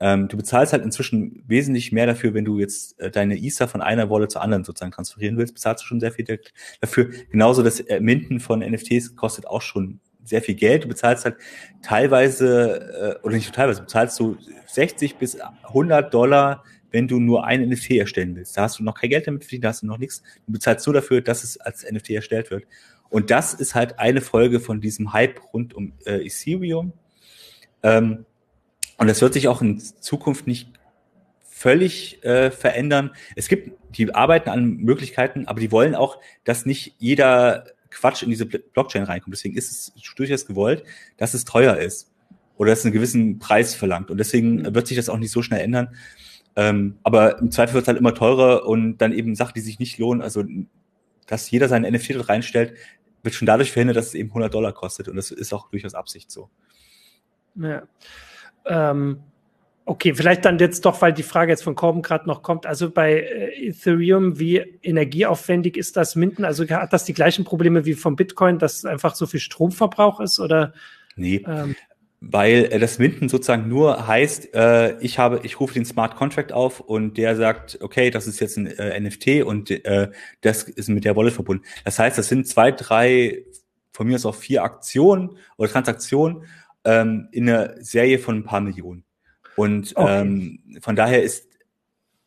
Ähm, 0.00 0.26
du 0.26 0.36
bezahlst 0.36 0.72
halt 0.72 0.82
inzwischen 0.82 1.44
wesentlich 1.46 1.92
mehr 1.92 2.06
dafür, 2.06 2.34
wenn 2.34 2.44
du 2.44 2.58
jetzt 2.58 2.98
äh, 2.98 3.12
deine 3.12 3.38
Ether 3.40 3.68
von 3.68 3.82
einer 3.82 4.10
Wallet 4.10 4.32
zur 4.32 4.42
anderen 4.42 4.64
sozusagen 4.64 4.90
transferieren 4.90 5.36
willst, 5.36 5.54
bezahlst 5.54 5.84
du 5.84 5.86
schon 5.86 6.00
sehr 6.00 6.10
viel 6.10 6.40
dafür. 6.80 7.10
Genauso 7.30 7.62
das 7.62 7.84
Minden 8.00 8.40
von 8.40 8.68
NFTs 8.68 9.14
kostet 9.14 9.46
auch 9.46 9.62
schon 9.62 10.00
sehr 10.26 10.42
viel 10.42 10.54
Geld. 10.54 10.84
Du 10.84 10.88
bezahlst 10.88 11.24
halt 11.24 11.36
teilweise, 11.82 13.18
äh, 13.22 13.24
oder 13.24 13.36
nicht 13.36 13.54
teilweise, 13.54 13.82
bezahlst 13.82 14.18
du 14.20 14.36
60 14.66 15.16
bis 15.16 15.38
100 15.40 16.12
Dollar, 16.12 16.64
wenn 16.90 17.08
du 17.08 17.18
nur 17.18 17.44
ein 17.44 17.68
NFT 17.68 17.92
erstellen 17.92 18.36
willst. 18.36 18.56
Da 18.56 18.62
hast 18.62 18.78
du 18.78 18.84
noch 18.84 18.94
kein 18.94 19.10
Geld 19.10 19.26
damit 19.26 19.44
verdient, 19.44 19.64
da 19.64 19.68
hast 19.68 19.82
du 19.82 19.86
noch 19.86 19.98
nichts. 19.98 20.22
Du 20.46 20.52
bezahlst 20.52 20.86
nur 20.86 20.94
dafür, 20.94 21.20
dass 21.20 21.44
es 21.44 21.58
als 21.58 21.84
NFT 21.90 22.10
erstellt 22.10 22.50
wird. 22.50 22.64
Und 23.08 23.30
das 23.30 23.54
ist 23.54 23.74
halt 23.74 23.98
eine 23.98 24.20
Folge 24.20 24.60
von 24.60 24.80
diesem 24.80 25.12
Hype 25.12 25.40
rund 25.52 25.74
um 25.74 25.92
äh, 26.04 26.26
Ethereum. 26.26 26.92
Ähm, 27.82 28.26
und 28.98 29.08
das 29.08 29.20
wird 29.20 29.34
sich 29.34 29.48
auch 29.48 29.62
in 29.62 29.78
Zukunft 29.78 30.46
nicht 30.46 30.70
völlig 31.42 32.22
äh, 32.24 32.50
verändern. 32.50 33.12
Es 33.34 33.48
gibt, 33.48 33.72
die 33.96 34.14
arbeiten 34.14 34.50
an 34.50 34.76
Möglichkeiten, 34.76 35.46
aber 35.46 35.60
die 35.60 35.72
wollen 35.72 35.94
auch, 35.94 36.18
dass 36.44 36.66
nicht 36.66 36.94
jeder 36.98 37.64
Quatsch 37.96 38.22
in 38.22 38.30
diese 38.30 38.46
Blockchain 38.46 39.04
reinkommt. 39.04 39.34
Deswegen 39.34 39.56
ist 39.56 39.70
es 39.70 40.14
durchaus 40.14 40.46
gewollt, 40.46 40.84
dass 41.16 41.34
es 41.34 41.44
teuer 41.44 41.76
ist 41.76 42.12
oder 42.56 42.70
dass 42.70 42.80
es 42.80 42.84
einen 42.84 42.94
gewissen 42.94 43.38
Preis 43.38 43.74
verlangt. 43.74 44.10
Und 44.10 44.18
deswegen 44.18 44.74
wird 44.74 44.86
sich 44.86 44.96
das 44.96 45.08
auch 45.08 45.18
nicht 45.18 45.30
so 45.30 45.42
schnell 45.42 45.60
ändern. 45.60 45.94
Ähm, 46.56 46.98
aber 47.02 47.38
im 47.38 47.50
Zweifel 47.50 47.74
wird 47.74 47.82
es 47.84 47.88
halt 47.88 47.98
immer 47.98 48.14
teurer 48.14 48.66
und 48.66 48.98
dann 48.98 49.12
eben 49.12 49.34
Sachen, 49.34 49.54
die 49.54 49.60
sich 49.60 49.78
nicht 49.78 49.98
lohnen. 49.98 50.22
Also, 50.22 50.44
dass 51.26 51.50
jeder 51.50 51.68
seinen 51.68 51.90
NFT 51.92 52.14
dort 52.14 52.28
reinstellt, 52.28 52.74
wird 53.22 53.34
schon 53.34 53.46
dadurch 53.46 53.72
verhindert, 53.72 53.96
dass 53.96 54.08
es 54.08 54.14
eben 54.14 54.28
100 54.28 54.52
Dollar 54.52 54.72
kostet. 54.72 55.08
Und 55.08 55.16
das 55.16 55.30
ist 55.30 55.52
auch 55.52 55.70
durchaus 55.70 55.94
Absicht 55.94 56.30
so. 56.30 56.50
Ja. 57.56 57.82
Ähm, 58.64 59.20
okay, 59.86 60.14
vielleicht 60.14 60.44
dann 60.44 60.58
jetzt 60.58 60.84
doch, 60.84 61.00
weil 61.00 61.12
die 61.12 61.22
Frage 61.22 61.52
jetzt 61.52 61.62
von 61.62 61.76
Corben 61.76 62.02
gerade 62.02 62.26
noch 62.26 62.42
kommt. 62.42 62.66
Also 62.66 62.90
bei 62.90 63.20
äh, 63.20 63.68
Ethereum, 63.68 64.38
wie 64.38 64.58
energieaufwendig 64.82 65.76
ist 65.76 65.96
das 65.96 66.16
Minden? 66.16 66.44
Also 66.44 66.68
hat 66.68 66.92
das 66.92 67.04
die 67.04 67.14
gleichen 67.14 67.44
Probleme 67.44 67.86
wie 67.86 67.94
vom 67.94 68.16
Bitcoin, 68.16 68.58
dass 68.58 68.84
einfach 68.84 69.14
so 69.14 69.26
viel 69.26 69.40
Stromverbrauch 69.40 70.20
ist? 70.20 70.40
Oder? 70.40 70.74
Nee. 71.14 71.44
Ähm, 71.46 71.76
weil 72.20 72.64
äh, 72.72 72.78
das 72.80 72.98
Minden 72.98 73.28
sozusagen 73.28 73.68
nur 73.68 74.08
heißt, 74.08 74.54
äh, 74.54 74.98
ich 74.98 75.20
habe, 75.20 75.40
ich 75.44 75.60
rufe 75.60 75.74
den 75.74 75.84
Smart 75.84 76.16
Contract 76.16 76.52
auf 76.52 76.80
und 76.80 77.16
der 77.16 77.36
sagt, 77.36 77.78
okay, 77.80 78.10
das 78.10 78.26
ist 78.26 78.40
jetzt 78.40 78.56
ein 78.56 78.66
äh, 78.66 78.98
NFT 79.00 79.44
und 79.44 79.70
äh, 79.70 80.10
das 80.40 80.64
ist 80.64 80.88
mit 80.88 81.04
der 81.04 81.14
Wallet 81.14 81.34
verbunden. 81.34 81.64
Das 81.84 81.98
heißt, 82.00 82.18
das 82.18 82.28
sind 82.28 82.48
zwei, 82.48 82.72
drei, 82.72 83.44
von 83.92 84.08
mir 84.08 84.16
aus 84.16 84.26
auch 84.26 84.34
vier 84.34 84.64
Aktionen 84.64 85.38
oder 85.56 85.70
Transaktionen 85.70 86.42
ähm, 86.84 87.28
in 87.30 87.48
einer 87.48 87.74
Serie 87.80 88.18
von 88.18 88.38
ein 88.38 88.44
paar 88.44 88.60
Millionen. 88.60 89.04
Und 89.56 89.96
okay. 89.96 90.20
ähm, 90.20 90.60
von 90.80 90.96
daher 90.96 91.22
ist 91.22 91.48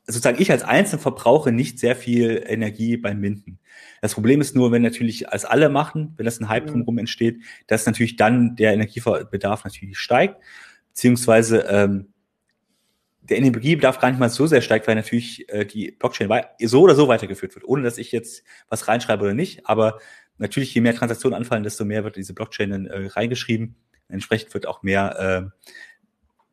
sozusagen 0.05 0.41
ich 0.41 0.51
als 0.51 0.63
Einzelner 0.63 1.01
verbrauche 1.01 1.51
nicht 1.51 1.79
sehr 1.79 1.95
viel 1.95 2.43
Energie 2.47 2.97
beim 2.97 3.19
Minden. 3.19 3.59
Das 4.01 4.15
Problem 4.15 4.41
ist 4.41 4.55
nur, 4.55 4.71
wenn 4.71 4.81
natürlich 4.81 5.29
als 5.29 5.45
alle 5.45 5.69
machen, 5.69 6.13
wenn 6.17 6.25
das 6.25 6.39
ein 6.39 6.49
Hype 6.49 6.67
drumherum 6.67 6.97
entsteht, 6.97 7.41
dass 7.67 7.85
natürlich 7.85 8.15
dann 8.15 8.55
der 8.55 8.73
Energiebedarf 8.73 9.63
natürlich 9.63 9.99
steigt, 9.99 10.41
beziehungsweise 10.89 11.59
ähm, 11.69 12.13
der 13.21 13.37
Energiebedarf 13.37 13.99
gar 13.99 14.09
nicht 14.09 14.19
mal 14.19 14.29
so 14.29 14.47
sehr 14.47 14.61
steigt, 14.61 14.87
weil 14.87 14.95
natürlich 14.95 15.47
äh, 15.49 15.65
die 15.65 15.91
Blockchain 15.91 16.29
so 16.59 16.81
oder 16.81 16.95
so 16.95 17.07
weitergeführt 17.07 17.53
wird, 17.55 17.65
ohne 17.65 17.83
dass 17.83 17.97
ich 17.97 18.11
jetzt 18.11 18.43
was 18.67 18.87
reinschreibe 18.87 19.23
oder 19.23 19.35
nicht. 19.35 19.67
Aber 19.67 19.99
natürlich, 20.37 20.73
je 20.73 20.81
mehr 20.81 20.95
Transaktionen 20.95 21.37
anfallen, 21.37 21.63
desto 21.63 21.85
mehr 21.85 22.03
wird 22.03 22.15
diese 22.15 22.33
Blockchain 22.33 22.71
dann 22.71 22.85
äh, 22.87 23.07
reingeschrieben. 23.07 23.75
Entsprechend 24.07 24.53
wird 24.55 24.65
auch 24.65 24.81
mehr, 24.81 25.19
äh, 25.19 25.65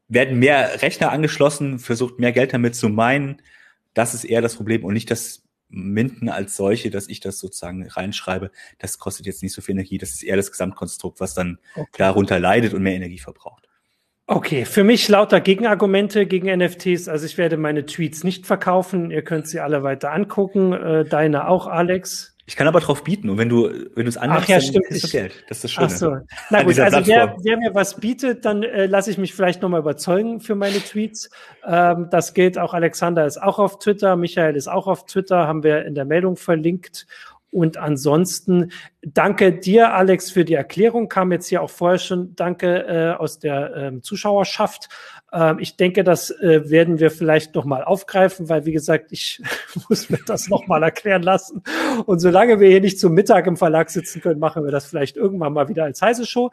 werden 0.08 0.38
mehr 0.38 0.82
Rechner 0.82 1.10
angeschlossen, 1.10 1.78
versucht 1.78 2.18
mehr 2.18 2.32
Geld 2.32 2.52
damit 2.52 2.74
zu 2.74 2.88
meinen. 2.88 3.42
Das 3.94 4.14
ist 4.14 4.24
eher 4.24 4.42
das 4.42 4.56
Problem 4.56 4.84
und 4.84 4.94
nicht 4.94 5.10
das 5.10 5.42
Minden 5.68 6.28
als 6.28 6.56
solche, 6.56 6.90
dass 6.90 7.08
ich 7.08 7.18
das 7.20 7.38
sozusagen 7.38 7.88
reinschreibe. 7.88 8.52
Das 8.78 8.98
kostet 8.98 9.26
jetzt 9.26 9.42
nicht 9.42 9.52
so 9.52 9.62
viel 9.62 9.72
Energie. 9.72 9.98
Das 9.98 10.10
ist 10.10 10.22
eher 10.22 10.36
das 10.36 10.52
Gesamtkonstrukt, 10.52 11.18
was 11.18 11.34
dann 11.34 11.58
okay. 11.74 11.88
darunter 11.98 12.38
leidet 12.38 12.72
und 12.72 12.82
mehr 12.82 12.94
Energie 12.94 13.18
verbraucht. 13.18 13.68
Okay, 14.28 14.64
für 14.64 14.84
mich 14.84 15.08
lauter 15.08 15.40
Gegenargumente 15.40 16.26
gegen 16.26 16.56
NFTs. 16.56 17.08
Also 17.08 17.26
ich 17.26 17.38
werde 17.38 17.56
meine 17.56 17.86
Tweets 17.86 18.24
nicht 18.24 18.46
verkaufen. 18.46 19.10
Ihr 19.10 19.22
könnt 19.22 19.46
sie 19.46 19.60
alle 19.60 19.82
weiter 19.82 20.12
angucken. 20.12 20.72
Äh, 20.72 21.04
deine 21.04 21.48
auch, 21.48 21.66
Alex. 21.66 22.35
Ich 22.48 22.54
kann 22.54 22.68
aber 22.68 22.78
drauf 22.78 23.02
bieten 23.02 23.28
und 23.28 23.38
wenn 23.38 23.48
du, 23.48 23.64
wenn 23.96 24.04
du 24.04 24.08
es 24.08 24.16
anmachst, 24.16 24.44
Ach 24.44 24.48
ja, 24.48 24.72
dann 24.72 24.82
kriegst 24.82 25.02
du 25.02 25.08
Geld. 25.08 25.44
Das 25.48 25.58
ist 25.58 25.64
das 25.64 25.72
Schöne. 25.72 25.86
Ach 25.86 25.90
so. 25.90 26.16
Na 26.50 26.62
gut, 26.62 26.78
also 26.78 27.04
wer, 27.04 27.36
wer, 27.42 27.56
mir 27.56 27.74
was 27.74 27.98
bietet, 27.98 28.44
dann 28.44 28.62
äh, 28.62 28.86
lasse 28.86 29.10
ich 29.10 29.18
mich 29.18 29.34
vielleicht 29.34 29.62
nochmal 29.62 29.80
überzeugen 29.80 30.38
für 30.38 30.54
meine 30.54 30.78
Tweets. 30.78 31.28
Ähm, 31.66 32.06
das 32.10 32.34
gilt 32.34 32.56
auch, 32.56 32.72
Alexander 32.72 33.26
ist 33.26 33.42
auch 33.42 33.58
auf 33.58 33.80
Twitter, 33.80 34.14
Michael 34.14 34.54
ist 34.54 34.68
auch 34.68 34.86
auf 34.86 35.06
Twitter, 35.06 35.48
haben 35.48 35.64
wir 35.64 35.84
in 35.86 35.96
der 35.96 36.04
Meldung 36.04 36.36
verlinkt. 36.36 37.08
Und 37.56 37.78
ansonsten 37.78 38.70
danke 39.00 39.50
dir, 39.50 39.94
Alex, 39.94 40.30
für 40.30 40.44
die 40.44 40.52
Erklärung. 40.52 41.08
Kam 41.08 41.32
jetzt 41.32 41.46
hier 41.46 41.62
auch 41.62 41.70
vorher 41.70 41.98
schon 41.98 42.36
Danke 42.36 42.84
äh, 42.86 43.18
aus 43.18 43.38
der 43.38 43.74
ähm, 43.74 44.02
Zuschauerschaft. 44.02 44.90
Ähm, 45.32 45.58
ich 45.58 45.78
denke, 45.78 46.04
das 46.04 46.30
äh, 46.30 46.68
werden 46.68 47.00
wir 47.00 47.10
vielleicht 47.10 47.54
noch 47.54 47.64
mal 47.64 47.82
aufgreifen, 47.82 48.50
weil 48.50 48.66
wie 48.66 48.72
gesagt, 48.72 49.10
ich 49.10 49.40
muss 49.88 50.10
mir 50.10 50.18
das 50.26 50.50
noch 50.50 50.66
mal 50.66 50.82
erklären 50.82 51.22
lassen. 51.22 51.62
Und 52.04 52.18
solange 52.18 52.60
wir 52.60 52.68
hier 52.68 52.82
nicht 52.82 53.00
zum 53.00 53.14
Mittag 53.14 53.46
im 53.46 53.56
Verlag 53.56 53.88
sitzen 53.88 54.20
können, 54.20 54.38
machen 54.38 54.62
wir 54.62 54.70
das 54.70 54.84
vielleicht 54.84 55.16
irgendwann 55.16 55.54
mal 55.54 55.70
wieder 55.70 55.84
als 55.84 56.02
heiße 56.02 56.26
Show. 56.26 56.50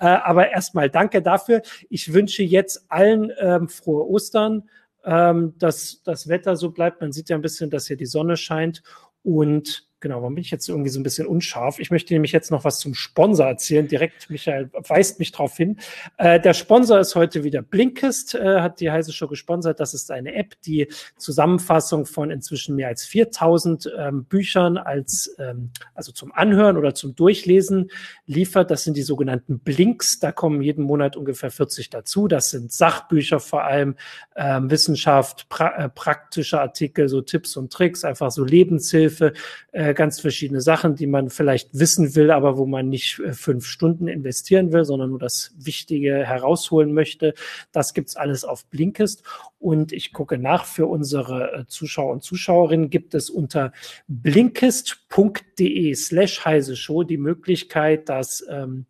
Äh, 0.00 0.06
aber 0.06 0.52
erstmal 0.52 0.88
danke 0.88 1.20
dafür. 1.20 1.60
Ich 1.90 2.14
wünsche 2.14 2.42
jetzt 2.42 2.86
allen 2.88 3.30
ähm, 3.38 3.68
frohe 3.68 4.08
Ostern 4.08 4.70
ähm, 5.04 5.54
dass 5.58 6.02
das 6.02 6.28
Wetter 6.28 6.56
so 6.56 6.70
bleibt. 6.70 7.00
Man 7.00 7.12
sieht 7.12 7.28
ja 7.28 7.36
ein 7.36 7.42
bisschen, 7.42 7.70
dass 7.70 7.86
hier 7.86 7.96
die 7.96 8.06
Sonne 8.06 8.38
scheint. 8.38 8.82
Und 9.22 9.86
Genau, 10.06 10.20
warum 10.20 10.36
bin 10.36 10.44
ich 10.44 10.52
jetzt 10.52 10.68
irgendwie 10.68 10.88
so 10.88 11.00
ein 11.00 11.02
bisschen 11.02 11.26
unscharf? 11.26 11.80
Ich 11.80 11.90
möchte 11.90 12.14
nämlich 12.14 12.30
jetzt 12.30 12.52
noch 12.52 12.62
was 12.62 12.78
zum 12.78 12.94
Sponsor 12.94 13.44
erzählen. 13.44 13.88
Direkt, 13.88 14.30
Michael 14.30 14.70
weist 14.72 15.18
mich 15.18 15.32
darauf 15.32 15.56
hin. 15.56 15.78
Äh, 16.16 16.38
der 16.38 16.54
Sponsor 16.54 17.00
ist 17.00 17.16
heute 17.16 17.42
wieder 17.42 17.60
Blinkist, 17.60 18.36
äh, 18.36 18.60
hat 18.60 18.78
die 18.78 18.88
heiße 18.88 19.12
Show 19.12 19.26
gesponsert. 19.26 19.80
Das 19.80 19.94
ist 19.94 20.12
eine 20.12 20.36
App, 20.36 20.54
die 20.64 20.86
Zusammenfassung 21.16 22.06
von 22.06 22.30
inzwischen 22.30 22.76
mehr 22.76 22.86
als 22.86 23.04
4000 23.04 23.90
ähm, 23.98 24.24
Büchern 24.26 24.76
als, 24.76 25.34
ähm, 25.40 25.70
also 25.96 26.12
zum 26.12 26.30
Anhören 26.30 26.76
oder 26.76 26.94
zum 26.94 27.16
Durchlesen 27.16 27.90
liefert. 28.26 28.70
Das 28.70 28.84
sind 28.84 28.96
die 28.96 29.02
sogenannten 29.02 29.58
Blinks. 29.58 30.20
Da 30.20 30.30
kommen 30.30 30.62
jeden 30.62 30.84
Monat 30.84 31.16
ungefähr 31.16 31.50
40 31.50 31.90
dazu. 31.90 32.28
Das 32.28 32.50
sind 32.50 32.70
Sachbücher 32.70 33.40
vor 33.40 33.64
allem, 33.64 33.96
ähm, 34.36 34.70
Wissenschaft, 34.70 35.48
pra 35.48 35.74
äh, 35.76 35.88
praktische 35.88 36.60
Artikel, 36.60 37.08
so 37.08 37.22
Tipps 37.22 37.56
und 37.56 37.72
Tricks, 37.72 38.04
einfach 38.04 38.30
so 38.30 38.44
Lebenshilfe, 38.44 39.32
äh, 39.72 39.95
ganz 39.96 40.20
verschiedene 40.20 40.60
Sachen, 40.60 40.94
die 40.94 41.06
man 41.06 41.30
vielleicht 41.30 41.70
wissen 41.72 42.14
will, 42.14 42.30
aber 42.30 42.56
wo 42.56 42.66
man 42.66 42.88
nicht 42.88 43.18
äh, 43.18 43.32
fünf 43.32 43.66
Stunden 43.66 44.06
investieren 44.06 44.72
will, 44.72 44.84
sondern 44.84 45.10
nur 45.10 45.18
das 45.18 45.52
Wichtige 45.58 46.24
herausholen 46.24 46.92
möchte. 46.92 47.34
Das 47.72 47.94
gibt's 47.94 48.16
alles 48.16 48.44
auf 48.44 48.66
Blinkist. 48.66 49.24
Und 49.58 49.92
ich 49.92 50.12
gucke 50.12 50.38
nach 50.38 50.66
für 50.66 50.86
unsere 50.86 51.52
äh, 51.52 51.66
Zuschauer 51.66 52.12
und 52.12 52.22
Zuschauerinnen 52.22 52.90
gibt 52.90 53.14
es 53.14 53.30
unter 53.30 53.72
blinkist.de 54.06 55.94
slash 55.94 56.44
heise 56.44 56.76
show 56.76 57.02
die 57.04 57.16
Möglichkeit, 57.16 58.08
das 58.08 58.44
ähm, 58.50 58.86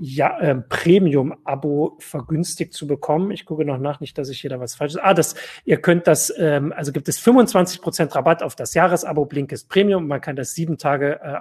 ja, 0.00 0.38
äh, 0.38 0.54
Premium-Abo 0.54 1.96
vergünstigt 1.98 2.72
zu 2.72 2.86
bekommen. 2.86 3.30
Ich 3.32 3.44
gucke 3.44 3.64
noch 3.64 3.78
nach, 3.78 4.00
nicht, 4.00 4.16
dass 4.16 4.28
ich 4.28 4.40
hier 4.40 4.50
da 4.50 4.60
was 4.60 4.76
falsches. 4.76 4.98
Ah, 5.02 5.14
das, 5.14 5.34
ihr 5.64 5.80
könnt 5.80 6.06
das, 6.06 6.32
ähm, 6.38 6.72
also 6.72 6.92
gibt 6.92 7.08
es 7.08 7.20
25% 7.20 8.14
Rabatt 8.14 8.42
auf 8.42 8.54
das 8.54 8.74
Jahresabo 8.74 9.26
Blinkist 9.26 9.68
Premium. 9.68 10.06
Man 10.06 10.20
kann 10.20 10.36
das 10.36 10.54
sieben 10.54 10.78
Tage 10.78 11.20
äh, 11.22 11.38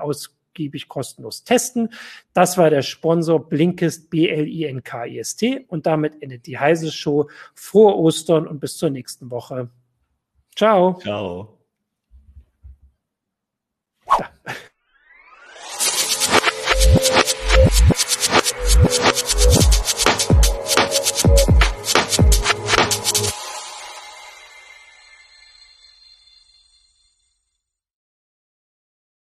ausgiebig 0.57 0.87
kostenlos 0.87 1.43
testen. 1.43 1.89
Das 2.33 2.57
war 2.57 2.69
der 2.69 2.81
Sponsor 2.81 3.47
Blinkist 3.47 4.09
B-L-I-N-K-I-S-T. 4.09 5.65
Und 5.67 5.85
damit 5.85 6.21
endet 6.21 6.47
die 6.47 6.57
heiße 6.57 6.91
Show. 6.91 7.29
Frohe 7.53 7.95
Ostern 7.95 8.47
und 8.47 8.59
bis 8.59 8.77
zur 8.77 8.89
nächsten 8.89 9.29
Woche. 9.29 9.69
Ciao. 10.55 10.99
Ciao. 10.99 11.57
Da. 14.17 14.29